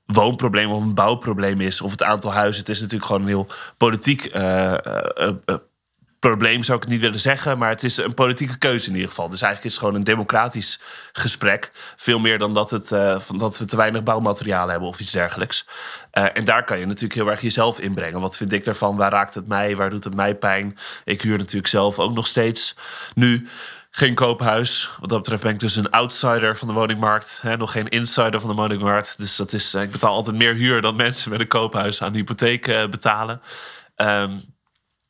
woonprobleem 0.05 0.71
of 0.71 0.81
een 0.81 0.93
bouwprobleem 0.93 1.61
is. 1.61 1.81
Of 1.81 1.91
het 1.91 2.03
aantal 2.03 2.31
huizen. 2.31 2.59
Het 2.59 2.69
is 2.69 2.79
natuurlijk 2.79 3.05
gewoon 3.05 3.21
een 3.21 3.27
heel 3.27 3.47
politiek 3.77 4.35
uh, 4.35 4.73
uh, 5.17 5.55
probleem 6.19 6.63
zou 6.63 6.77
ik 6.77 6.83
het 6.83 6.93
niet 6.93 7.01
willen 7.01 7.19
zeggen, 7.19 7.57
maar 7.57 7.69
het 7.69 7.83
is 7.83 7.97
een 7.97 8.13
politieke 8.13 8.57
keuze 8.57 8.87
in 8.87 8.93
ieder 8.93 9.09
geval. 9.09 9.29
Dus 9.29 9.41
eigenlijk 9.41 9.65
is 9.65 9.71
het 9.71 9.81
gewoon 9.83 9.99
een 9.99 10.13
democratisch 10.13 10.79
gesprek. 11.11 11.71
Veel 11.95 12.19
meer 12.19 12.37
dan 12.37 12.53
dat, 12.53 12.69
het, 12.69 12.89
dat 13.37 13.57
we 13.57 13.65
te 13.65 13.75
weinig 13.75 14.03
bouwmateriaal 14.03 14.67
hebben 14.67 14.87
of 14.87 14.99
iets 14.99 15.11
dergelijks. 15.11 15.67
En 16.11 16.45
daar 16.45 16.63
kan 16.63 16.79
je 16.79 16.85
natuurlijk 16.85 17.13
heel 17.13 17.31
erg 17.31 17.41
jezelf 17.41 17.79
inbrengen. 17.79 18.21
Wat 18.21 18.37
vind 18.37 18.51
ik 18.51 18.65
daarvan? 18.65 18.95
Waar 18.95 19.11
raakt 19.11 19.33
het 19.33 19.47
mij? 19.47 19.75
Waar 19.75 19.89
doet 19.89 20.03
het 20.03 20.15
mij 20.15 20.35
pijn? 20.35 20.77
Ik 21.03 21.21
huur 21.21 21.37
natuurlijk 21.37 21.67
zelf 21.67 21.99
ook 21.99 22.13
nog 22.13 22.27
steeds 22.27 22.75
nu 23.13 23.47
geen 23.97 24.15
koophuis. 24.15 24.89
Wat 24.99 25.09
dat 25.09 25.19
betreft 25.19 25.43
ben 25.43 25.53
ik 25.53 25.59
dus 25.59 25.75
een 25.75 25.89
outsider 25.89 26.57
van 26.57 26.67
de 26.67 26.73
woningmarkt. 26.73 27.39
Hè? 27.41 27.57
Nog 27.57 27.71
geen 27.71 27.87
insider 27.87 28.39
van 28.39 28.49
de 28.49 28.55
woningmarkt. 28.55 29.17
Dus 29.17 29.35
dat 29.35 29.53
is, 29.53 29.73
ik 29.73 29.91
betaal 29.91 30.13
altijd 30.13 30.35
meer 30.35 30.53
huur 30.53 30.81
dan 30.81 30.95
mensen 30.95 31.31
met 31.31 31.39
een 31.39 31.47
koophuis 31.47 32.01
aan 32.01 32.13
hypotheek 32.13 32.67
uh, 32.67 32.87
betalen. 32.87 33.41
Um, 33.95 34.55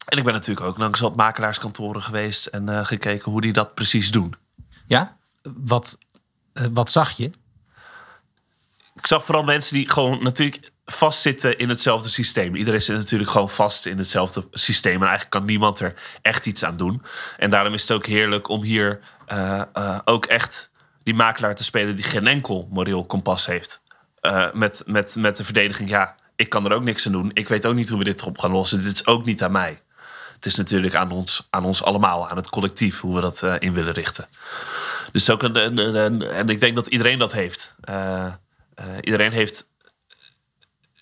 en 0.06 0.17
ik 0.17 0.23
ben 0.23 0.34
natuurlijk 0.34 0.67
ook 0.67 0.78
langs 0.78 1.00
wat 1.00 1.15
makelaarskantoren 1.15 2.04
geweest 2.04 2.45
en 2.45 2.67
uh, 2.67 2.86
gekeken 2.86 3.32
hoe 3.32 3.41
die 3.41 3.54
dat 3.54 3.73
precies 3.73 4.12
doen. 4.12 4.36
Ja, 4.86 5.17
wat, 5.41 5.97
uh, 6.54 6.65
wat 6.71 6.91
zag 6.91 7.12
je? 7.12 7.32
Ik 8.95 9.08
zag 9.08 9.26
vooral 9.26 9.43
mensen 9.43 9.76
die 9.76 9.89
gewoon 9.89 10.23
natuurlijk 10.23 10.71
vastzitten 10.91 11.58
in 11.58 11.69
hetzelfde 11.69 12.10
systeem. 12.10 12.56
Iedereen 12.56 12.82
zit 12.82 12.97
natuurlijk 12.97 13.30
gewoon 13.30 13.50
vast 13.50 13.86
in 13.86 13.97
hetzelfde 13.97 14.47
systeem. 14.52 14.95
En 14.95 15.02
eigenlijk 15.02 15.30
kan 15.30 15.45
niemand 15.45 15.80
er 15.80 15.93
echt 16.21 16.45
iets 16.45 16.63
aan 16.63 16.78
doen. 16.78 17.02
En 17.38 17.50
daarom 17.50 17.73
is 17.73 17.82
het 17.82 17.91
ook 17.91 18.06
heerlijk 18.06 18.50
om 18.50 18.62
hier 18.62 19.00
uh, 19.34 19.62
ook 20.06 20.26
echt 20.26 20.71
die 21.04 21.13
makelaar 21.13 21.56
te 21.56 21.63
spelen 21.63 21.95
die 21.95 22.06
geen 22.06 22.28
enkel 22.28 22.67
moreel 22.71 23.06
kompas 23.06 23.45
heeft. 23.45 23.82
met, 24.54 24.84
met, 24.86 25.15
met 25.15 25.38
de 25.38 25.43
verdediging, 25.43 25.89
ja, 25.89 26.15
ik 26.36 26.50
kan 26.50 26.65
er 26.65 26.73
ook 26.73 26.84
niks 26.84 27.06
aan 27.06 27.12
doen. 27.12 27.32
Ik 27.34 27.47
weet 27.47 27.65
ook 27.65 27.76
niet 27.76 27.89
hoe 27.89 27.97
we 27.97 28.04
dit 28.04 28.23
op 28.23 28.38
gaan 28.38 28.52
lossen. 28.52 28.84
Dit 28.84 28.93
is 28.93 29.06
ook 29.06 29.26
niet 29.26 29.43
aan 29.43 29.52
mij 29.52 29.82
het 30.36 30.45
is 30.45 30.56
natuurlijk 30.56 30.95
aan 30.95 31.12
ons, 31.12 31.47
aan 31.50 31.65
ons 31.65 31.84
allemaal, 31.84 32.30
aan 32.30 32.38
het 32.38 32.50
collectief, 32.50 33.00
hoe 33.00 33.15
we 33.15 33.21
dat 33.21 33.43
in 33.60 33.73
willen 33.73 33.93
richten. 33.93 34.28
Dus 35.12 35.30
ook 35.30 35.43
een, 35.43 35.95
en 36.30 36.50
ik 36.50 36.60
denk 36.60 36.76
dat 36.76 36.88
iedereen 36.88 37.19
dat 37.19 37.32
heeft. 37.32 37.76
Iedereen 39.02 39.32
heeft 39.32 39.67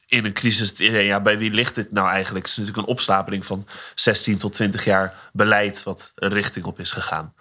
in 0.07 0.25
een 0.25 0.33
crisis 0.33 0.69
het 0.69 0.79
idee, 0.79 1.05
ja, 1.05 1.21
bij 1.21 1.37
wie 1.37 1.51
ligt 1.51 1.75
dit 1.75 1.91
nou 1.91 2.09
eigenlijk? 2.09 2.45
Het 2.45 2.53
is 2.53 2.59
natuurlijk 2.59 2.87
een 2.87 2.93
opstapeling 2.93 3.45
van 3.45 3.67
16 3.95 4.37
tot 4.37 4.53
20 4.53 4.83
jaar 4.83 5.29
beleid 5.33 5.83
wat 5.83 6.11
een 6.15 6.29
richting 6.29 6.65
op 6.65 6.79
is 6.79 6.91
gegaan. 6.91 7.33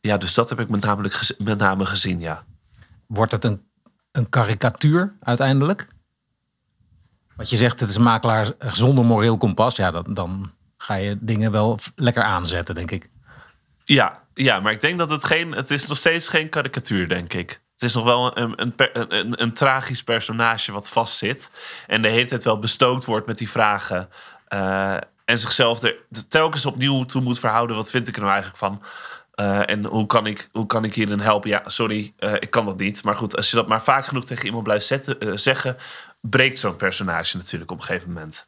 ja, 0.00 0.16
dus 0.18 0.34
dat 0.34 0.48
heb 0.48 0.60
ik 0.60 0.68
met 0.68 0.80
name, 0.80 1.10
met 1.38 1.58
name 1.58 1.86
gezien, 1.86 2.20
ja. 2.20 2.44
Wordt 3.06 3.32
het 3.32 3.44
een, 3.44 3.62
een 4.12 4.28
karikatuur 4.28 5.16
uiteindelijk? 5.20 5.88
Wat 7.36 7.50
je 7.50 7.56
zegt, 7.56 7.80
het 7.80 7.88
is 7.88 7.96
een 7.96 8.02
makelaar 8.02 8.50
zonder 8.58 9.04
moreel 9.04 9.36
kompas. 9.36 9.76
Ja, 9.76 9.90
dan, 9.90 10.14
dan 10.14 10.52
ga 10.76 10.94
je 10.94 11.16
dingen 11.20 11.52
wel 11.52 11.78
lekker 11.96 12.22
aanzetten, 12.22 12.74
denk 12.74 12.90
ik. 12.90 13.10
Ja, 13.84 14.22
ja, 14.34 14.60
maar 14.60 14.72
ik 14.72 14.80
denk 14.80 14.98
dat 14.98 15.10
het 15.10 15.24
geen. 15.24 15.52
Het 15.52 15.70
is 15.70 15.86
nog 15.86 15.98
steeds 15.98 16.28
geen 16.28 16.48
karikatuur, 16.48 17.08
denk 17.08 17.32
ik. 17.32 17.60
Is 17.84 17.94
nog 17.94 18.04
wel 18.04 18.38
een, 18.38 18.52
een, 18.56 18.74
een, 19.18 19.42
een 19.42 19.52
tragisch 19.52 20.02
personage 20.02 20.72
wat 20.72 20.88
vastzit. 20.88 21.50
En 21.86 22.02
de 22.02 22.08
hele 22.08 22.28
tijd 22.28 22.44
wel 22.44 22.58
bestookt 22.58 23.04
wordt 23.04 23.26
met 23.26 23.38
die 23.38 23.50
vragen. 23.50 24.08
Uh, 24.48 24.96
en 25.24 25.38
zichzelf 25.38 25.82
er 25.82 25.96
telkens 26.28 26.66
opnieuw 26.66 27.04
toe 27.04 27.22
moet 27.22 27.38
verhouden. 27.38 27.76
Wat 27.76 27.90
vind 27.90 28.08
ik 28.08 28.14
er 28.14 28.20
nou 28.20 28.32
eigenlijk 28.32 28.62
van? 28.62 28.82
Uh, 29.34 29.70
en 29.70 29.84
hoe 29.84 30.06
kan, 30.06 30.26
ik, 30.26 30.48
hoe 30.52 30.66
kan 30.66 30.84
ik 30.84 30.94
hierin 30.94 31.20
helpen? 31.20 31.50
Ja, 31.50 31.62
sorry, 31.66 32.14
uh, 32.18 32.32
ik 32.32 32.50
kan 32.50 32.64
dat 32.64 32.78
niet. 32.78 33.02
Maar 33.02 33.16
goed, 33.16 33.36
als 33.36 33.50
je 33.50 33.56
dat 33.56 33.68
maar 33.68 33.82
vaak 33.82 34.06
genoeg 34.06 34.24
tegen 34.24 34.46
iemand 34.46 34.64
blijft 34.64 34.86
zetten, 34.86 35.40
zeggen, 35.40 35.76
breekt 36.20 36.58
zo'n 36.58 36.76
personage 36.76 37.36
natuurlijk 37.36 37.70
op 37.70 37.78
een 37.78 37.84
gegeven 37.84 38.12
moment. 38.12 38.46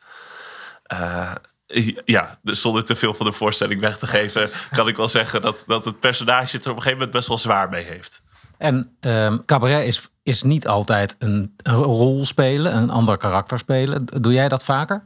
Ja, 2.04 2.38
dus 2.42 2.60
zonder 2.60 2.84
te 2.84 2.96
veel 2.96 3.14
van 3.14 3.26
de 3.26 3.32
voorstelling 3.32 3.80
weg 3.80 3.98
te 3.98 4.06
geven, 4.06 4.50
kan 4.76 4.88
ik 4.88 4.96
wel 4.96 5.08
zeggen 5.08 5.42
dat, 5.42 5.64
dat 5.66 5.84
het 5.84 6.00
personage 6.00 6.56
het 6.56 6.64
er 6.64 6.70
op 6.70 6.76
een 6.76 6.82
gegeven 6.82 6.98
moment 6.98 7.10
best 7.10 7.28
wel 7.28 7.38
zwaar 7.38 7.68
mee 7.68 7.84
heeft. 7.84 8.22
En 8.58 8.96
um, 9.00 9.44
cabaret 9.44 9.86
is, 9.86 10.08
is 10.22 10.42
niet 10.42 10.66
altijd 10.66 11.16
een, 11.18 11.54
rol 11.62 12.24
spelen, 12.24 12.76
een 12.76 12.90
ander 12.90 13.16
karakter 13.16 13.58
spelen. 13.58 14.04
Doe 14.04 14.32
jij 14.32 14.48
dat 14.48 14.64
vaker? 14.64 15.02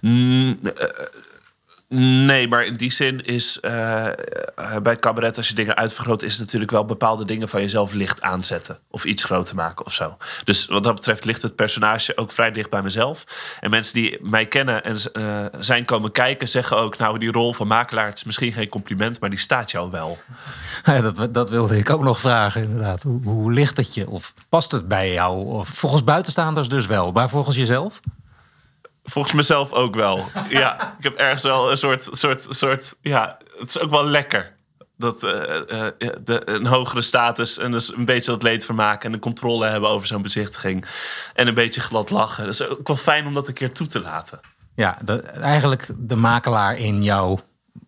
Mm, 0.00 0.58
uh, 0.62 0.72
Nee, 1.94 2.48
maar 2.48 2.64
in 2.64 2.76
die 2.76 2.92
zin 2.92 3.24
is 3.24 3.58
uh, 3.62 4.06
bij 4.82 4.96
cabaret, 4.96 5.36
als 5.36 5.48
je 5.48 5.54
dingen 5.54 5.76
uitvergroot, 5.76 6.22
is 6.22 6.38
natuurlijk 6.38 6.70
wel 6.70 6.84
bepaalde 6.84 7.24
dingen 7.24 7.48
van 7.48 7.60
jezelf 7.60 7.92
licht 7.92 8.22
aanzetten. 8.22 8.78
Of 8.90 9.04
iets 9.04 9.24
groter 9.24 9.54
maken 9.54 9.86
of 9.86 9.92
zo. 9.92 10.16
Dus 10.44 10.66
wat 10.66 10.82
dat 10.82 10.94
betreft 10.94 11.24
ligt 11.24 11.42
het 11.42 11.56
personage 11.56 12.16
ook 12.16 12.32
vrij 12.32 12.52
dicht 12.52 12.70
bij 12.70 12.82
mezelf. 12.82 13.24
En 13.60 13.70
mensen 13.70 13.94
die 13.94 14.18
mij 14.22 14.46
kennen 14.46 14.84
en 14.84 14.96
uh, 15.12 15.44
zijn 15.58 15.84
komen 15.84 16.12
kijken, 16.12 16.48
zeggen 16.48 16.76
ook: 16.76 16.98
Nou, 16.98 17.18
die 17.18 17.32
rol 17.32 17.52
van 17.52 17.66
makelaar, 17.66 18.12
is 18.12 18.24
misschien 18.24 18.52
geen 18.52 18.68
compliment, 18.68 19.20
maar 19.20 19.30
die 19.30 19.38
staat 19.38 19.70
jou 19.70 19.90
wel. 19.90 20.18
Ja, 20.84 21.00
dat, 21.00 21.34
dat 21.34 21.50
wilde 21.50 21.78
ik 21.78 21.90
ook 21.90 22.02
nog 22.02 22.20
vragen, 22.20 22.62
inderdaad. 22.62 23.02
Hoe, 23.02 23.22
hoe 23.22 23.52
ligt 23.52 23.76
het 23.76 23.94
je? 23.94 24.08
Of 24.08 24.34
past 24.48 24.70
het 24.70 24.88
bij 24.88 25.12
jou? 25.12 25.46
Of 25.46 25.68
volgens 25.68 26.04
buitenstaanders 26.04 26.68
dus 26.68 26.86
wel, 26.86 27.12
maar 27.12 27.28
volgens 27.28 27.56
jezelf? 27.56 28.00
Volgens 29.04 29.34
mezelf 29.34 29.72
ook 29.72 29.94
wel. 29.94 30.28
ja, 30.48 30.94
ik 30.98 31.04
heb 31.04 31.16
ergens 31.16 31.42
wel 31.42 31.70
een 31.70 31.76
soort, 31.76 32.08
soort, 32.12 32.46
soort. 32.48 32.96
Ja, 33.00 33.38
het 33.58 33.68
is 33.68 33.80
ook 33.80 33.90
wel 33.90 34.04
lekker. 34.04 34.58
Dat 34.96 35.22
uh, 35.22 35.30
uh, 35.30 35.86
de, 36.24 36.42
een 36.44 36.66
hogere 36.66 37.02
status 37.02 37.58
en 37.58 37.70
dus 37.70 37.94
een 37.94 38.04
beetje 38.04 38.30
dat 38.30 38.42
leedvermaak 38.42 39.04
en 39.04 39.12
de 39.12 39.18
controle 39.18 39.66
hebben 39.66 39.90
over 39.90 40.06
zo'n 40.06 40.22
bezichtiging. 40.22 40.86
En 41.34 41.48
een 41.48 41.54
beetje 41.54 41.80
glad 41.80 42.10
lachen. 42.10 42.44
Dat 42.44 42.52
is 42.52 42.68
ook 42.68 42.88
wel 42.88 42.96
fijn 42.96 43.26
om 43.26 43.34
dat 43.34 43.48
een 43.48 43.54
keer 43.54 43.72
toe 43.72 43.86
te 43.86 44.00
laten. 44.00 44.40
Ja, 44.74 44.98
eigenlijk 45.40 45.88
de 45.96 46.16
makelaar 46.16 46.78
in 46.78 47.02
jou 47.02 47.38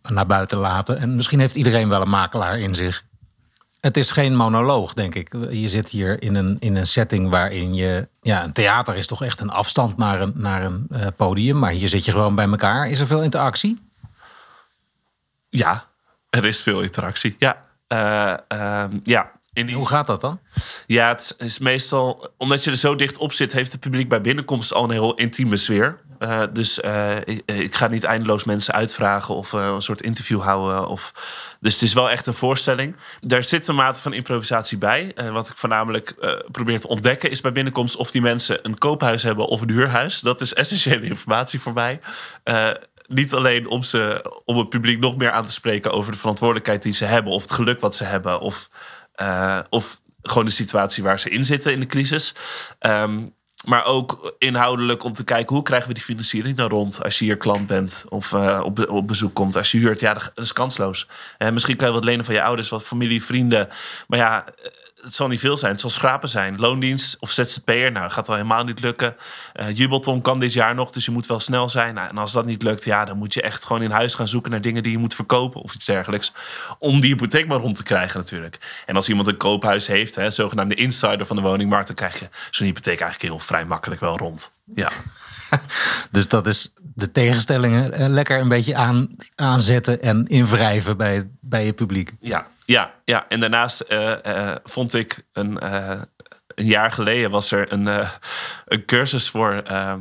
naar 0.02 0.26
buiten 0.26 0.58
laten. 0.58 0.98
En 0.98 1.16
misschien 1.16 1.40
heeft 1.40 1.54
iedereen 1.54 1.88
wel 1.88 2.00
een 2.00 2.08
makelaar 2.08 2.58
in 2.58 2.74
zich. 2.74 3.04
Het 3.82 3.96
is 3.96 4.10
geen 4.10 4.36
monoloog, 4.36 4.94
denk 4.94 5.14
ik. 5.14 5.36
Je 5.50 5.68
zit 5.68 5.88
hier 5.88 6.22
in 6.22 6.34
een, 6.34 6.56
in 6.60 6.76
een 6.76 6.86
setting 6.86 7.30
waarin 7.30 7.74
je. 7.74 8.08
Ja, 8.20 8.44
een 8.44 8.52
theater 8.52 8.96
is 8.96 9.06
toch 9.06 9.22
echt 9.22 9.40
een 9.40 9.50
afstand 9.50 9.96
naar 9.96 10.20
een, 10.20 10.32
naar 10.34 10.64
een 10.64 10.86
uh, 10.90 11.06
podium. 11.16 11.58
Maar 11.58 11.70
hier 11.70 11.88
zit 11.88 12.04
je 12.04 12.12
gewoon 12.12 12.34
bij 12.34 12.48
elkaar. 12.48 12.88
Is 12.88 13.00
er 13.00 13.06
veel 13.06 13.22
interactie? 13.22 13.78
Ja, 15.48 15.86
er 16.30 16.44
is 16.44 16.60
veel 16.60 16.80
interactie. 16.80 17.36
Ja. 17.38 17.64
Uh, 17.88 18.58
uh, 18.58 18.84
ja. 19.02 19.30
Die... 19.52 19.74
Hoe 19.74 19.88
gaat 19.88 20.06
dat 20.06 20.20
dan? 20.20 20.40
Ja, 20.86 21.08
het 21.08 21.34
is 21.38 21.58
meestal. 21.58 22.28
Omdat 22.36 22.64
je 22.64 22.70
er 22.70 22.76
zo 22.76 22.96
dicht 22.96 23.16
op 23.16 23.32
zit, 23.32 23.52
heeft 23.52 23.72
het 23.72 23.80
publiek 23.80 24.08
bij 24.08 24.20
binnenkomst 24.20 24.74
al 24.74 24.84
een 24.84 24.90
heel 24.90 25.14
intieme 25.14 25.56
sfeer. 25.56 25.98
Uh, 26.22 26.42
dus 26.52 26.78
ik, 27.24 27.42
ik, 27.44 27.74
ga 27.74 27.86
niet 27.86 28.04
eindeloos 28.04 28.44
mensen 28.44 28.74
uitvragen 28.74 29.34
of 29.34 29.52
een 29.52 29.82
soort 29.82 30.02
interview 30.02 30.40
houden. 30.40 30.88
Of 30.88 31.12
dus 31.60 31.72
het 31.72 31.82
is 31.82 31.92
wel 31.92 32.10
echt 32.10 32.26
een 32.26 32.34
voorstelling. 32.34 32.96
Daar 33.20 33.42
zit 33.42 33.66
een 33.66 33.74
mate 33.74 34.00
van 34.00 34.12
improvisatie 34.12 34.78
bij. 34.78 35.14
Wat 35.32 35.48
ik 35.48 35.56
voornamelijk 35.56 36.14
probeer 36.52 36.80
te 36.80 36.88
ontdekken 36.88 37.30
is 37.30 37.40
bij 37.40 37.52
binnenkomst 37.52 37.96
of 37.96 38.10
die 38.10 38.22
mensen 38.22 38.58
een 38.62 38.78
koophuis 38.78 39.22
hebben 39.22 39.46
of 39.46 39.60
een 39.60 39.70
huurhuis. 39.70 40.20
Dat 40.20 40.40
is 40.40 40.54
essentiële 40.54 41.06
informatie 41.06 41.60
voor 41.60 41.72
mij. 41.72 42.00
Niet 43.06 43.32
alleen 43.32 43.66
om, 43.66 43.82
ze, 43.82 44.24
om 44.44 44.58
het 44.58 44.68
publiek 44.68 45.00
nog 45.00 45.16
meer 45.16 45.30
aan 45.30 45.46
te 45.46 45.52
spreken 45.52 45.92
over 45.92 46.12
de 46.12 46.18
verantwoordelijkheid 46.18 46.82
die 46.82 46.92
ze 46.92 47.04
hebben, 47.04 47.32
of 47.32 47.42
het 47.42 47.52
geluk 47.52 47.80
wat 47.80 47.96
ze 47.96 48.04
hebben, 48.04 48.40
of, 48.40 48.68
of 49.70 50.00
gewoon 50.22 50.44
de 50.44 50.50
situatie 50.50 51.02
waar 51.02 51.20
ze 51.20 51.30
in 51.30 51.44
zitten 51.44 51.72
in 51.72 51.80
de 51.80 51.86
crisis. 51.86 52.34
Um, 52.80 53.34
maar 53.64 53.84
ook 53.84 54.34
inhoudelijk 54.38 55.04
om 55.04 55.12
te 55.12 55.24
kijken 55.24 55.54
hoe 55.54 55.64
krijgen 55.64 55.88
we 55.88 55.94
die 55.94 56.02
financiering 56.02 56.56
dan 56.56 56.68
rond 56.68 57.04
als 57.04 57.18
je 57.18 57.24
hier 57.24 57.36
klant 57.36 57.66
bent 57.66 58.04
of 58.08 58.32
uh, 58.32 58.60
op, 58.64 58.88
op 58.90 59.06
bezoek 59.06 59.34
komt. 59.34 59.56
Als 59.56 59.70
je 59.70 59.78
huurt, 59.78 60.00
ja, 60.00 60.14
dat 60.14 60.30
is 60.34 60.52
kansloos. 60.52 61.06
Uh, 61.38 61.50
misschien 61.50 61.76
kan 61.76 61.86
je 61.86 61.92
wat 61.92 62.04
lenen 62.04 62.24
van 62.24 62.34
je 62.34 62.42
ouders, 62.42 62.68
wat 62.68 62.82
familie, 62.82 63.24
vrienden. 63.24 63.68
Maar 64.06 64.18
ja, 64.18 64.44
het 65.02 65.14
zal 65.14 65.28
niet 65.28 65.40
veel 65.40 65.56
zijn. 65.56 65.72
Het 65.72 65.80
zal 65.80 65.90
schrapen 65.90 66.28
zijn. 66.28 66.58
Loondienst 66.58 67.16
of 67.20 67.30
ZZP'er, 67.30 67.92
nou, 67.92 68.10
gaat 68.10 68.26
wel 68.26 68.36
helemaal 68.36 68.64
niet 68.64 68.80
lukken. 68.80 69.16
Uh, 69.54 69.76
Jubelton 69.76 70.20
kan 70.20 70.38
dit 70.38 70.52
jaar 70.52 70.74
nog, 70.74 70.90
dus 70.90 71.04
je 71.04 71.10
moet 71.10 71.26
wel 71.26 71.40
snel 71.40 71.68
zijn. 71.68 71.94
Nou, 71.94 72.08
en 72.08 72.18
als 72.18 72.32
dat 72.32 72.44
niet 72.44 72.62
lukt, 72.62 72.84
ja, 72.84 73.04
dan 73.04 73.16
moet 73.16 73.34
je 73.34 73.42
echt 73.42 73.64
gewoon 73.64 73.82
in 73.82 73.90
huis 73.90 74.14
gaan 74.14 74.28
zoeken 74.28 74.50
naar 74.50 74.60
dingen 74.60 74.82
die 74.82 74.92
je 74.92 74.98
moet 74.98 75.14
verkopen 75.14 75.60
of 75.60 75.74
iets 75.74 75.84
dergelijks. 75.84 76.32
Om 76.78 77.00
die 77.00 77.10
hypotheek 77.10 77.46
maar 77.46 77.58
rond 77.58 77.76
te 77.76 77.82
krijgen 77.82 78.20
natuurlijk. 78.20 78.82
En 78.86 78.96
als 78.96 79.08
iemand 79.08 79.26
een 79.26 79.36
koophuis 79.36 79.86
heeft, 79.86 80.14
hè, 80.14 80.30
zogenaamde 80.30 80.74
insider 80.74 81.26
van 81.26 81.36
de 81.36 81.42
woningmarkt, 81.42 81.86
dan 81.86 81.96
krijg 81.96 82.18
je 82.18 82.28
zo'n 82.50 82.66
hypotheek 82.66 83.00
eigenlijk 83.00 83.32
heel 83.32 83.46
vrij 83.46 83.64
makkelijk 83.64 84.00
wel 84.00 84.16
rond. 84.16 84.52
Ja. 84.74 84.90
dus 86.10 86.28
dat 86.28 86.46
is 86.46 86.72
de 86.94 87.12
tegenstellingen 87.12 88.10
lekker 88.10 88.40
een 88.40 88.48
beetje 88.48 88.74
aan, 88.74 89.16
aanzetten 89.34 90.02
en 90.02 90.26
invrijven 90.26 90.96
bij, 90.96 91.28
bij 91.40 91.64
je 91.64 91.72
publiek. 91.72 92.12
Ja, 92.20 92.46
Ja, 92.66 92.94
ja. 93.04 93.28
en 93.28 93.40
daarnaast 93.40 93.80
eh, 93.80 94.24
eh, 94.50 94.56
vond 94.64 94.94
ik 94.94 95.26
een, 95.32 95.58
eh, 95.60 96.00
een 96.54 96.66
jaar 96.66 96.92
geleden 96.92 97.30
was 97.30 97.50
er 97.52 97.72
een, 97.72 97.86
een 98.66 98.84
cursus 98.84 99.30
voor, 99.30 99.52
ehm, 99.52 100.00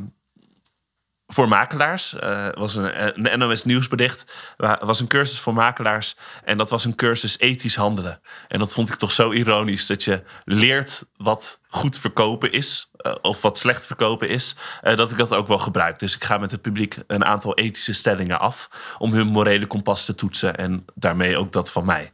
voor 1.26 1.48
makelaars. 1.48 2.14
Was 2.54 2.74
een, 2.74 3.26
een 3.30 3.38
NOS 3.38 3.64
nieuwsbericht. 3.64 4.32
Wa- 4.56 4.78
was 4.82 5.00
een 5.00 5.06
cursus 5.06 5.38
voor 5.38 5.54
makelaars. 5.54 6.16
En 6.44 6.56
dat 6.58 6.70
was 6.70 6.84
een 6.84 6.94
cursus 6.94 7.38
ethisch 7.38 7.76
handelen. 7.76 8.20
En 8.48 8.58
dat 8.58 8.72
vond 8.72 8.88
ik 8.88 8.94
toch 8.94 9.12
zo 9.12 9.30
ironisch. 9.30 9.86
Dat 9.86 10.04
je 10.04 10.22
leert 10.44 11.04
wat 11.16 11.60
goed 11.68 11.98
verkopen 11.98 12.52
is. 12.52 12.90
of 13.22 13.42
wat 13.42 13.58
slecht 13.58 13.86
verkopen 13.86 14.28
is. 14.28 14.56
dat 14.82 15.10
ik 15.10 15.18
dat 15.18 15.34
ook 15.34 15.46
wel 15.46 15.58
gebruik. 15.58 15.98
Dus 15.98 16.14
ik 16.14 16.24
ga 16.24 16.38
met 16.38 16.50
het 16.50 16.62
publiek 16.62 16.96
een 17.06 17.24
aantal 17.24 17.54
ethische 17.54 17.92
stellingen 17.92 18.40
af. 18.40 18.68
Om 18.98 19.12
hun 19.12 19.26
morele 19.26 19.66
kompas 19.66 20.04
te 20.04 20.14
toetsen. 20.14 20.56
En 20.56 20.84
daarmee 20.94 21.36
ook 21.36 21.52
dat 21.52 21.72
van 21.72 21.84
mij. 21.84 22.12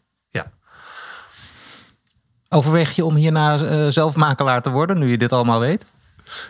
Overweeg 2.48 2.96
je 2.96 3.04
om 3.04 3.14
hierna 3.14 3.58
eh, 3.58 3.86
zelf 3.88 4.16
makelaar 4.16 4.62
te 4.62 4.70
worden, 4.70 4.98
nu 4.98 5.10
je 5.10 5.18
dit 5.18 5.32
allemaal 5.32 5.60
weet? 5.60 5.84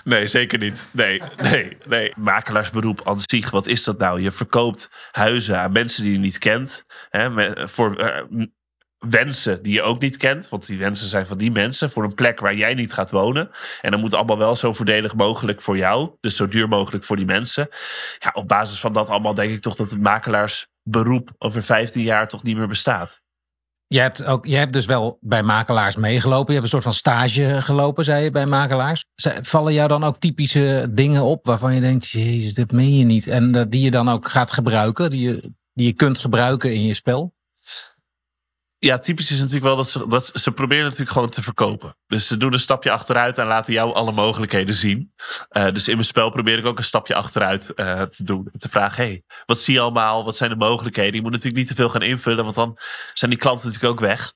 Nee, 0.05 0.27
zeker 0.27 0.59
niet. 0.59 0.89
Nee, 0.91 1.23
nee, 1.43 1.77
nee. 1.87 2.13
Makelaarsberoep 2.17 3.09
aan 3.09 3.21
zich, 3.21 3.51
wat 3.51 3.67
is 3.67 3.85
dat 3.85 3.99
nou? 3.99 4.21
Je 4.21 4.33
verkoopt 4.33 4.91
huizen 5.11 5.61
aan 5.61 5.73
mensen 5.73 6.03
die 6.03 6.13
je 6.13 6.19
niet 6.19 6.39
kent. 6.39 6.85
Hè, 7.09 7.69
voor 7.69 7.97
eh, 7.97 8.47
wensen 8.99 9.63
die 9.63 9.73
je 9.73 9.83
ook 9.83 10.01
niet 10.01 10.17
kent. 10.17 10.49
Want 10.49 10.67
die 10.67 10.79
wensen 10.79 11.09
zijn 11.09 11.27
van 11.27 11.39
die 11.39 11.51
mensen. 11.51 11.91
Voor 11.91 12.05
een 12.05 12.15
plek 12.15 12.41
waar 12.41 12.55
jij 12.55 12.75
niet 12.75 12.93
gaat 12.93 13.11
wonen. 13.11 13.51
En 13.81 13.91
dan 13.91 14.01
moet 14.01 14.15
allemaal 14.15 14.39
wel 14.39 14.57
zo 14.57 14.73
voordelig 14.73 15.15
mogelijk 15.15 15.63
voor 15.63 15.77
jou. 15.77 16.11
Dus 16.21 16.37
zo 16.37 16.49
duur 16.49 16.69
mogelijk 16.69 17.05
voor 17.05 17.17
die 17.17 17.27
mensen. 17.27 17.69
Ja, 18.19 18.31
op 18.35 18.49
basis 18.49 18.81
van 18.81 18.93
dat 18.93 19.09
allemaal 19.09 19.35
denk 19.35 19.53
ik 19.53 19.61
toch 19.61 19.75
dat 19.75 19.91
het 19.91 20.01
makelaarsberoep 20.01 21.31
over 21.39 21.63
15 21.63 22.03
jaar 22.03 22.29
toch 22.29 22.43
niet 22.43 22.57
meer 22.57 22.69
bestaat. 22.69 23.21
Je 23.91 24.01
hebt, 24.01 24.25
ook, 24.25 24.47
je 24.47 24.57
hebt 24.57 24.73
dus 24.73 24.87
wel 24.87 25.19
bij 25.21 25.43
makelaars 25.43 25.97
meegelopen. 25.97 26.47
Je 26.47 26.61
hebt 26.61 26.63
een 26.63 26.69
soort 26.69 26.83
van 26.83 26.95
stage 26.95 27.63
gelopen, 27.63 28.05
zei 28.05 28.25
je, 28.25 28.31
bij 28.31 28.47
makelaars. 28.47 29.05
Vallen 29.41 29.73
jou 29.73 29.89
dan 29.89 30.05
ook 30.05 30.19
typische 30.19 30.89
dingen 30.91 31.23
op 31.23 31.47
waarvan 31.47 31.75
je 31.75 31.81
denkt, 31.81 32.09
jezus, 32.09 32.55
dit 32.55 32.73
meen 32.73 32.97
je 32.97 33.05
niet. 33.05 33.27
En 33.27 33.55
eh, 33.55 33.65
die 33.69 33.81
je 33.81 33.91
dan 33.91 34.09
ook 34.09 34.29
gaat 34.29 34.53
gebruiken, 34.53 35.11
die 35.11 35.21
je, 35.21 35.53
die 35.73 35.87
je 35.87 35.93
kunt 35.93 36.19
gebruiken 36.19 36.75
in 36.75 36.83
je 36.83 36.95
spel? 36.95 37.35
Ja, 38.81 38.99
typisch 38.99 39.31
is 39.31 39.39
natuurlijk 39.39 39.65
wel 39.65 39.77
dat 39.77 39.89
ze, 39.89 40.09
dat 40.09 40.31
ze- 40.35 40.53
proberen 40.53 40.85
natuurlijk 40.85 41.11
gewoon 41.11 41.31
te 41.31 41.43
verkopen. 41.43 41.97
Dus 42.07 42.27
ze 42.27 42.37
doen 42.37 42.53
een 42.53 42.61
stapje 42.61 42.91
achteruit 42.91 43.39
en 43.39 43.47
laten 43.47 43.73
jou 43.73 43.95
alle 43.95 44.13
mogelijkheden 44.13 44.75
zien. 44.75 45.13
Eh, 45.49 45.73
dus 45.73 45.89
in 45.89 45.95
mijn 45.95 46.07
spel 46.07 46.31
probeer 46.31 46.59
ik 46.59 46.67
ook 46.67 46.79
een 46.79 46.85
stapje 46.85 47.15
achteruit 47.15 47.75
eh, 47.75 48.03
te 48.03 48.25
doen. 48.25 48.51
Te 48.59 48.69
vragen, 48.69 49.05
hey, 49.05 49.23
wat 49.47 49.59
zie 49.61 49.75
je 49.75 49.81
allemaal? 49.81 50.25
Wat 50.25 50.37
zijn 50.37 50.51
de 50.51 50.57
mogelijkheden? 50.57 51.15
Je 51.15 51.23
moet 51.23 51.31
natuurlijk 51.31 51.59
niet 51.59 51.67
te 51.69 51.75
veel 51.75 51.89
gaan 51.89 52.03
invullen, 52.03 52.45
want 52.45 52.57
dan 52.57 52.79
zijn 53.15 53.31
die 53.31 53.41
klanten 53.41 53.67
natuurlijk 53.67 53.93
ook 53.93 54.01
weg. 54.07 54.33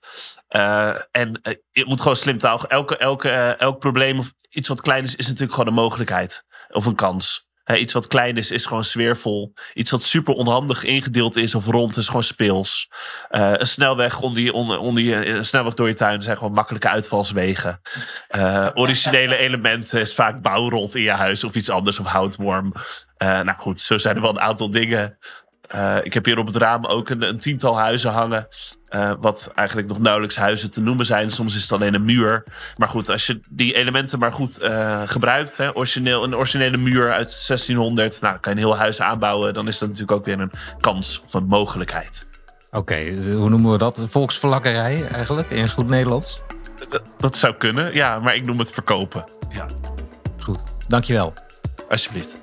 Eh, 0.49 0.95
en 1.11 1.41
je 1.71 1.85
moet 1.87 2.01
gewoon 2.01 2.17
slim 2.17 2.39
taal. 2.39 2.67
Elke, 2.67 2.97
elke, 2.97 3.31
elk 3.59 3.79
probleem 3.79 4.19
of 4.19 4.33
iets 4.49 4.69
wat 4.69 4.81
klein 4.81 5.05
is, 5.05 5.17
is 5.17 5.27
natuurlijk 5.27 5.53
gewoon 5.53 5.69
een 5.69 5.75
mogelijkheid. 5.83 6.45
Of 6.69 6.87
een 6.87 6.95
kans. 6.95 7.47
Hè, 7.73 7.79
iets 7.79 7.93
wat 7.93 8.07
klein 8.07 8.37
is, 8.37 8.51
is 8.51 8.67
gewoon 8.67 8.85
sfeervol. 8.85 9.55
Iets 9.75 9.91
wat 9.91 10.03
super 10.03 10.35
onhandig 10.35 10.85
ingedeeld 10.85 11.37
is 11.37 11.55
of 11.55 11.67
rond 11.67 11.97
is 11.97 12.07
gewoon 12.07 12.23
speels. 12.23 12.91
Eh, 13.29 13.53
een 13.53 13.67
snelweg 13.67 14.21
onder 14.21 14.43
je, 14.43 14.53
onder, 14.53 14.79
onder 14.79 15.03
je, 15.03 15.27
een 15.27 15.45
snelweg 15.45 15.75
door 15.75 15.89
je 15.89 15.95
tuin 15.95 16.23
zijn 16.23 16.37
gewoon 16.37 16.53
makkelijke 16.53 16.89
uitvalswegen. 16.89 17.81
Eh, 18.29 18.69
originele 18.75 19.37
elementen 19.47 20.01
is 20.01 20.15
vaak 20.15 20.43
bouwrot 20.43 20.95
in 20.95 21.03
je 21.03 21.11
huis 21.11 21.45
of 21.45 21.55
iets 21.55 21.71
anders 21.71 21.99
of 21.99 22.07
houtworm. 22.07 22.73
Eh, 23.17 23.41
nou 23.41 23.59
goed, 23.59 23.81
zo 23.81 23.99
zijn 23.99 24.17
er 24.17 24.23
wel 24.23 24.31
een 24.31 24.41
aantal 24.41 24.71
dingen. 24.71 25.19
Eh, 25.73 25.97
ik 26.03 26.15
heb 26.15 26.25
hier 26.25 26.39
op 26.39 26.47
het 26.47 26.57
raam 26.57 26.85
ook 26.87 27.09
een, 27.09 27.29
een 27.29 27.39
tiental 27.39 27.79
huizen 27.79 28.11
hangen. 28.11 28.47
eh, 28.89 29.13
wat 29.21 29.51
eigenlijk 29.55 29.89
nog 29.89 29.99
nauwelijks 29.99 30.37
huizen 30.37 30.71
te 30.71 30.81
noemen 30.83 31.07
zijn. 31.07 31.31
Soms 31.31 31.55
is 31.57 31.63
het 31.63 31.73
alleen 31.73 31.95
een 31.95 32.05
muur. 32.05 32.45
Maar 32.77 32.89
goed, 32.89 33.09
als 33.09 33.27
je 33.27 33.41
die 33.51 33.73
elementen 33.75 34.19
maar 34.19 34.33
goed 34.33 34.59
eh, 34.59 35.03
gebruikt. 35.05 35.57
Hè, 35.57 35.77
origineel, 35.77 36.25
een 36.25 36.37
originele 36.37 36.77
muur 36.77 37.13
uit 37.13 37.45
1600. 37.47 38.21
Nou, 38.21 38.33
dan 38.33 38.43
kan 38.43 38.53
je 38.53 38.59
een 38.61 38.67
heel 38.67 38.77
huis 38.77 39.01
aanbouwen. 39.01 39.55
Dan 39.55 39.69
is 39.69 39.79
dat 39.79 39.89
natuurlijk 39.89 40.19
ook 40.19 40.25
weer 40.25 40.41
een 40.41 40.51
kans 40.79 41.23
of 41.27 41.35
een 41.35 41.47
mogelijkheid. 41.47 42.27
Oké, 42.71 42.97
hoe 43.35 43.49
noemen 43.49 43.73
we 43.73 43.79
dat? 43.79 44.07
Volksverlakkerij 44.09 45.07
eigenlijk, 45.09 45.51
in 45.51 45.69
goed 45.69 45.89
Nederlands? 45.89 46.39
Dat 47.19 47.37
zou 47.37 47.55
kunnen, 47.55 47.95
ja, 47.95 48.19
maar 48.19 48.35
ik 48.35 48.45
noem 48.45 48.59
het 48.59 48.71
verkopen. 48.71 49.25
Ja, 49.49 49.67
Goed, 50.39 50.63
dankjewel. 50.89 51.35
alsjeblieft. 51.89 52.42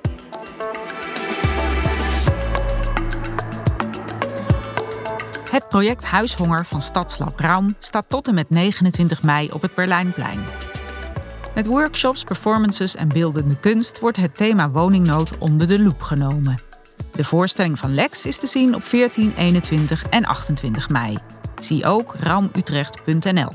Het 5.60 5.70
project 5.70 6.06
Huishonger 6.06 6.66
van 6.66 6.82
Stadslab 6.82 7.40
Raum 7.40 7.76
staat 7.80 8.06
tot 8.10 8.28
en 8.28 8.34
met 8.34 8.50
29 8.50 9.24
mei 9.24 9.50
op 9.52 9.62
het 9.62 9.76
Berlijnplein. 9.76 10.40
Met 11.56 11.66
workshops, 11.66 12.24
performances 12.24 12.96
en 12.96 13.08
beeldende 13.08 13.56
kunst 13.60 14.00
wordt 14.00 14.18
het 14.18 14.36
thema 14.36 14.72
woningnood 14.72 15.38
onder 15.38 15.68
de 15.68 15.80
loep 15.80 16.02
genomen. 16.02 16.62
De 17.12 17.24
voorstelling 17.24 17.80
van 17.80 17.94
Lex 17.94 18.26
is 18.26 18.40
te 18.40 18.48
zien 18.48 18.76
op 18.76 18.84
14, 18.84 19.34
21 19.36 20.04
en 20.04 20.26
28 20.26 20.90
mei. 20.90 21.18
Zie 21.60 21.86
ook 21.86 22.16
raumutrecht.nl. 22.16 23.52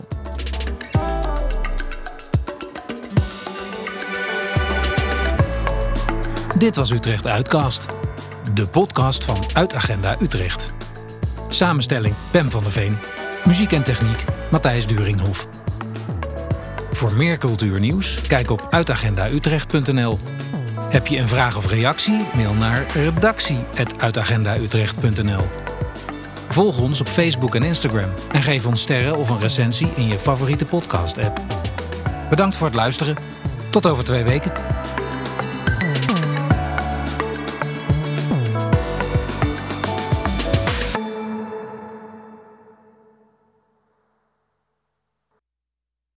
Dit 6.59 6.77
was 6.77 6.91
Utrecht 6.91 7.27
Uitcast. 7.27 7.87
De 8.55 8.69
podcast 8.69 9.25
van 9.25 9.39
Uitagenda 9.53 10.17
Utrecht. 10.21 10.74
Samenstelling 11.55 12.15
Pem 12.31 12.51
van 12.51 12.63
der 12.63 12.73
Veen. 12.73 12.99
Muziek 13.45 13.73
en 13.73 13.83
techniek 13.83 14.25
Matthijs 14.51 14.87
Duringhof. 14.87 15.47
Voor 16.93 17.13
meer 17.13 17.39
cultuurnieuws 17.39 18.21
kijk 18.27 18.51
op 18.51 18.67
uitagendautrecht.nl. 18.71 20.19
Heb 20.89 21.07
je 21.07 21.19
een 21.19 21.29
vraag 21.29 21.57
of 21.57 21.71
reactie? 21.71 22.21
Mail 22.35 22.55
naar 22.55 22.87
redactie.uitagendautrecht.nl. 22.95 25.47
Volg 26.49 26.81
ons 26.81 27.01
op 27.01 27.09
Facebook 27.09 27.55
en 27.55 27.63
Instagram 27.63 28.11
en 28.33 28.43
geef 28.43 28.67
ons 28.67 28.83
sterren 28.83 29.17
of 29.17 29.29
een 29.29 29.41
recensie 29.41 29.89
in 29.97 30.09
je 30.09 30.19
favoriete 30.19 30.65
podcast-app. 30.65 31.41
Bedankt 32.31 32.57
voor 32.57 32.67
het 32.67 32.77
luisteren. 32.77 33.17
Tot 33.71 33.87
over 33.87 34.05
twee 34.05 34.23
weken. 34.23 34.74